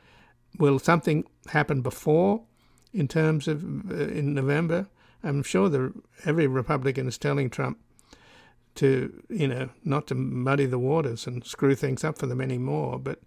Will 0.60 0.80
something 0.80 1.26
happen 1.48 1.82
before, 1.82 2.44
in 2.94 3.08
terms 3.08 3.48
of 3.48 3.92
uh, 3.92 3.96
in 3.96 4.34
November? 4.34 4.88
I'm 5.24 5.44
sure 5.44 5.70
the, 5.70 5.94
every 6.26 6.48
Republican 6.48 7.08
is 7.08 7.18
telling 7.18 7.50
Trump 7.50 7.80
to 8.76 9.24
you 9.30 9.48
know 9.48 9.70
not 9.84 10.08
to 10.08 10.16
muddy 10.16 10.66
the 10.66 10.80
waters 10.80 11.26
and 11.28 11.46
screw 11.46 11.76
things 11.76 12.04
up 12.04 12.18
for 12.18 12.28
them 12.28 12.42
anymore, 12.42 13.00
but 13.00 13.20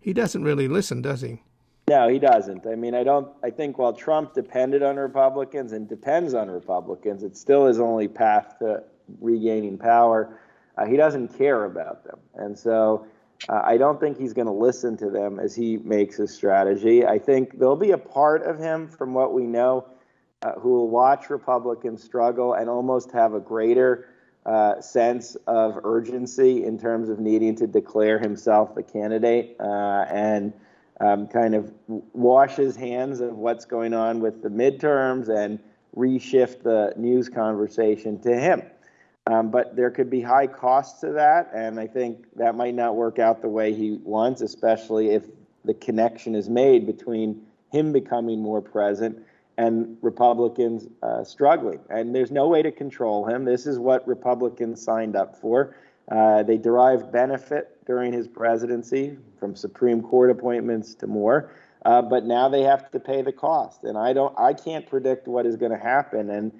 he 0.00 0.12
doesn't 0.12 0.44
really 0.44 0.68
listen, 0.68 1.02
does 1.02 1.20
he? 1.20 1.42
No, 1.90 2.06
he 2.06 2.20
doesn't. 2.20 2.68
I 2.68 2.76
mean, 2.76 2.94
I 2.94 3.02
don't. 3.02 3.26
I 3.42 3.50
think 3.50 3.76
while 3.76 3.92
Trump 3.92 4.32
depended 4.32 4.80
on 4.84 4.94
Republicans 4.94 5.72
and 5.72 5.88
depends 5.88 6.34
on 6.34 6.48
Republicans, 6.48 7.24
it 7.24 7.36
still 7.36 7.66
his 7.66 7.80
only 7.80 8.06
path 8.06 8.60
to 8.60 8.84
regaining 9.20 9.76
power. 9.76 10.38
Uh, 10.78 10.86
he 10.86 10.96
doesn't 10.96 11.36
care 11.36 11.64
about 11.64 12.04
them, 12.04 12.20
and 12.36 12.56
so 12.56 13.08
uh, 13.48 13.62
I 13.64 13.76
don't 13.76 13.98
think 13.98 14.18
he's 14.18 14.32
going 14.32 14.46
to 14.46 14.52
listen 14.52 14.96
to 14.98 15.10
them 15.10 15.40
as 15.40 15.56
he 15.56 15.78
makes 15.78 16.16
his 16.16 16.32
strategy. 16.32 17.04
I 17.04 17.18
think 17.18 17.58
there'll 17.58 17.74
be 17.74 17.90
a 17.90 17.98
part 17.98 18.44
of 18.44 18.56
him, 18.56 18.86
from 18.86 19.12
what 19.12 19.34
we 19.34 19.42
know, 19.42 19.84
uh, 20.42 20.52
who 20.60 20.68
will 20.68 20.90
watch 20.90 21.28
Republicans 21.28 22.04
struggle 22.04 22.54
and 22.54 22.70
almost 22.70 23.10
have 23.10 23.34
a 23.34 23.40
greater 23.40 24.10
uh, 24.46 24.80
sense 24.80 25.36
of 25.48 25.80
urgency 25.82 26.64
in 26.64 26.78
terms 26.78 27.08
of 27.08 27.18
needing 27.18 27.56
to 27.56 27.66
declare 27.66 28.20
himself 28.20 28.76
the 28.76 28.82
candidate 28.84 29.56
uh, 29.58 30.04
and 30.08 30.52
um, 31.00 31.26
kind 31.26 31.54
of 31.54 31.72
wash 31.88 32.56
his 32.56 32.76
hands 32.76 33.20
of 33.20 33.36
what's 33.36 33.64
going 33.64 33.94
on 33.94 34.20
with 34.20 34.42
the 34.42 34.48
midterms 34.48 35.28
and 35.28 35.58
reshift 35.96 36.62
the 36.62 36.92
news 36.96 37.28
conversation 37.28 38.20
to 38.20 38.38
him. 38.38 38.62
Um, 39.26 39.50
but 39.50 39.76
there 39.76 39.90
could 39.90 40.10
be 40.10 40.20
high 40.20 40.46
costs 40.46 41.00
to 41.00 41.12
that, 41.12 41.50
and 41.54 41.78
I 41.78 41.86
think 41.86 42.26
that 42.36 42.54
might 42.54 42.74
not 42.74 42.96
work 42.96 43.18
out 43.18 43.42
the 43.42 43.48
way 43.48 43.74
he 43.74 43.98
wants, 44.02 44.40
especially 44.40 45.10
if 45.10 45.24
the 45.64 45.74
connection 45.74 46.34
is 46.34 46.48
made 46.48 46.86
between 46.86 47.42
him 47.70 47.92
becoming 47.92 48.40
more 48.40 48.60
present 48.60 49.18
and 49.58 49.98
Republicans 50.00 50.86
uh, 51.02 51.22
struggling. 51.22 51.80
And 51.90 52.14
there's 52.14 52.30
no 52.30 52.48
way 52.48 52.62
to 52.62 52.72
control 52.72 53.26
him. 53.26 53.44
This 53.44 53.66
is 53.66 53.78
what 53.78 54.06
Republicans 54.08 54.82
signed 54.82 55.16
up 55.16 55.36
for. 55.36 55.76
Uh, 56.10 56.42
they 56.42 56.56
derived 56.56 57.12
benefit 57.12 57.84
during 57.86 58.12
his 58.12 58.26
presidency 58.26 59.16
from 59.38 59.54
Supreme 59.54 60.02
Court 60.02 60.30
appointments 60.30 60.94
to 60.96 61.06
more. 61.06 61.52
Uh, 61.84 62.02
but 62.02 62.26
now 62.26 62.48
they 62.48 62.62
have 62.62 62.90
to 62.90 63.00
pay 63.00 63.22
the 63.22 63.32
cost, 63.32 63.84
and 63.84 63.96
I 63.96 64.12
don't. 64.12 64.38
I 64.38 64.52
can't 64.52 64.86
predict 64.86 65.26
what 65.26 65.46
is 65.46 65.56
going 65.56 65.72
to 65.72 65.78
happen, 65.78 66.28
and 66.28 66.52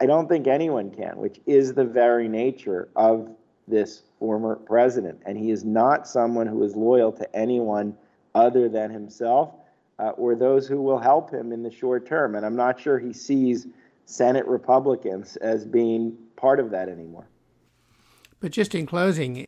I 0.00 0.06
don't 0.06 0.28
think 0.28 0.48
anyone 0.48 0.90
can, 0.90 1.16
which 1.18 1.40
is 1.46 1.74
the 1.74 1.84
very 1.84 2.26
nature 2.26 2.88
of 2.96 3.30
this 3.68 4.02
former 4.18 4.56
president. 4.56 5.20
And 5.24 5.38
he 5.38 5.50
is 5.50 5.64
not 5.64 6.06
someone 6.06 6.46
who 6.46 6.62
is 6.62 6.76
loyal 6.76 7.12
to 7.12 7.36
anyone 7.36 7.96
other 8.34 8.68
than 8.68 8.90
himself 8.90 9.54
uh, 9.98 10.10
or 10.10 10.34
those 10.34 10.66
who 10.66 10.82
will 10.82 10.98
help 10.98 11.30
him 11.30 11.52
in 11.52 11.62
the 11.62 11.70
short 11.70 12.06
term. 12.06 12.34
And 12.34 12.44
I'm 12.44 12.56
not 12.56 12.78
sure 12.78 12.98
he 12.98 13.12
sees 13.12 13.66
Senate 14.04 14.46
Republicans 14.46 15.36
as 15.36 15.64
being 15.64 16.16
part 16.36 16.60
of 16.60 16.70
that 16.70 16.88
anymore. 16.88 17.26
But 18.40 18.52
just 18.52 18.74
in 18.74 18.86
closing, 18.86 19.46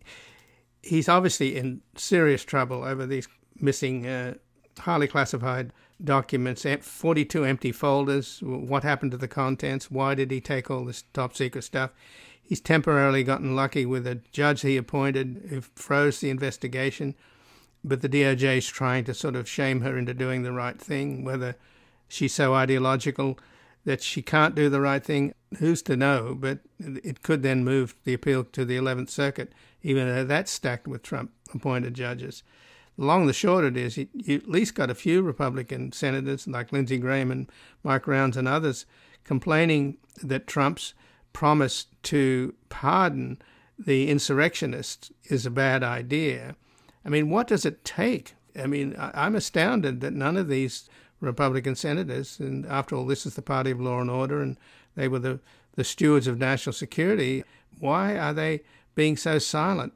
he's 0.82 1.08
obviously 1.08 1.56
in 1.56 1.82
serious 1.96 2.44
trouble 2.44 2.84
over 2.84 3.06
these 3.06 3.28
missing, 3.60 4.06
uh, 4.06 4.34
highly 4.78 5.08
classified 5.08 5.72
documents, 6.02 6.64
42 6.80 7.44
empty 7.44 7.72
folders. 7.72 8.40
What 8.42 8.84
happened 8.84 9.10
to 9.12 9.16
the 9.16 9.28
contents? 9.28 9.90
Why 9.90 10.14
did 10.14 10.30
he 10.30 10.40
take 10.40 10.70
all 10.70 10.84
this 10.84 11.04
top 11.12 11.36
secret 11.36 11.62
stuff? 11.62 11.90
He's 12.42 12.60
temporarily 12.60 13.24
gotten 13.24 13.54
lucky 13.54 13.84
with 13.84 14.06
a 14.06 14.20
judge 14.32 14.62
he 14.62 14.76
appointed 14.76 15.48
who 15.50 15.60
froze 15.60 16.20
the 16.20 16.30
investigation, 16.30 17.14
but 17.84 18.00
the 18.00 18.08
DOJ 18.08 18.58
is 18.58 18.66
trying 18.66 19.04
to 19.04 19.14
sort 19.14 19.36
of 19.36 19.48
shame 19.48 19.82
her 19.82 19.98
into 19.98 20.14
doing 20.14 20.44
the 20.44 20.52
right 20.52 20.80
thing. 20.80 21.24
Whether 21.24 21.56
she's 22.08 22.34
so 22.34 22.54
ideological 22.54 23.38
that 23.88 24.02
she 24.02 24.20
can't 24.20 24.54
do 24.54 24.68
the 24.68 24.82
right 24.82 25.02
thing, 25.02 25.32
who's 25.60 25.80
to 25.80 25.96
know? 25.96 26.36
But 26.38 26.58
it 26.78 27.22
could 27.22 27.42
then 27.42 27.64
move 27.64 27.94
the 28.04 28.12
appeal 28.12 28.44
to 28.44 28.66
the 28.66 28.76
11th 28.76 29.08
Circuit, 29.08 29.50
even 29.82 30.06
though 30.06 30.24
that's 30.24 30.50
stacked 30.52 30.86
with 30.86 31.02
Trump 31.02 31.32
appointed 31.54 31.94
judges. 31.94 32.42
Long 32.98 33.26
the 33.26 33.32
short 33.32 33.64
it 33.64 33.78
is, 33.78 33.96
you, 33.96 34.08
you 34.12 34.36
at 34.36 34.46
least 34.46 34.74
got 34.74 34.90
a 34.90 34.94
few 34.94 35.22
Republican 35.22 35.92
senators 35.92 36.46
like 36.46 36.70
Lindsey 36.70 36.98
Graham 36.98 37.30
and 37.30 37.50
Mike 37.82 38.06
Rounds 38.06 38.36
and 38.36 38.46
others 38.46 38.84
complaining 39.24 39.96
that 40.22 40.46
Trump's 40.46 40.92
promise 41.32 41.86
to 42.02 42.54
pardon 42.68 43.40
the 43.78 44.10
insurrectionists 44.10 45.10
is 45.30 45.46
a 45.46 45.50
bad 45.50 45.82
idea. 45.82 46.56
I 47.06 47.08
mean, 47.08 47.30
what 47.30 47.46
does 47.46 47.64
it 47.64 47.86
take? 47.86 48.34
I 48.54 48.66
mean, 48.66 48.94
I'm 48.98 49.34
astounded 49.34 50.02
that 50.02 50.12
none 50.12 50.36
of 50.36 50.48
these 50.48 50.90
Republican 51.20 51.74
senators, 51.74 52.38
and 52.38 52.64
after 52.66 52.94
all, 52.94 53.06
this 53.06 53.26
is 53.26 53.34
the 53.34 53.42
party 53.42 53.70
of 53.70 53.80
law 53.80 54.00
and 54.00 54.10
order, 54.10 54.40
and 54.40 54.56
they 54.94 55.08
were 55.08 55.18
the, 55.18 55.40
the 55.74 55.84
stewards 55.84 56.26
of 56.26 56.38
national 56.38 56.72
security. 56.72 57.44
Why 57.78 58.16
are 58.16 58.32
they 58.32 58.62
being 58.94 59.16
so 59.16 59.38
silent 59.38 59.92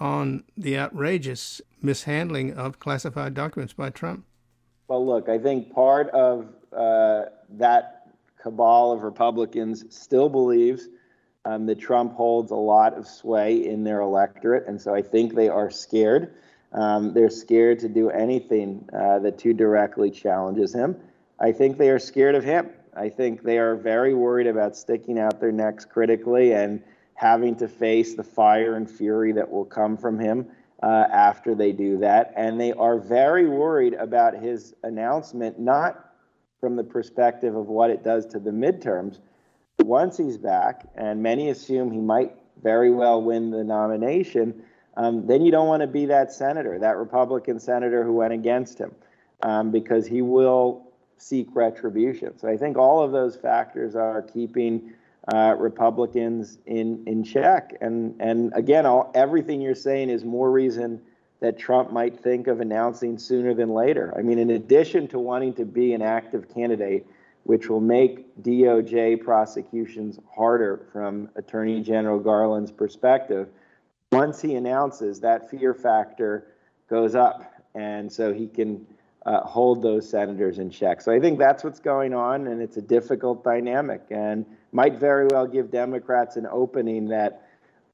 on 0.00 0.44
the 0.56 0.78
outrageous 0.78 1.60
mishandling 1.82 2.54
of 2.54 2.78
classified 2.78 3.34
documents 3.34 3.72
by 3.72 3.90
Trump? 3.90 4.24
Well, 4.88 5.04
look, 5.06 5.28
I 5.28 5.38
think 5.38 5.72
part 5.72 6.08
of 6.10 6.48
uh, 6.72 7.24
that 7.50 8.12
cabal 8.42 8.92
of 8.92 9.02
Republicans 9.02 9.84
still 9.90 10.28
believes 10.28 10.88
um, 11.44 11.66
that 11.66 11.78
Trump 11.80 12.14
holds 12.14 12.50
a 12.50 12.56
lot 12.56 12.94
of 12.94 13.06
sway 13.06 13.66
in 13.66 13.84
their 13.84 14.00
electorate, 14.00 14.66
and 14.66 14.80
so 14.80 14.94
I 14.94 15.02
think 15.02 15.34
they 15.34 15.48
are 15.48 15.70
scared. 15.70 16.34
Um, 16.72 17.14
they're 17.14 17.30
scared 17.30 17.78
to 17.80 17.88
do 17.88 18.10
anything 18.10 18.88
uh, 18.92 19.20
that 19.20 19.38
too 19.38 19.54
directly 19.54 20.10
challenges 20.10 20.74
him. 20.74 20.96
I 21.40 21.52
think 21.52 21.78
they 21.78 21.90
are 21.90 21.98
scared 21.98 22.34
of 22.34 22.44
him. 22.44 22.70
I 22.94 23.08
think 23.08 23.42
they 23.42 23.58
are 23.58 23.76
very 23.76 24.14
worried 24.14 24.46
about 24.46 24.76
sticking 24.76 25.18
out 25.18 25.40
their 25.40 25.52
necks 25.52 25.84
critically 25.84 26.52
and 26.52 26.82
having 27.14 27.56
to 27.56 27.68
face 27.68 28.14
the 28.14 28.24
fire 28.24 28.74
and 28.74 28.90
fury 28.90 29.32
that 29.32 29.50
will 29.50 29.64
come 29.64 29.96
from 29.96 30.18
him 30.18 30.46
uh, 30.82 31.06
after 31.10 31.54
they 31.54 31.72
do 31.72 31.98
that. 31.98 32.32
And 32.36 32.60
they 32.60 32.72
are 32.72 32.98
very 32.98 33.48
worried 33.48 33.94
about 33.94 34.34
his 34.34 34.74
announcement, 34.82 35.58
not 35.58 36.12
from 36.60 36.76
the 36.76 36.84
perspective 36.84 37.54
of 37.54 37.66
what 37.66 37.90
it 37.90 38.04
does 38.04 38.26
to 38.26 38.38
the 38.38 38.50
midterms. 38.50 39.18
Once 39.80 40.16
he's 40.16 40.36
back, 40.36 40.86
and 40.96 41.22
many 41.22 41.50
assume 41.50 41.90
he 41.90 42.00
might 42.00 42.34
very 42.62 42.90
well 42.90 43.22
win 43.22 43.50
the 43.50 43.62
nomination, 43.62 44.62
um, 44.98 45.28
then 45.28 45.42
you 45.42 45.52
don't 45.52 45.68
want 45.68 45.80
to 45.80 45.86
be 45.86 46.06
that 46.06 46.32
senator, 46.32 46.76
that 46.80 46.96
Republican 46.96 47.60
senator 47.60 48.02
who 48.02 48.12
went 48.12 48.32
against 48.32 48.78
him, 48.78 48.92
um, 49.42 49.70
because 49.70 50.08
he 50.08 50.22
will 50.22 50.90
seek 51.16 51.46
retribution. 51.54 52.36
So 52.36 52.48
I 52.48 52.56
think 52.56 52.76
all 52.76 53.00
of 53.00 53.12
those 53.12 53.36
factors 53.36 53.94
are 53.94 54.22
keeping 54.22 54.92
uh, 55.32 55.54
Republicans 55.56 56.58
in 56.66 57.04
in 57.06 57.22
check. 57.22 57.76
And 57.80 58.16
and 58.18 58.52
again, 58.56 58.86
all, 58.86 59.12
everything 59.14 59.60
you're 59.60 59.76
saying 59.76 60.10
is 60.10 60.24
more 60.24 60.50
reason 60.50 61.00
that 61.40 61.56
Trump 61.56 61.92
might 61.92 62.18
think 62.18 62.48
of 62.48 62.60
announcing 62.60 63.18
sooner 63.18 63.54
than 63.54 63.68
later. 63.68 64.12
I 64.18 64.22
mean, 64.22 64.40
in 64.40 64.50
addition 64.50 65.06
to 65.08 65.20
wanting 65.20 65.54
to 65.54 65.64
be 65.64 65.92
an 65.92 66.02
active 66.02 66.52
candidate, 66.52 67.06
which 67.44 67.68
will 67.68 67.80
make 67.80 68.36
DOJ 68.42 69.22
prosecutions 69.22 70.18
harder 70.34 70.88
from 70.92 71.28
Attorney 71.36 71.80
General 71.82 72.18
Garland's 72.18 72.72
perspective, 72.72 73.48
once 74.12 74.40
he 74.40 74.54
announces, 74.54 75.20
that 75.20 75.50
fear 75.50 75.74
factor 75.74 76.48
goes 76.88 77.14
up, 77.14 77.52
and 77.74 78.12
so 78.12 78.32
he 78.32 78.46
can. 78.46 78.86
Uh, 79.26 79.44
hold 79.44 79.82
those 79.82 80.08
senators 80.08 80.58
in 80.58 80.70
check. 80.70 81.02
So 81.02 81.12
I 81.12 81.20
think 81.20 81.38
that's 81.38 81.62
what's 81.62 81.80
going 81.80 82.14
on, 82.14 82.46
and 82.46 82.62
it's 82.62 82.78
a 82.78 82.80
difficult 82.80 83.44
dynamic. 83.44 84.00
And 84.10 84.46
might 84.72 84.98
very 84.98 85.26
well 85.26 85.46
give 85.46 85.70
Democrats 85.70 86.36
an 86.36 86.46
opening 86.50 87.08
that 87.08 87.46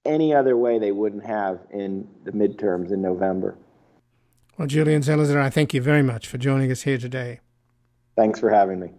any 0.05 0.33
other 0.33 0.57
way 0.57 0.79
they 0.79 0.93
wouldn't 0.93 1.25
have 1.25 1.59
in 1.73 2.07
the 2.23 2.31
midterms 2.31 2.93
in 2.93 3.03
November. 3.03 3.57
Well, 4.59 4.69
Julian 4.69 5.03
Zelizer, 5.03 5.41
I 5.41 5.51
thank 5.51 5.75
you 5.75 5.81
very 5.81 6.03
much 6.03 6.29
for 6.29 6.39
joining 6.39 6.71
us 6.71 6.83
here 6.83 6.99
today. 6.99 7.41
Thanks 8.17 8.39
for 8.39 8.51
having 8.51 8.79
me. 8.79 8.91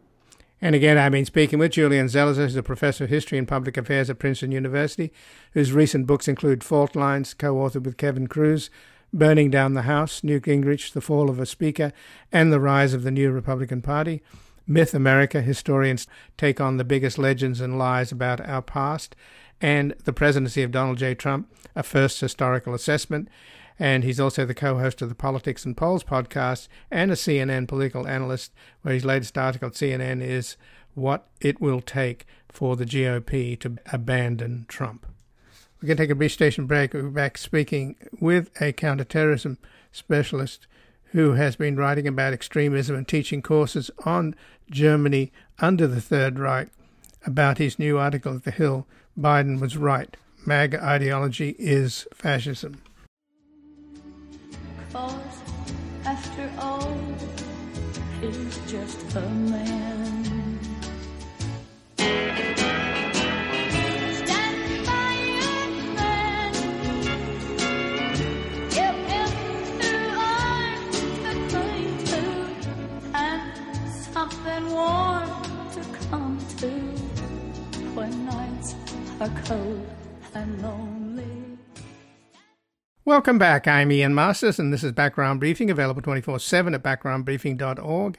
And 0.66 0.74
again, 0.74 0.98
I've 0.98 1.12
been 1.12 1.26
speaking 1.26 1.60
with 1.60 1.74
Julian 1.74 2.08
Zelizer, 2.08 2.38
who's 2.38 2.56
a 2.56 2.64
professor 2.64 3.04
of 3.04 3.12
history 3.12 3.38
and 3.38 3.48
public 3.48 3.78
affairs 3.78 4.10
at 4.10 4.18
Princeton 4.18 4.52
University, 4.52 5.14
whose 5.52 5.72
recent 5.72 6.08
books 6.08 6.28
include 6.28 6.64
Fault 6.64 6.96
Lines, 6.96 7.36
co 7.36 7.54
authored 7.54 7.84
with 7.84 7.98
Kevin 7.98 8.26
Kruse, 8.26 8.72
Burning 9.14 9.52
Down 9.52 9.76
the 9.76 9.84
House, 9.84 10.24
Newt 10.24 10.46
Gingrich, 10.46 10.92
The 10.92 11.02
Fall 11.02 11.30
of 11.30 11.38
a 11.38 11.46
Speaker, 11.46 11.94
and 12.32 12.52
The 12.52 12.60
Rise 12.60 12.96
of 12.96 13.04
the 13.04 13.12
New 13.12 13.30
Republican 13.30 13.84
Party. 13.84 14.24
Myth 14.66 14.96
America, 14.96 15.40
historians 15.40 16.08
take 16.36 16.60
on 16.60 16.78
the 16.78 16.84
biggest 16.84 17.20
legends 17.20 17.62
and 17.62 17.78
lies 17.78 18.12
about 18.12 18.42
our 18.42 18.64
past, 18.64 19.16
and 19.62 19.94
the 20.06 20.14
presidency 20.14 20.64
of 20.64 20.72
Donald 20.72 20.98
J. 20.98 21.14
Trump, 21.14 21.48
a 21.76 21.84
first 21.84 22.20
historical 22.20 22.74
assessment. 22.74 23.30
And 23.78 24.04
he's 24.04 24.20
also 24.20 24.46
the 24.46 24.54
co 24.54 24.80
host 24.80 25.02
of 25.02 25.10
the 25.10 25.16
Politics 25.16 25.66
and 25.66 25.76
Polls 25.76 26.04
podcast 26.04 26.68
and 26.90 27.12
a 27.12 27.16
CNN 27.16 27.68
political 27.68 28.08
analyst, 28.08 28.54
where 28.82 28.94
his 28.94 29.06
latest 29.06 29.38
article 29.38 29.68
at 29.68 29.74
CNN 29.74 30.22
is 30.22 30.56
What 30.94 31.28
It 31.42 31.60
Will 31.60 31.82
Take 31.82 32.26
for 32.50 32.76
the 32.76 32.86
GOP 32.86 33.60
to 33.60 33.78
Abandon 33.92 34.66
Trump. 34.68 35.06
We're 35.82 35.88
going 35.88 35.98
to 35.98 36.04
take 36.04 36.12
a 36.12 36.16
brief 36.16 36.32
station 36.32 36.66
break. 36.68 36.94
We'll 36.94 37.04
be 37.04 37.10
back 37.10 37.38
speaking 37.38 37.98
with 38.20 38.50
a 38.62 38.72
counterterrorism 38.72 39.58
specialist 39.92 40.68
who 41.12 41.34
has 41.34 41.56
been 41.56 41.76
writing 41.76 42.08
about 42.08 42.34
extremism 42.34 42.96
and 42.96 43.08
teaching 43.08 43.42
courses 43.42 43.92
on 44.06 44.36
Germany 44.70 45.32
under 45.60 45.86
the 45.86 46.02
Third 46.02 46.40
Reich. 46.40 46.70
About 47.26 47.58
his 47.58 47.78
new 47.78 47.98
article 47.98 48.36
at 48.36 48.44
The 48.44 48.52
Hill, 48.52 48.88
Biden 49.20 49.60
was 49.60 49.78
right. 49.78 50.16
MAGA 50.46 50.84
ideology 50.84 51.56
is 51.58 52.08
fascism. 52.14 52.82
Cause 54.96 55.42
after 56.06 56.50
all, 56.58 56.98
he's 58.22 58.58
just 58.72 59.14
a 59.18 59.28
man. 59.52 60.60
Something 74.14 74.72
warm 74.72 75.30
to 75.74 75.82
come 76.08 76.40
to 76.60 76.70
when 77.96 78.26
nights 78.26 78.76
are 79.20 79.42
cold 79.44 79.86
and 80.34 80.62
lonely. 80.62 80.95
Welcome 83.08 83.38
back. 83.38 83.68
I'm 83.68 83.92
Ian 83.92 84.16
Masters, 84.16 84.58
and 84.58 84.74
this 84.74 84.84
is 84.84 84.92
Background 84.92 85.40
Briefing, 85.40 85.70
available 85.70 86.02
24 86.02 86.40
7 86.40 86.74
at 86.74 86.82
backgroundbriefing.org. 86.82 88.18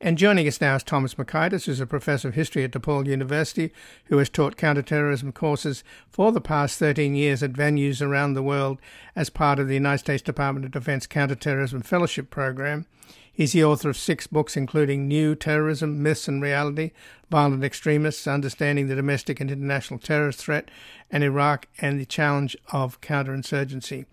And 0.00 0.16
joining 0.16 0.46
us 0.46 0.60
now 0.60 0.76
is 0.76 0.84
Thomas 0.84 1.16
Mockaitis, 1.16 1.64
who's 1.64 1.80
a 1.80 1.86
professor 1.88 2.28
of 2.28 2.34
history 2.34 2.62
at 2.62 2.70
DePaul 2.70 3.08
University, 3.08 3.72
who 4.04 4.18
has 4.18 4.28
taught 4.28 4.56
counterterrorism 4.56 5.32
courses 5.32 5.82
for 6.08 6.30
the 6.30 6.40
past 6.40 6.78
13 6.78 7.16
years 7.16 7.42
at 7.42 7.54
venues 7.54 8.00
around 8.00 8.34
the 8.34 8.42
world 8.44 8.78
as 9.16 9.28
part 9.28 9.58
of 9.58 9.66
the 9.66 9.74
United 9.74 9.98
States 9.98 10.22
Department 10.22 10.64
of 10.64 10.70
Defense 10.70 11.08
Counterterrorism 11.08 11.82
Fellowship 11.82 12.30
Program. 12.30 12.86
He's 13.32 13.54
the 13.54 13.64
author 13.64 13.90
of 13.90 13.96
six 13.96 14.28
books, 14.28 14.56
including 14.56 15.08
New 15.08 15.34
Terrorism, 15.34 16.00
Myths 16.00 16.28
and 16.28 16.40
Reality, 16.40 16.92
Violent 17.28 17.64
Extremists, 17.64 18.28
Understanding 18.28 18.86
the 18.86 18.94
Domestic 18.94 19.40
and 19.40 19.50
International 19.50 19.98
Terrorist 19.98 20.38
Threat, 20.38 20.70
and 21.10 21.24
Iraq 21.24 21.66
and 21.80 21.98
the 21.98 22.06
Challenge 22.06 22.56
of 22.72 23.00
Counterinsurgency. 23.00 24.06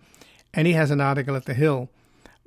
And 0.56 0.66
he 0.66 0.72
has 0.72 0.90
an 0.90 1.02
article 1.02 1.36
at 1.36 1.44
The 1.44 1.52
Hill 1.52 1.90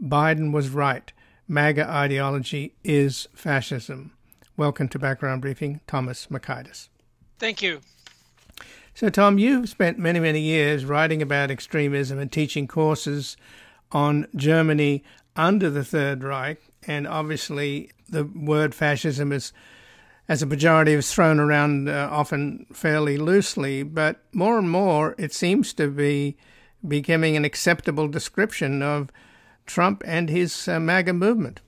Biden 0.01 0.51
was 0.51 0.70
right. 0.70 1.14
MAGA 1.47 1.88
ideology 1.88 2.74
is 2.84 3.28
fascism. 3.36 4.14
Welcome 4.57 4.89
to 4.89 4.99
Background 4.99 5.43
Briefing, 5.43 5.80
Thomas 5.86 6.26
Mockaitis. 6.28 6.89
Thank 7.38 7.62
you. 7.62 7.82
So, 8.95 9.10
Tom, 9.10 9.38
you've 9.38 9.70
spent 9.70 9.99
many, 9.99 10.20
many 10.20 10.41
years 10.41 10.86
writing 10.86 11.22
about 11.22 11.51
extremism 11.51 12.18
and 12.18 12.32
teaching 12.32 12.68
courses 12.68 13.38
on 13.91 14.28
Germany 14.36 15.03
under 15.36 15.70
the 15.70 15.84
Third 15.84 16.24
Reich 16.24 16.60
and 16.88 17.07
obviously 17.07 17.91
the 18.10 18.24
word 18.24 18.74
fascism 18.74 19.32
is 19.32 19.53
as 20.28 20.41
a 20.41 20.47
pejorative 20.47 20.97
is 20.97 21.14
thrown 21.14 21.39
around 21.39 21.88
uh, 21.88 22.07
often 22.12 22.66
fairly 22.74 23.18
loosely, 23.18 23.84
but 23.84 24.24
more 24.34 24.57
and 24.57 24.70
more 24.70 25.16
it 25.18 25.34
seems 25.34 25.74
to 25.74 25.89
be 25.89 26.38
becoming 26.88 27.36
an 27.36 27.45
acceptable 27.45 28.07
description 28.07 28.82
of 28.82 29.09
Trump 29.65 30.03
and 30.05 30.30
his 30.30 30.67
uh, 30.67 30.80
MAGA 30.80 31.13
movement. 31.13 31.61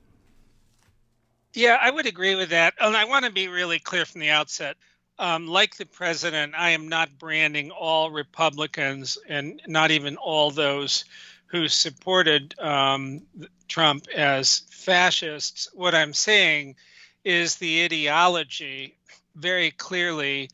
Yeah, 1.54 1.78
I 1.82 1.92
would 1.92 2.06
agree 2.06 2.36
with 2.36 2.50
that. 2.50 2.74
And 2.80 2.96
I 2.96 3.06
want 3.06 3.26
to 3.26 3.32
be 3.32 3.48
really 3.48 3.80
clear 3.80 4.06
from 4.06 4.22
the 4.22 4.30
outset. 4.30 4.78
Um, 5.20 5.48
like 5.48 5.76
the 5.76 5.86
president, 5.86 6.56
I 6.58 6.72
am 6.72 6.88
not 6.88 7.20
branding 7.20 7.72
all 7.72 8.10
Republicans 8.10 9.18
and 9.28 9.62
not 9.68 9.92
even 9.92 10.18
all 10.18 10.50
those 10.50 11.06
who 11.48 11.68
supported 11.68 12.58
um, 12.60 13.22
Trump 13.68 14.08
as 14.16 14.60
fascists. 14.70 15.68
What 15.74 15.94
I'm 15.94 16.14
saying 16.14 16.76
is 17.24 17.58
the 17.58 17.84
ideology 17.84 18.96
very 19.36 19.72
clearly 19.72 20.50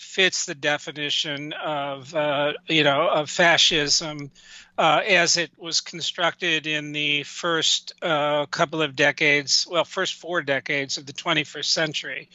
fits 0.00 0.46
the 0.46 0.54
definition 0.54 1.52
of 1.52 2.14
uh, 2.14 2.54
you 2.66 2.82
know 2.82 3.08
of 3.08 3.28
fascism 3.28 4.30
uh, 4.78 5.02
as 5.06 5.36
it 5.36 5.50
was 5.58 5.82
constructed 5.82 6.66
in 6.66 6.92
the 6.92 7.22
first 7.24 7.92
uh, 8.00 8.46
couple 8.46 8.80
of 8.80 8.96
decades, 8.96 9.66
well, 9.70 9.84
first 9.84 10.14
four 10.14 10.40
decades 10.40 10.96
of 10.96 11.04
the 11.04 11.12
21st 11.12 11.66
century. 11.66 12.30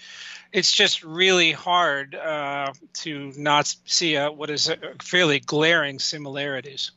It's 0.54 0.72
just 0.72 1.04
really 1.04 1.52
hard 1.52 2.14
uh, 2.14 2.72
to 3.02 3.34
not 3.36 3.76
see 3.86 4.14
a, 4.14 4.32
what 4.32 4.52
is 4.52 4.70
a 4.70 4.78
fairly 5.02 5.40
glaring 5.40 5.98
similarities. 5.98 6.92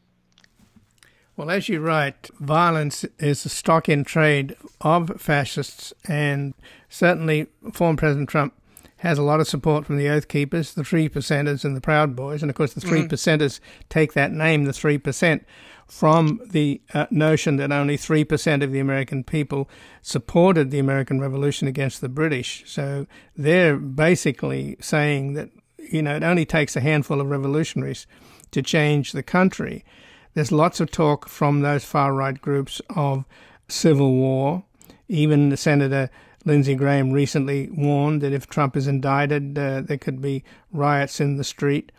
Well, 1.34 1.50
as 1.50 1.66
you 1.66 1.80
write, 1.80 2.28
violence 2.38 3.06
is 3.18 3.46
a 3.46 3.48
stock 3.48 3.88
in 3.88 4.04
trade 4.04 4.54
of 4.82 5.18
fascists, 5.18 5.94
and 6.06 6.52
certainly 6.90 7.46
former 7.72 7.96
President 7.96 8.28
Trump 8.28 8.52
has 8.98 9.18
a 9.18 9.22
lot 9.22 9.40
of 9.40 9.48
support 9.48 9.86
from 9.86 9.96
the 9.96 10.08
Oath 10.08 10.28
Keepers, 10.28 10.74
the 10.74 10.84
Three 10.84 11.08
Percenters, 11.08 11.64
and 11.64 11.76
the 11.76 11.80
Proud 11.80 12.14
Boys. 12.14 12.42
And 12.42 12.50
of 12.50 12.56
course, 12.56 12.74
the 12.74 12.80
Three 12.80 13.00
mm-hmm. 13.00 13.14
Percenters 13.14 13.60
take 13.88 14.12
that 14.12 14.32
name, 14.32 14.64
the 14.64 14.72
Three 14.72 14.98
Percent, 14.98 15.44
from 15.88 16.40
the 16.44 16.80
uh, 16.92 17.06
notion 17.10 17.56
that 17.56 17.72
only 17.72 17.96
3% 17.96 18.62
of 18.62 18.72
the 18.72 18.78
American 18.78 19.24
people 19.24 19.68
supported 20.02 20.70
the 20.70 20.78
American 20.78 21.18
Revolution 21.18 21.66
against 21.66 22.02
the 22.02 22.10
British. 22.10 22.62
So 22.66 23.06
they're 23.34 23.78
basically 23.78 24.76
saying 24.80 25.32
that, 25.32 25.48
you 25.78 26.02
know, 26.02 26.16
it 26.16 26.22
only 26.22 26.44
takes 26.44 26.76
a 26.76 26.80
handful 26.80 27.22
of 27.22 27.30
revolutionaries 27.30 28.06
to 28.50 28.60
change 28.60 29.12
the 29.12 29.22
country. 29.22 29.84
There's 30.34 30.52
lots 30.52 30.78
of 30.78 30.90
talk 30.90 31.26
from 31.26 31.62
those 31.62 31.84
far 31.84 32.12
right 32.12 32.38
groups 32.38 32.82
of 32.90 33.24
civil 33.66 34.12
war. 34.12 34.64
Even 35.08 35.48
the 35.48 35.56
Senator 35.56 36.10
Lindsey 36.48 36.74
Graham 36.74 37.12
recently 37.12 37.68
warned 37.70 38.22
that 38.22 38.32
if 38.32 38.48
Trump 38.48 38.74
is 38.74 38.88
indicted, 38.88 39.58
uh, 39.58 39.82
there 39.82 39.98
could 39.98 40.22
be 40.22 40.42
riots 40.72 41.20
in 41.20 41.36
the 41.36 41.44
street. 41.44 41.92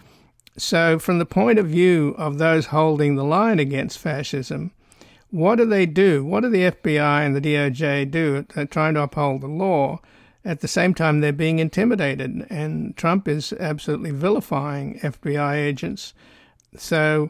So, 0.58 0.98
from 1.00 1.20
the 1.20 1.26
point 1.26 1.60
of 1.60 1.68
view 1.68 2.16
of 2.18 2.40
those 2.40 2.66
holding 2.66 3.16
the 3.16 3.24
line 3.24 3.60
against 3.60 4.00
fascism, 4.00 4.72
what 5.30 5.56
do 5.58 5.66
they 5.66 5.86
do? 5.86 6.26
What 6.26 6.42
do 6.42 6.50
the 6.50 6.72
FBI 6.72 7.26
and 7.26 7.36
the 7.36 7.42
DOJ 7.42 8.10
do? 8.10 8.46
They're 8.54 8.66
trying 8.66 8.96
to 8.96 9.04
uphold 9.04 9.42
the 9.42 9.48
law. 9.48 10.00
At 10.44 10.62
the 10.62 10.68
same 10.68 10.96
time, 10.96 11.22
they're 11.22 11.32
being 11.32 11.60
intimidated, 11.60 12.48
and 12.50 12.98
Trump 12.98 13.28
is 13.28 13.54
absolutely 13.54 14.12
vilifying 14.12 15.00
FBI 15.00 15.56
agents. 15.56 16.14
So, 16.76 17.30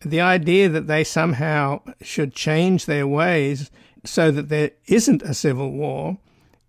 the 0.00 0.20
idea 0.20 0.68
that 0.68 0.86
they 0.86 1.02
somehow 1.02 1.82
should 2.00 2.34
change 2.34 2.86
their 2.86 3.06
ways 3.06 3.70
so 4.04 4.30
that 4.30 4.48
there 4.48 4.70
isn't 4.86 5.22
a 5.22 5.34
civil 5.34 5.72
war 5.72 6.18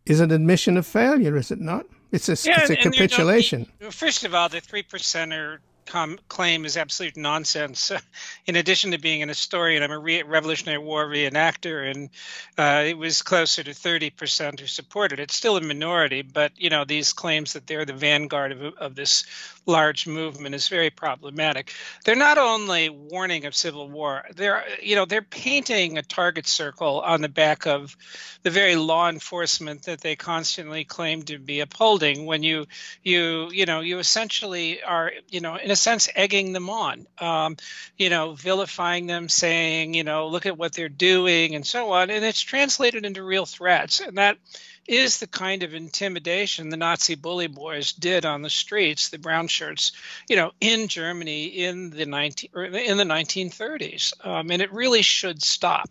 is 0.06 0.20
an 0.20 0.32
admission 0.32 0.78
of 0.78 0.86
failure, 0.86 1.38
is 1.38 1.52
it 1.52 1.60
not? 1.60 1.86
It's 2.12 2.30
a, 2.30 2.48
yeah, 2.48 2.62
it's 2.62 2.70
a 2.70 2.76
capitulation. 2.76 3.68
first 3.90 4.24
of 4.24 4.36
all, 4.36 4.48
the 4.50 4.62
three 4.62 4.84
percenter 4.84 5.60
com- 5.86 6.20
claim 6.28 6.66
is 6.66 6.78
absolute 6.78 7.18
nonsense. 7.18 7.92
in 8.46 8.56
addition 8.56 8.92
to 8.92 8.98
being 8.98 9.22
an 9.22 9.30
historian, 9.30 9.84
I'm 9.84 9.92
a 9.92 10.00
re- 10.00 10.24
Revolutionary 10.24 10.80
War 10.80 11.06
reenactor, 11.06 11.90
and 11.90 12.10
uh, 12.58 12.84
it 12.86 12.98
was 12.98 13.22
closer 13.22 13.64
to 13.64 13.72
30% 13.72 14.60
who 14.60 14.68
supported 14.68 15.20
it. 15.20 15.24
It's 15.24 15.36
still 15.36 15.58
a 15.58 15.62
minority, 15.62 16.22
but 16.22 16.52
you 16.56 16.70
know 16.70 16.86
these 16.86 17.14
claims 17.14 17.54
that 17.54 17.68
they're 17.68 17.86
the 17.86 17.94
vanguard 17.94 18.52
of, 18.52 18.74
of 18.76 18.96
this 18.96 19.26
large 19.66 20.08
movement 20.08 20.56
is 20.56 20.68
very 20.68 20.90
problematic. 20.90 21.74
They're 22.04 22.16
not 22.16 22.38
only 22.38 22.90
warning 22.90 23.46
of 23.46 23.56
civil 23.56 23.90
war; 23.90 24.26
they're 24.36 24.64
you 24.82 24.96
know 24.96 25.06
they're 25.06 25.22
painting 25.22 25.98
a 25.98 26.04
target 26.04 26.48
circle 26.48 27.02
on 27.02 27.22
the 27.22 27.30
back 27.30 27.66
of 27.66 27.96
the 28.44 28.50
very 28.50 28.76
law 28.76 29.10
enforcement 29.10 29.84
that 29.84 30.02
they 30.02 30.16
constantly 30.16 30.84
claim 30.84 31.24
to 31.24 31.40
be 31.40 31.62
upholding. 31.62 32.26
When 32.26 32.44
you 32.44 32.66
you 33.04 33.50
you 33.52 33.66
know 33.66 33.80
you 33.80 34.00
essentially 34.00 34.84
are 34.84 35.12
you 35.30 35.42
know 35.42 35.56
in 35.56 35.72
a 35.72 35.76
sense 35.76 36.10
egging 36.14 36.52
them 36.54 36.70
on, 36.70 37.08
um, 37.20 37.58
you 37.98 38.10
know 38.10 38.34
vilifying 38.34 39.08
them, 39.08 39.30
saying 39.30 39.94
you 39.94 40.04
know 40.04 40.28
look 40.28 40.46
at 40.46 40.58
what 40.58 40.74
they're 40.74 40.90
doing 40.90 41.56
and 41.56 41.66
so 41.66 41.92
on, 41.92 42.10
and 42.10 42.26
it's 42.26 42.42
translated 42.42 43.06
into 43.06 43.24
real 43.24 43.46
threats, 43.46 44.02
and 44.02 44.18
that 44.18 44.38
is 44.88 45.20
the 45.20 45.28
kind 45.28 45.64
of 45.64 45.74
intimidation 45.74 46.70
the 46.70 46.78
Nazi 46.78 47.16
bully 47.16 47.48
boys 47.48 47.94
did 47.94 48.26
on 48.26 48.42
the 48.42 48.50
streets, 48.50 49.10
the 49.10 49.18
brown 49.18 49.48
shirts, 49.48 49.94
you 50.28 50.36
know, 50.36 50.52
in 50.60 50.88
Germany 50.88 51.46
in 51.46 51.90
the 51.90 52.06
19 52.06 52.50
in 52.54 52.98
the 52.98 53.04
1930s, 53.04 54.26
um, 54.26 54.52
and 54.52 54.62
it 54.62 54.74
really 54.74 55.02
should 55.02 55.42
stop. 55.42 55.90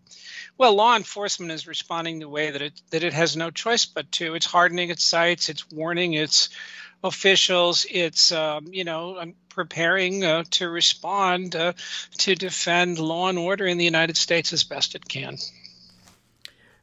Well, 0.59 0.75
law 0.75 0.97
enforcement 0.97 1.53
is 1.53 1.67
responding 1.67 2.19
the 2.19 2.29
way 2.29 2.51
that 2.51 2.63
it 2.63 2.81
that 2.91 3.03
it 3.03 3.15
has 3.15 3.37
no 3.37 3.51
choice 3.51 3.87
but 3.87 4.13
to. 4.13 4.35
It's 4.35 4.47
hardening 4.47 4.91
its 4.91 5.05
sites, 5.05 5.49
it's 5.49 5.71
warning 5.71 6.13
its 6.13 6.51
officials, 7.03 7.87
it's 7.91 8.31
um, 8.33 8.69
you 8.73 8.85
know 8.85 9.33
preparing 9.49 10.25
uh, 10.25 10.45
to 10.51 10.69
respond 10.69 11.57
uh, 11.57 11.73
to 12.19 12.35
defend 12.35 12.99
law 12.99 13.29
and 13.29 13.39
order 13.39 13.67
in 13.67 13.79
the 13.79 13.85
United 13.85 14.17
States 14.17 14.53
as 14.53 14.65
best 14.65 14.95
it 14.95 15.09
can. 15.09 15.39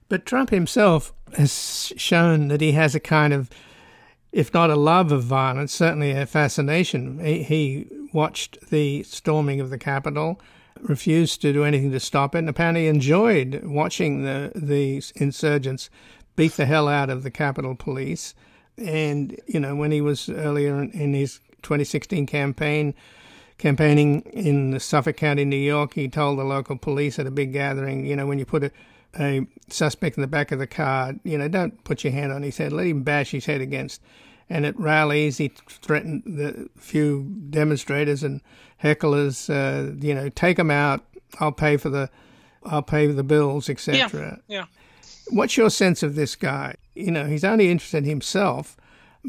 But 0.10 0.26
Trump 0.26 0.50
himself 0.50 1.14
has 1.38 1.94
shown 1.96 2.48
that 2.48 2.62
he 2.62 2.72
has 2.74 2.96
a 2.96 3.00
kind 3.00 3.32
of, 3.32 3.50
if 4.32 4.54
not 4.54 4.72
a 4.72 4.76
love 4.76 5.12
of 5.12 5.24
violence, 5.24 5.72
certainly 5.72 6.12
a 6.12 6.26
fascination. 6.26 7.24
He, 7.24 7.44
he 7.44 7.88
watched 8.12 8.58
the 8.72 9.04
storming 9.04 9.62
of 9.62 9.70
the 9.70 9.78
Capitol, 9.78 10.42
refused 10.82 11.42
to 11.42 11.54
do 11.54 11.64
anything 11.64 11.92
to 11.92 12.00
stop 12.00 12.34
it, 12.34 12.40
and 12.40 12.50
apparently 12.50 12.88
enjoyed 12.88 13.62
watching 13.64 14.24
the, 14.24 14.52
the 14.56 15.04
insurgents 15.16 15.92
beat 16.36 16.54
the 16.54 16.66
hell 16.66 16.88
out 16.88 17.10
of 17.10 17.22
the 17.22 17.32
Capitol 17.32 17.76
Police. 17.76 18.34
And, 18.78 19.40
you 19.46 19.60
know, 19.60 19.76
when 19.76 19.92
he 19.92 20.02
was 20.02 20.30
earlier 20.30 20.82
in 20.82 21.14
his 21.14 21.40
2016 21.62 22.26
campaign, 22.26 22.96
campaigning 23.58 24.22
in 24.22 24.80
Suffolk 24.80 25.18
County, 25.18 25.46
New 25.46 25.58
York, 25.58 25.94
he 25.94 26.08
told 26.08 26.40
the 26.40 26.46
local 26.46 26.78
police 26.78 27.20
at 27.20 27.28
a 27.28 27.32
big 27.32 27.54
gathering, 27.54 28.06
you 28.06 28.16
know, 28.16 28.26
when 28.26 28.40
you 28.40 28.46
put 28.46 28.64
a 28.64 28.72
a 29.18 29.46
suspect 29.70 30.18
in 30.18 30.22
the 30.22 30.28
back 30.28 30.52
of 30.52 30.60
the 30.60 30.68
car, 30.68 31.14
you 31.24 31.38
know, 31.38 31.48
don't 31.48 31.84
put 31.84 32.04
your 32.04 32.14
hand 32.14 32.32
on 32.32 32.44
his 32.44 32.58
head, 32.58 32.74
let 32.74 32.88
him 32.88 33.04
bash 33.04 33.32
his 33.32 33.46
head 33.46 33.62
against. 33.62 34.02
And 34.50 34.66
at 34.66 34.80
rallies, 34.80 35.38
he 35.38 35.50
threatened 35.68 36.24
the 36.26 36.70
few 36.76 37.36
demonstrators 37.50 38.24
and 38.24 38.42
hecklers, 38.84 39.50
uh, 39.50 39.96
you 40.00 40.16
know, 40.16 40.30
take 40.30 40.58
them 40.58 40.72
out. 40.72 41.06
I'll 41.40 41.52
pay 41.52 41.78
for 41.78 41.90
the, 41.90 42.10
I'll 42.64 42.82
pay 42.82 43.08
the 43.08 43.24
bills, 43.24 43.70
etc. 43.70 44.40
Yeah. 44.48 44.58
yeah. 44.58 44.66
What's 45.30 45.56
your 45.56 45.70
sense 45.70 46.02
of 46.02 46.16
this 46.16 46.36
guy? 46.36 46.76
You 46.96 47.12
know, 47.12 47.26
he's 47.26 47.44
only 47.44 47.70
interested 47.70 48.00
in 48.00 48.10
himself, 48.10 48.76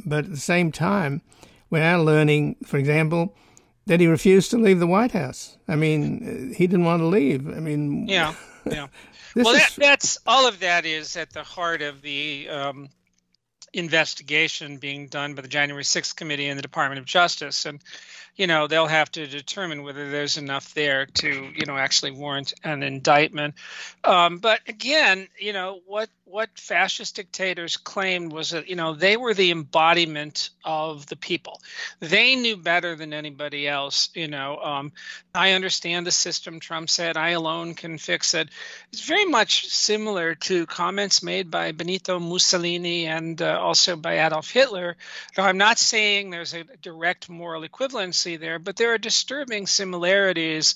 but 0.06 0.24
at 0.24 0.30
the 0.30 0.36
same 0.38 0.72
time, 0.72 1.20
we're 1.68 1.80
now 1.80 2.00
learning, 2.00 2.56
for 2.64 2.78
example, 2.78 3.34
that 3.86 4.00
he 4.00 4.06
refused 4.06 4.50
to 4.50 4.58
leave 4.58 4.78
the 4.78 4.86
White 4.86 5.12
House. 5.12 5.58
I 5.68 5.76
mean, 5.76 6.54
he 6.56 6.66
didn't 6.66 6.84
want 6.84 7.00
to 7.00 7.06
leave. 7.06 7.48
I 7.48 7.60
mean, 7.60 8.08
yeah, 8.08 8.34
yeah. 8.66 8.88
well, 9.36 9.54
is... 9.54 9.60
that, 9.60 9.72
that's 9.76 10.18
all 10.26 10.46
of 10.48 10.60
that 10.60 10.86
is 10.86 11.16
at 11.16 11.32
the 11.32 11.42
heart 11.42 11.82
of 11.82 12.02
the 12.02 12.48
um, 12.48 12.88
investigation 13.72 14.78
being 14.78 15.08
done 15.08 15.34
by 15.34 15.42
the 15.42 15.48
January 15.48 15.84
6th 15.84 16.16
committee 16.16 16.48
and 16.48 16.58
the 16.58 16.62
Department 16.62 16.98
of 16.98 17.04
Justice, 17.04 17.66
and 17.66 17.80
you 18.40 18.46
know 18.46 18.66
they'll 18.66 18.86
have 18.86 19.12
to 19.12 19.26
determine 19.26 19.82
whether 19.82 20.10
there's 20.10 20.38
enough 20.38 20.72
there 20.72 21.04
to 21.04 21.28
you 21.54 21.66
know 21.66 21.76
actually 21.76 22.12
warrant 22.12 22.54
an 22.64 22.82
indictment. 22.82 23.54
Um, 24.02 24.38
but 24.38 24.60
again, 24.66 25.28
you 25.38 25.52
know 25.52 25.80
what 25.86 26.08
what 26.24 26.48
fascist 26.56 27.16
dictators 27.16 27.76
claimed 27.76 28.32
was 28.32 28.50
that 28.50 28.68
you 28.68 28.76
know 28.76 28.94
they 28.94 29.18
were 29.18 29.34
the 29.34 29.50
embodiment 29.50 30.48
of 30.64 31.04
the 31.06 31.16
people. 31.16 31.60
They 31.98 32.34
knew 32.34 32.56
better 32.56 32.96
than 32.96 33.12
anybody 33.12 33.68
else. 33.68 34.08
You 34.14 34.28
know, 34.28 34.56
um, 34.56 34.92
I 35.34 35.52
understand 35.52 36.06
the 36.06 36.10
system. 36.10 36.60
Trump 36.60 36.88
said, 36.88 37.18
"I 37.18 37.30
alone 37.30 37.74
can 37.74 37.98
fix 37.98 38.32
it." 38.32 38.48
It's 38.90 39.04
very 39.04 39.26
much 39.26 39.66
similar 39.66 40.34
to 40.46 40.64
comments 40.64 41.22
made 41.22 41.50
by 41.50 41.72
Benito 41.72 42.18
Mussolini 42.18 43.06
and 43.06 43.42
uh, 43.42 43.58
also 43.60 43.96
by 43.96 44.24
Adolf 44.24 44.50
Hitler. 44.50 44.96
Now, 45.36 45.44
I'm 45.44 45.58
not 45.58 45.78
saying 45.78 46.30
there's 46.30 46.54
a 46.54 46.64
direct 46.80 47.28
moral 47.28 47.68
equivalency 47.68 48.29
there, 48.36 48.58
but 48.58 48.76
there 48.76 48.92
are 48.94 48.98
disturbing 48.98 49.66
similarities 49.66 50.74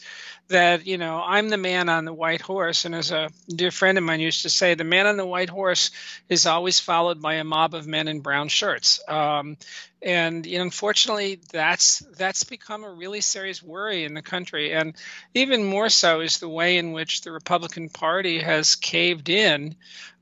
that, 0.49 0.87
you 0.87 0.99
know, 0.99 1.23
I'm 1.25 1.49
the 1.49 1.57
man 1.57 1.89
on 1.89 2.05
the 2.05 2.13
white 2.13 2.41
horse. 2.41 2.85
And 2.85 2.95
as 2.95 3.11
a 3.11 3.31
dear 3.49 3.71
friend 3.71 3.97
of 3.97 4.05
mine 4.05 4.21
used 4.21 4.43
to 4.43 4.51
say, 4.51 4.75
the 4.75 4.85
man 4.85 5.07
on 5.07 5.17
the 5.17 5.27
white 5.27 5.49
horse 5.49 5.91
is 6.29 6.47
always 6.47 6.81
followed 6.81 7.23
by 7.23 7.35
a 7.35 7.45
mob 7.45 7.75
of 7.75 7.87
men 7.87 8.09
in 8.09 8.21
brown 8.21 8.49
shirts. 8.49 9.01
Um, 9.09 9.57
and 10.05 10.45
you 10.45 10.59
know, 10.59 10.65
unfortunately, 10.65 11.41
that's 11.51 12.01
that's 12.19 12.45
become 12.45 12.85
a 12.85 12.91
really 12.91 13.23
serious 13.23 13.63
worry 13.63 14.05
in 14.05 14.13
the 14.13 14.21
country, 14.21 14.73
and 14.73 14.95
even 15.33 15.65
more 15.65 15.89
so 15.89 16.21
is 16.21 16.39
the 16.39 16.49
way 16.49 16.77
in 16.77 16.93
which 16.93 17.23
the 17.23 17.33
Republican 17.33 17.89
Party 17.89 18.39
has 18.41 18.75
caved 18.75 19.31
in, 19.31 19.77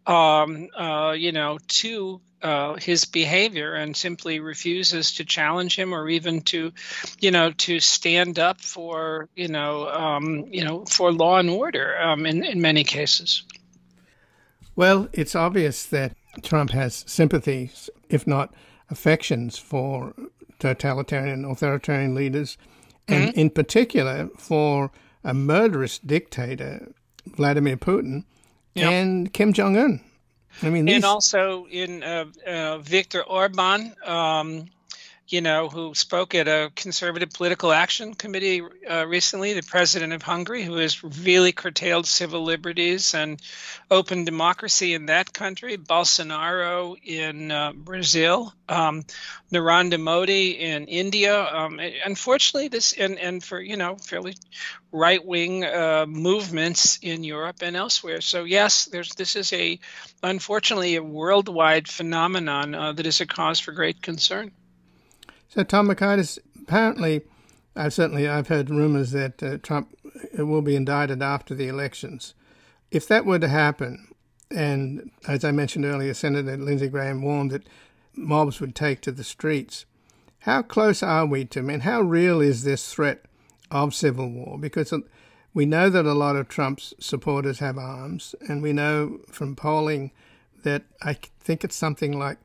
um, 0.06 0.68
uh, 0.76 1.12
you 1.12 1.32
know, 1.32 1.58
to 1.68 2.20
uh, 2.42 2.74
his 2.74 3.04
behavior 3.04 3.74
and 3.74 3.96
simply 3.96 4.40
refuses 4.40 5.12
to 5.12 5.24
challenge 5.24 5.76
him 5.76 5.94
or 5.94 6.08
even 6.08 6.40
to, 6.40 6.72
you 7.20 7.30
know, 7.30 7.52
to 7.52 7.78
stand 7.78 8.38
up 8.38 8.60
for, 8.60 9.28
you 9.36 9.48
know, 9.48 9.88
um, 9.88 10.44
you 10.50 10.64
know, 10.64 10.84
for 10.86 11.12
law 11.12 11.38
and 11.38 11.50
order 11.50 11.96
um, 12.00 12.26
in 12.26 12.44
in 12.44 12.60
many 12.60 12.84
cases. 12.84 13.44
Well, 14.74 15.08
it's 15.12 15.36
obvious 15.36 15.84
that 15.86 16.16
Trump 16.42 16.70
has 16.70 17.04
sympathies, 17.06 17.90
if 18.08 18.26
not 18.26 18.54
affections, 18.90 19.58
for 19.58 20.14
totalitarian 20.58 21.44
and 21.44 21.52
authoritarian 21.52 22.14
leaders, 22.14 22.56
and 23.06 23.30
mm-hmm. 23.30 23.38
in 23.38 23.50
particular 23.50 24.30
for 24.38 24.90
a 25.22 25.34
murderous 25.34 25.98
dictator, 25.98 26.92
Vladimir 27.26 27.76
Putin, 27.76 28.24
yep. 28.74 28.90
and 28.90 29.32
Kim 29.32 29.52
Jong 29.52 29.76
Un. 29.76 30.00
I 30.62 30.70
mean, 30.70 30.84
these... 30.84 30.96
and 30.96 31.04
also 31.04 31.66
in 31.70 32.02
uh, 32.02 32.26
uh, 32.46 32.78
Viktor 32.78 33.22
Orban, 33.22 33.94
um, 34.04 34.66
you 35.32 35.40
know, 35.40 35.68
who 35.68 35.94
spoke 35.94 36.34
at 36.34 36.46
a 36.46 36.70
conservative 36.76 37.30
political 37.30 37.72
action 37.72 38.12
committee 38.14 38.62
uh, 38.88 39.06
recently, 39.06 39.54
the 39.54 39.62
president 39.62 40.12
of 40.12 40.20
Hungary, 40.20 40.62
who 40.62 40.76
has 40.76 41.02
really 41.02 41.52
curtailed 41.52 42.06
civil 42.06 42.44
liberties 42.44 43.14
and 43.14 43.40
open 43.90 44.24
democracy 44.24 44.92
in 44.92 45.06
that 45.06 45.32
country, 45.32 45.78
Bolsonaro 45.78 46.96
in 47.02 47.50
uh, 47.50 47.72
Brazil, 47.72 48.52
um, 48.68 49.04
Narendra 49.50 49.98
Modi 49.98 50.50
in 50.50 50.86
India. 50.86 51.42
Um, 51.42 51.80
unfortunately, 52.04 52.68
this 52.68 52.92
and, 52.92 53.18
and 53.18 53.42
for 53.42 53.58
you 53.60 53.76
know 53.76 53.96
fairly 53.96 54.34
right 54.92 55.24
wing 55.24 55.64
uh, 55.64 56.04
movements 56.06 56.98
in 57.00 57.24
Europe 57.24 57.62
and 57.62 57.74
elsewhere. 57.74 58.20
So 58.20 58.44
yes, 58.44 58.84
there's 58.84 59.14
this 59.14 59.36
is 59.36 59.52
a 59.54 59.78
unfortunately 60.22 60.96
a 60.96 61.02
worldwide 61.02 61.88
phenomenon 61.88 62.74
uh, 62.74 62.92
that 62.92 63.06
is 63.06 63.22
a 63.22 63.26
cause 63.26 63.58
for 63.58 63.72
great 63.72 64.02
concern. 64.02 64.52
So, 65.54 65.62
Tom 65.62 65.88
Mockaitis, 65.88 66.38
apparently, 66.62 67.20
I've 67.76 67.88
uh, 67.88 67.90
certainly 67.90 68.26
I've 68.26 68.48
heard 68.48 68.70
rumors 68.70 69.10
that 69.10 69.42
uh, 69.42 69.58
Trump 69.58 69.94
uh, 70.38 70.46
will 70.46 70.62
be 70.62 70.74
indicted 70.74 71.20
after 71.20 71.54
the 71.54 71.68
elections. 71.68 72.32
If 72.90 73.06
that 73.08 73.26
were 73.26 73.38
to 73.38 73.48
happen, 73.48 74.08
and 74.50 75.10
as 75.28 75.44
I 75.44 75.50
mentioned 75.50 75.84
earlier, 75.84 76.14
Senator 76.14 76.56
Lindsey 76.56 76.88
Graham 76.88 77.20
warned 77.20 77.50
that 77.50 77.68
mobs 78.14 78.60
would 78.62 78.74
take 78.74 79.02
to 79.02 79.12
the 79.12 79.22
streets. 79.22 79.84
How 80.38 80.62
close 80.62 81.02
are 81.02 81.26
we 81.26 81.44
to, 81.44 81.58
I 81.58 81.62
mean, 81.62 81.80
how 81.80 82.00
real 82.00 82.40
is 82.40 82.64
this 82.64 82.90
threat 82.90 83.26
of 83.70 83.94
civil 83.94 84.30
war? 84.30 84.58
Because 84.58 84.94
we 85.52 85.66
know 85.66 85.90
that 85.90 86.06
a 86.06 86.14
lot 86.14 86.34
of 86.34 86.48
Trump's 86.48 86.94
supporters 86.98 87.58
have 87.58 87.76
arms, 87.76 88.34
and 88.48 88.62
we 88.62 88.72
know 88.72 89.20
from 89.28 89.54
polling 89.54 90.12
that 90.62 90.84
I 91.02 91.18
think 91.40 91.62
it's 91.62 91.76
something 91.76 92.18
like 92.18 92.38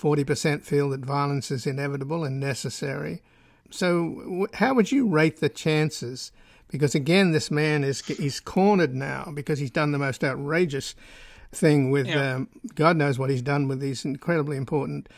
40% 0.00 0.62
feel 0.62 0.90
that 0.90 1.00
violence 1.00 1.50
is 1.50 1.66
inevitable 1.66 2.24
and 2.24 2.40
necessary. 2.40 3.22
So, 3.70 4.48
how 4.54 4.74
would 4.74 4.90
you 4.90 5.06
rate 5.06 5.40
the 5.40 5.48
chances? 5.48 6.32
Because 6.68 6.94
again, 6.94 7.32
this 7.32 7.50
man 7.50 7.84
is 7.84 8.04
he's 8.04 8.40
cornered 8.40 8.94
now 8.94 9.30
because 9.34 9.58
he's 9.58 9.70
done 9.70 9.92
the 9.92 9.98
most 9.98 10.24
outrageous 10.24 10.94
thing 11.52 11.90
with 11.90 12.06
yeah. 12.06 12.34
um, 12.34 12.48
God 12.74 12.96
knows 12.96 13.18
what 13.18 13.30
he's 13.30 13.42
done 13.42 13.68
with 13.68 13.80
these 13.80 14.04
incredibly 14.04 14.56
important 14.56 15.08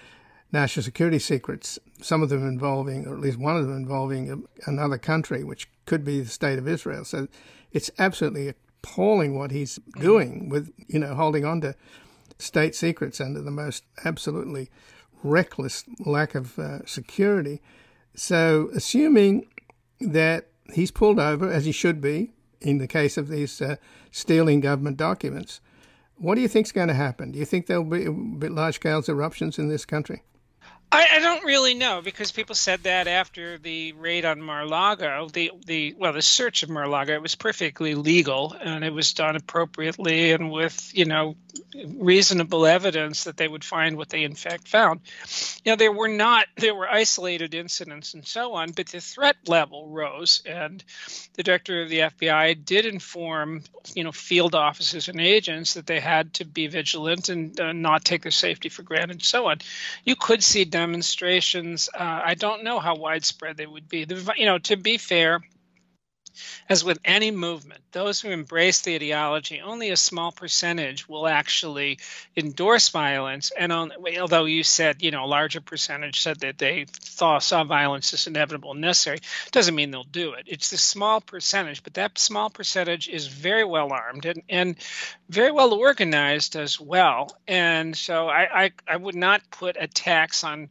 national 0.50 0.82
security 0.82 1.18
secrets. 1.18 1.78
Some 2.00 2.22
of 2.22 2.28
them 2.28 2.46
involving, 2.46 3.06
or 3.06 3.14
at 3.14 3.20
least 3.20 3.38
one 3.38 3.56
of 3.56 3.66
them 3.66 3.76
involving 3.76 4.46
another 4.66 4.98
country, 4.98 5.44
which 5.44 5.70
could 5.86 6.04
be 6.04 6.20
the 6.20 6.28
state 6.28 6.58
of 6.58 6.68
Israel. 6.68 7.04
So, 7.04 7.28
it's 7.72 7.90
absolutely 7.98 8.48
appalling 8.82 9.38
what 9.38 9.50
he's 9.50 9.78
doing 9.98 10.48
with 10.48 10.72
you 10.88 10.98
know 10.98 11.14
holding 11.14 11.44
on 11.44 11.60
to 11.62 11.74
state 12.42 12.74
secrets 12.74 13.20
under 13.20 13.40
the 13.40 13.50
most 13.50 13.84
absolutely 14.04 14.70
reckless 15.22 15.84
lack 16.00 16.34
of 16.34 16.58
uh, 16.58 16.84
security. 16.84 17.60
So, 18.14 18.70
assuming 18.74 19.46
that 20.00 20.48
he's 20.72 20.90
pulled 20.90 21.18
over, 21.18 21.50
as 21.50 21.64
he 21.64 21.72
should 21.72 22.00
be 22.00 22.32
in 22.60 22.78
the 22.78 22.86
case 22.86 23.16
of 23.16 23.28
these 23.28 23.60
uh, 23.62 23.76
stealing 24.10 24.60
government 24.60 24.96
documents, 24.96 25.60
what 26.16 26.34
do 26.34 26.40
you 26.40 26.48
think 26.48 26.66
is 26.66 26.72
going 26.72 26.88
to 26.88 26.94
happen? 26.94 27.32
Do 27.32 27.38
you 27.38 27.44
think 27.44 27.66
there'll 27.66 27.84
be 27.84 28.06
large 28.48 28.76
scale 28.76 29.02
eruptions 29.08 29.58
in 29.58 29.68
this 29.68 29.84
country? 29.84 30.22
I, 30.92 31.08
I, 31.14 31.18
don't 31.20 31.44
really 31.44 31.72
know 31.72 32.02
because 32.02 32.32
people 32.32 32.54
said 32.54 32.82
that 32.82 33.08
after 33.08 33.56
the 33.56 33.92
raid 33.92 34.26
on 34.26 34.42
Mar-a-Lago, 34.42 35.28
the 35.32 35.50
the 35.64 35.94
well, 35.96 36.12
the 36.12 36.20
search 36.20 36.62
of 36.62 36.68
Mar-a-Lago 36.68 37.14
it 37.14 37.22
was 37.22 37.34
perfectly 37.34 37.94
legal 37.94 38.54
and 38.60 38.84
it 38.84 38.92
was 38.92 39.14
done 39.14 39.34
appropriately 39.34 40.32
and 40.32 40.52
with 40.52 40.92
you 40.94 41.06
know 41.06 41.34
reasonable 41.86 42.66
evidence 42.66 43.24
that 43.24 43.36
they 43.36 43.48
would 43.48 43.64
find 43.64 43.96
what 43.96 44.10
they 44.10 44.24
in 44.24 44.34
fact 44.34 44.68
found. 44.68 45.00
You 45.64 45.72
know, 45.72 45.76
there 45.76 45.92
were 45.92 46.08
not 46.08 46.46
there 46.56 46.74
were 46.74 46.88
isolated 46.88 47.54
incidents 47.54 48.14
and 48.14 48.26
so 48.26 48.52
on, 48.52 48.72
but 48.72 48.88
the 48.88 49.00
threat 49.00 49.36
level 49.46 49.88
rose, 49.88 50.42
and 50.44 50.84
the 51.34 51.42
director 51.42 51.82
of 51.82 51.88
the 51.88 52.00
FBI 52.00 52.64
did 52.64 52.84
inform 52.84 53.62
you 53.94 54.04
know 54.04 54.12
field 54.12 54.54
officers 54.54 55.08
and 55.08 55.20
agents 55.20 55.74
that 55.74 55.86
they 55.86 56.00
had 56.00 56.34
to 56.34 56.44
be 56.44 56.66
vigilant 56.66 57.28
and 57.28 57.58
uh, 57.58 57.72
not 57.72 58.04
take 58.04 58.22
their 58.22 58.30
safety 58.30 58.68
for 58.68 58.82
granted 58.82 59.12
and 59.12 59.22
so 59.22 59.46
on. 59.46 59.58
You 60.04 60.16
could 60.16 60.42
see 60.42 60.64
demonstrations. 60.82 61.88
Uh, 61.94 62.20
I 62.24 62.34
don't 62.34 62.64
know 62.64 62.80
how 62.80 62.96
widespread 62.96 63.56
they 63.56 63.66
would 63.66 63.88
be. 63.88 64.04
The, 64.04 64.34
you 64.36 64.46
know, 64.46 64.58
to 64.58 64.76
be 64.76 64.98
fair, 64.98 65.40
as 66.68 66.84
with 66.84 66.98
any 67.04 67.30
movement, 67.30 67.80
those 67.92 68.20
who 68.20 68.30
embrace 68.30 68.80
the 68.80 68.94
ideology, 68.94 69.60
only 69.60 69.90
a 69.90 69.96
small 69.96 70.32
percentage 70.32 71.08
will 71.08 71.26
actually 71.26 71.98
endorse 72.36 72.88
violence. 72.88 73.50
And 73.56 73.72
on, 73.72 73.92
although 74.20 74.44
you 74.44 74.62
said, 74.62 75.02
you 75.02 75.10
know, 75.10 75.24
a 75.24 75.26
larger 75.26 75.60
percentage 75.60 76.20
said 76.20 76.40
that 76.40 76.58
they 76.58 76.86
thought, 76.88 77.42
saw 77.42 77.64
violence 77.64 78.14
as 78.14 78.26
inevitable 78.26 78.72
and 78.72 78.80
necessary, 78.80 79.18
doesn't 79.50 79.74
mean 79.74 79.90
they'll 79.90 80.04
do 80.04 80.32
it. 80.32 80.44
It's 80.46 80.70
the 80.70 80.78
small 80.78 81.20
percentage, 81.20 81.82
but 81.82 81.94
that 81.94 82.18
small 82.18 82.50
percentage 82.50 83.08
is 83.08 83.26
very 83.26 83.64
well 83.64 83.92
armed 83.92 84.24
and, 84.24 84.42
and 84.48 84.76
very 85.28 85.52
well 85.52 85.74
organized 85.74 86.56
as 86.56 86.80
well. 86.80 87.36
And 87.46 87.96
so 87.96 88.28
I, 88.28 88.64
I, 88.64 88.70
I 88.86 88.96
would 88.96 89.14
not 89.16 89.42
put 89.50 89.76
a 89.78 89.86
tax 89.86 90.44
on 90.44 90.70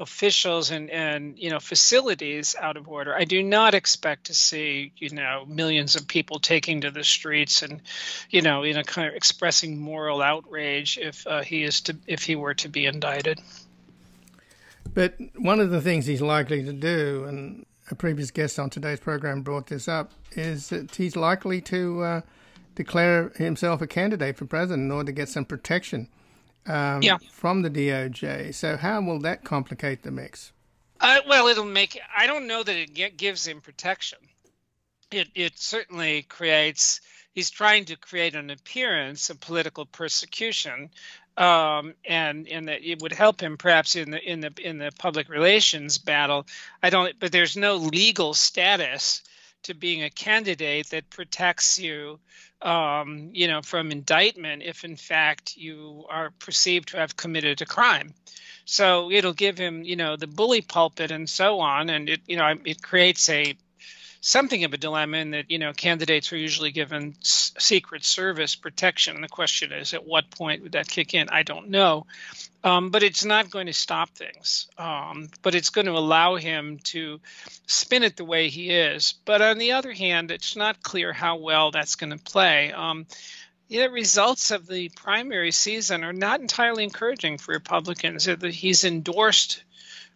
officials 0.00 0.70
and 0.70 0.90
and 0.90 1.38
you 1.38 1.50
know 1.50 1.60
facilities 1.60 2.56
out 2.58 2.76
of 2.76 2.88
order. 2.88 3.14
I 3.14 3.24
do 3.24 3.42
not 3.42 3.74
expect 3.74 4.26
to 4.26 4.34
see 4.34 4.92
you 4.96 5.10
know 5.10 5.44
millions 5.46 5.94
of 5.94 6.08
people 6.08 6.40
taking 6.40 6.80
to 6.80 6.90
the 6.90 7.04
streets 7.04 7.62
and 7.62 7.82
you 8.30 8.40
know 8.42 8.62
in 8.62 8.78
a 8.78 8.82
kind 8.82 9.08
of 9.08 9.14
expressing 9.14 9.78
moral 9.78 10.22
outrage 10.22 10.98
if 10.98 11.26
uh, 11.26 11.42
he 11.42 11.62
is 11.62 11.82
to 11.82 11.96
if 12.06 12.24
he 12.24 12.34
were 12.34 12.54
to 12.54 12.68
be 12.68 12.86
indicted. 12.86 13.40
But 14.92 15.14
one 15.36 15.60
of 15.60 15.70
the 15.70 15.80
things 15.80 16.06
he's 16.06 16.22
likely 16.22 16.64
to 16.64 16.72
do, 16.72 17.24
and 17.28 17.66
a 17.90 17.94
previous 17.94 18.30
guest 18.30 18.58
on 18.58 18.70
today's 18.70 18.98
program 18.98 19.42
brought 19.42 19.66
this 19.66 19.86
up, 19.86 20.12
is 20.32 20.70
that 20.70 20.96
he's 20.96 21.14
likely 21.14 21.60
to 21.60 22.02
uh, 22.02 22.20
declare 22.74 23.28
himself 23.36 23.82
a 23.82 23.86
candidate 23.86 24.36
for 24.36 24.46
president 24.46 24.86
in 24.86 24.90
order 24.90 25.06
to 25.06 25.12
get 25.12 25.28
some 25.28 25.44
protection 25.44 26.08
um, 26.66 27.02
yeah. 27.02 27.18
from 27.30 27.62
the 27.62 27.70
DOJ. 27.70 28.54
So 28.54 28.76
how 28.76 29.00
will 29.00 29.20
that 29.20 29.44
complicate 29.44 30.02
the 30.02 30.10
mix? 30.10 30.52
Uh, 31.00 31.20
well, 31.26 31.46
it'll 31.46 31.64
make. 31.64 31.98
I 32.14 32.26
don't 32.26 32.46
know 32.46 32.62
that 32.62 32.76
it 32.76 33.16
gives 33.16 33.46
him 33.46 33.60
protection. 33.60 34.18
It 35.10 35.28
it 35.34 35.58
certainly 35.58 36.22
creates. 36.22 37.00
He's 37.32 37.50
trying 37.50 37.86
to 37.86 37.96
create 37.96 38.34
an 38.34 38.50
appearance 38.50 39.30
of 39.30 39.40
political 39.40 39.86
persecution, 39.86 40.90
um, 41.36 41.94
and 42.04 42.46
and 42.48 42.68
that 42.68 42.82
it 42.82 43.00
would 43.00 43.12
help 43.12 43.40
him 43.40 43.56
perhaps 43.56 43.96
in 43.96 44.10
the 44.10 44.22
in 44.22 44.40
the 44.40 44.52
in 44.60 44.78
the 44.78 44.92
public 44.98 45.30
relations 45.30 45.96
battle. 45.96 46.46
I 46.82 46.90
don't. 46.90 47.18
But 47.18 47.32
there's 47.32 47.56
no 47.56 47.76
legal 47.76 48.34
status 48.34 49.22
to 49.62 49.74
being 49.74 50.02
a 50.02 50.10
candidate 50.10 50.90
that 50.90 51.10
protects 51.10 51.78
you 51.78 52.18
um, 52.62 53.30
you 53.32 53.48
know, 53.48 53.62
from 53.62 53.90
indictment 53.90 54.62
if 54.62 54.84
in 54.84 54.96
fact 54.96 55.56
you 55.56 56.04
are 56.08 56.30
perceived 56.38 56.88
to 56.88 56.98
have 56.98 57.16
committed 57.16 57.62
a 57.62 57.66
crime. 57.66 58.14
So 58.64 59.10
it'll 59.10 59.32
give 59.32 59.58
him, 59.58 59.82
you 59.82 59.96
know, 59.96 60.16
the 60.16 60.26
bully 60.26 60.60
pulpit 60.60 61.10
and 61.10 61.28
so 61.28 61.60
on, 61.60 61.90
and 61.90 62.08
it, 62.08 62.20
you 62.26 62.36
know, 62.36 62.54
it 62.64 62.82
creates 62.82 63.28
a 63.28 63.56
something 64.20 64.64
of 64.64 64.74
a 64.74 64.76
dilemma 64.76 65.16
in 65.16 65.30
that 65.30 65.50
you 65.50 65.58
know 65.58 65.72
candidates 65.72 66.32
are 66.32 66.36
usually 66.36 66.70
given 66.70 67.14
s- 67.20 67.52
secret 67.58 68.04
service 68.04 68.54
protection. 68.54 69.14
And 69.14 69.24
the 69.24 69.28
question 69.28 69.72
is 69.72 69.94
at 69.94 70.06
what 70.06 70.30
point 70.30 70.62
would 70.62 70.72
that 70.72 70.88
kick 70.88 71.14
in? 71.14 71.28
I 71.30 71.42
don't 71.42 71.70
know 71.70 72.06
Um, 72.62 72.90
but 72.90 73.02
it's 73.02 73.24
not 73.24 73.50
going 73.50 73.66
to 73.66 73.72
stop 73.72 74.10
things. 74.10 74.68
Um, 74.76 75.28
but 75.42 75.54
it's 75.54 75.70
going 75.70 75.86
to 75.86 75.92
allow 75.92 76.36
him 76.36 76.78
to 76.84 77.20
spin 77.66 78.02
it 78.02 78.16
the 78.16 78.24
way 78.24 78.48
he 78.48 78.70
is. 78.70 79.14
But 79.24 79.40
on 79.40 79.58
the 79.58 79.72
other 79.72 79.92
hand, 79.92 80.30
it's 80.30 80.56
not 80.56 80.82
clear 80.82 81.12
how 81.12 81.36
well 81.36 81.70
that's 81.70 81.94
going 81.94 82.10
to 82.10 82.22
play. 82.22 82.72
Um, 82.72 83.06
the 83.68 83.88
results 83.88 84.50
of 84.50 84.66
the 84.66 84.88
primary 84.90 85.52
season 85.52 86.04
are 86.04 86.12
not 86.12 86.40
entirely 86.40 86.84
encouraging 86.84 87.38
for 87.38 87.52
Republicans. 87.52 88.28
He's 88.42 88.84
endorsed 88.84 89.62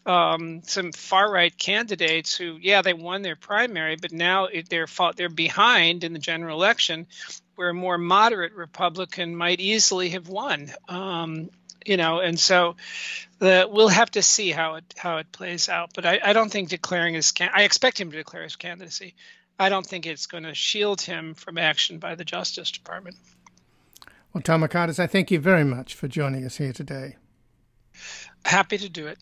um, 0.06 0.62
some 0.64 0.92
far 0.92 1.30
right 1.30 1.56
candidates 1.56 2.36
who, 2.36 2.58
yeah, 2.60 2.82
they 2.82 2.92
won 2.92 3.22
their 3.22 3.36
primary, 3.36 3.96
but 3.96 4.12
now 4.12 4.48
they're 4.68 4.88
they're 5.16 5.28
behind 5.28 6.04
in 6.04 6.12
the 6.12 6.18
general 6.18 6.58
election, 6.58 7.06
where 7.54 7.70
a 7.70 7.74
more 7.74 7.96
moderate 7.96 8.52
Republican 8.52 9.36
might 9.36 9.60
easily 9.60 10.10
have 10.10 10.28
won. 10.28 10.70
Um, 10.88 11.48
you 11.84 11.96
know, 11.96 12.20
and 12.20 12.38
so 12.38 12.76
the, 13.38 13.68
we'll 13.70 13.88
have 13.88 14.10
to 14.12 14.22
see 14.22 14.50
how 14.50 14.76
it 14.76 14.94
how 14.96 15.18
it 15.18 15.30
plays 15.32 15.68
out. 15.68 15.90
But 15.94 16.06
I, 16.06 16.20
I 16.24 16.32
don't 16.32 16.50
think 16.50 16.68
declaring 16.68 17.14
his 17.14 17.32
can- 17.32 17.50
I 17.54 17.62
expect 17.62 18.00
him 18.00 18.10
to 18.10 18.16
declare 18.16 18.42
his 18.42 18.56
candidacy. 18.56 19.14
I 19.58 19.68
don't 19.68 19.86
think 19.86 20.06
it's 20.06 20.26
going 20.26 20.44
to 20.44 20.54
shield 20.54 21.00
him 21.00 21.34
from 21.34 21.58
action 21.58 21.98
by 21.98 22.14
the 22.16 22.24
Justice 22.24 22.70
Department. 22.70 23.16
Well, 24.32 24.42
Tom 24.42 24.62
Mockaitis, 24.62 24.98
I 24.98 25.06
thank 25.06 25.30
you 25.30 25.38
very 25.38 25.62
much 25.64 25.94
for 25.94 26.08
joining 26.08 26.44
us 26.44 26.56
here 26.56 26.72
today. 26.72 27.16
Happy 28.44 28.78
to 28.78 28.88
do 28.88 29.06
it. 29.06 29.18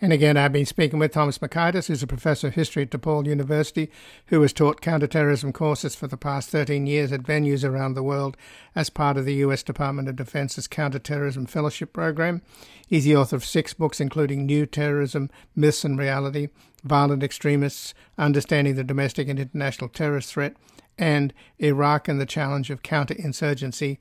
And 0.00 0.12
again, 0.12 0.36
I've 0.36 0.52
been 0.52 0.66
speaking 0.66 0.98
with 0.98 1.12
Thomas 1.12 1.38
Mockaitis, 1.38 1.86
who's 1.86 2.02
a 2.02 2.06
professor 2.08 2.48
of 2.48 2.54
history 2.54 2.82
at 2.82 2.90
DePaul 2.90 3.26
University, 3.26 3.90
who 4.26 4.42
has 4.42 4.52
taught 4.52 4.80
counterterrorism 4.80 5.52
courses 5.52 5.94
for 5.94 6.08
the 6.08 6.16
past 6.16 6.50
13 6.50 6.86
years 6.86 7.12
at 7.12 7.22
venues 7.22 7.68
around 7.68 7.94
the 7.94 8.02
world 8.02 8.36
as 8.74 8.90
part 8.90 9.16
of 9.16 9.24
the 9.24 9.34
U.S. 9.34 9.62
Department 9.62 10.08
of 10.08 10.16
Defense's 10.16 10.66
Counterterrorism 10.66 11.46
Fellowship 11.46 11.92
Program. 11.92 12.42
He's 12.86 13.04
the 13.04 13.16
author 13.16 13.36
of 13.36 13.44
six 13.44 13.72
books, 13.72 14.00
including 14.00 14.44
New 14.44 14.66
Terrorism, 14.66 15.30
Myths 15.54 15.84
and 15.84 15.96
Reality, 15.96 16.48
Violent 16.82 17.22
Extremists, 17.22 17.94
Understanding 18.18 18.74
the 18.74 18.84
Domestic 18.84 19.28
and 19.28 19.38
International 19.38 19.88
Terrorist 19.88 20.32
Threat, 20.32 20.56
and 20.98 21.32
Iraq 21.60 22.08
and 22.08 22.20
the 22.20 22.26
Challenge 22.26 22.68
of 22.70 22.82
Counterinsurgency. 22.82 23.98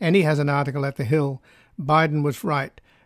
And 0.00 0.16
he 0.16 0.22
has 0.22 0.38
an 0.38 0.48
article 0.48 0.86
at 0.86 0.96
The 0.96 1.04
Hill 1.04 1.42
Biden 1.80 2.22
was 2.22 2.44
right 2.44 2.80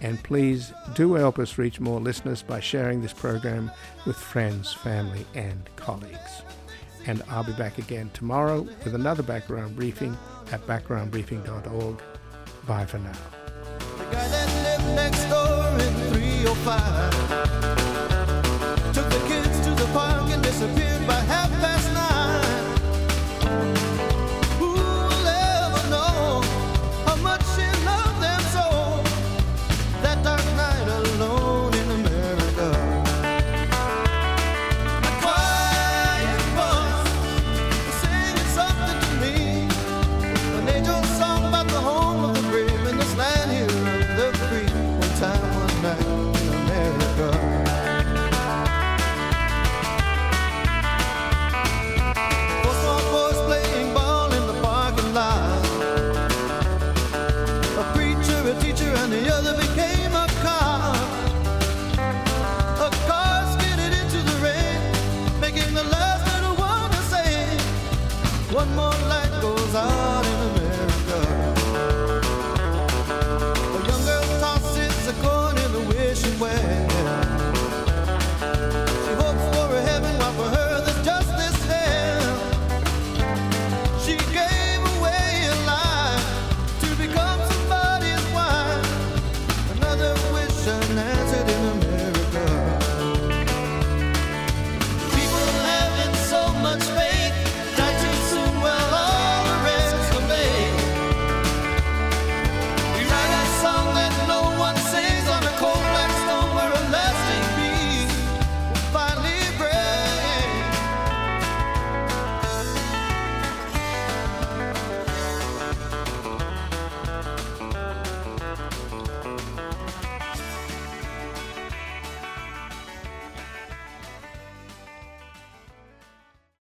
and 0.00 0.22
please 0.22 0.72
do 0.94 1.14
help 1.14 1.38
us 1.38 1.58
reach 1.58 1.80
more 1.80 2.00
listeners 2.00 2.42
by 2.42 2.60
sharing 2.60 3.02
this 3.02 3.12
program 3.12 3.70
with 4.06 4.16
friends, 4.16 4.72
family, 4.72 5.26
and 5.34 5.68
colleagues. 5.76 6.42
And 7.06 7.22
I'll 7.28 7.44
be 7.44 7.52
back 7.52 7.78
again 7.78 8.10
tomorrow 8.12 8.62
with 8.84 8.94
another 8.94 9.22
background 9.22 9.76
briefing 9.76 10.16
at 10.52 10.66
backgroundbriefing.org. 10.66 12.02
Bye 12.66 12.86
for 12.86 12.98
now. 12.98 13.12
The 13.98 14.04
guy 14.04 14.28
that 14.28 14.48
lived 14.64 14.94
next 14.96 15.24
door 15.28 15.78
in 15.86 15.94
305 16.12 17.12
took 18.94 19.08
the 19.08 19.20
kids 19.28 19.60
to 19.66 19.70
the 19.70 19.86
park 19.92 20.30
and 20.30 20.42
disappeared 20.42 21.06
by 21.06 21.14
half 21.14 21.50
past 21.60 21.69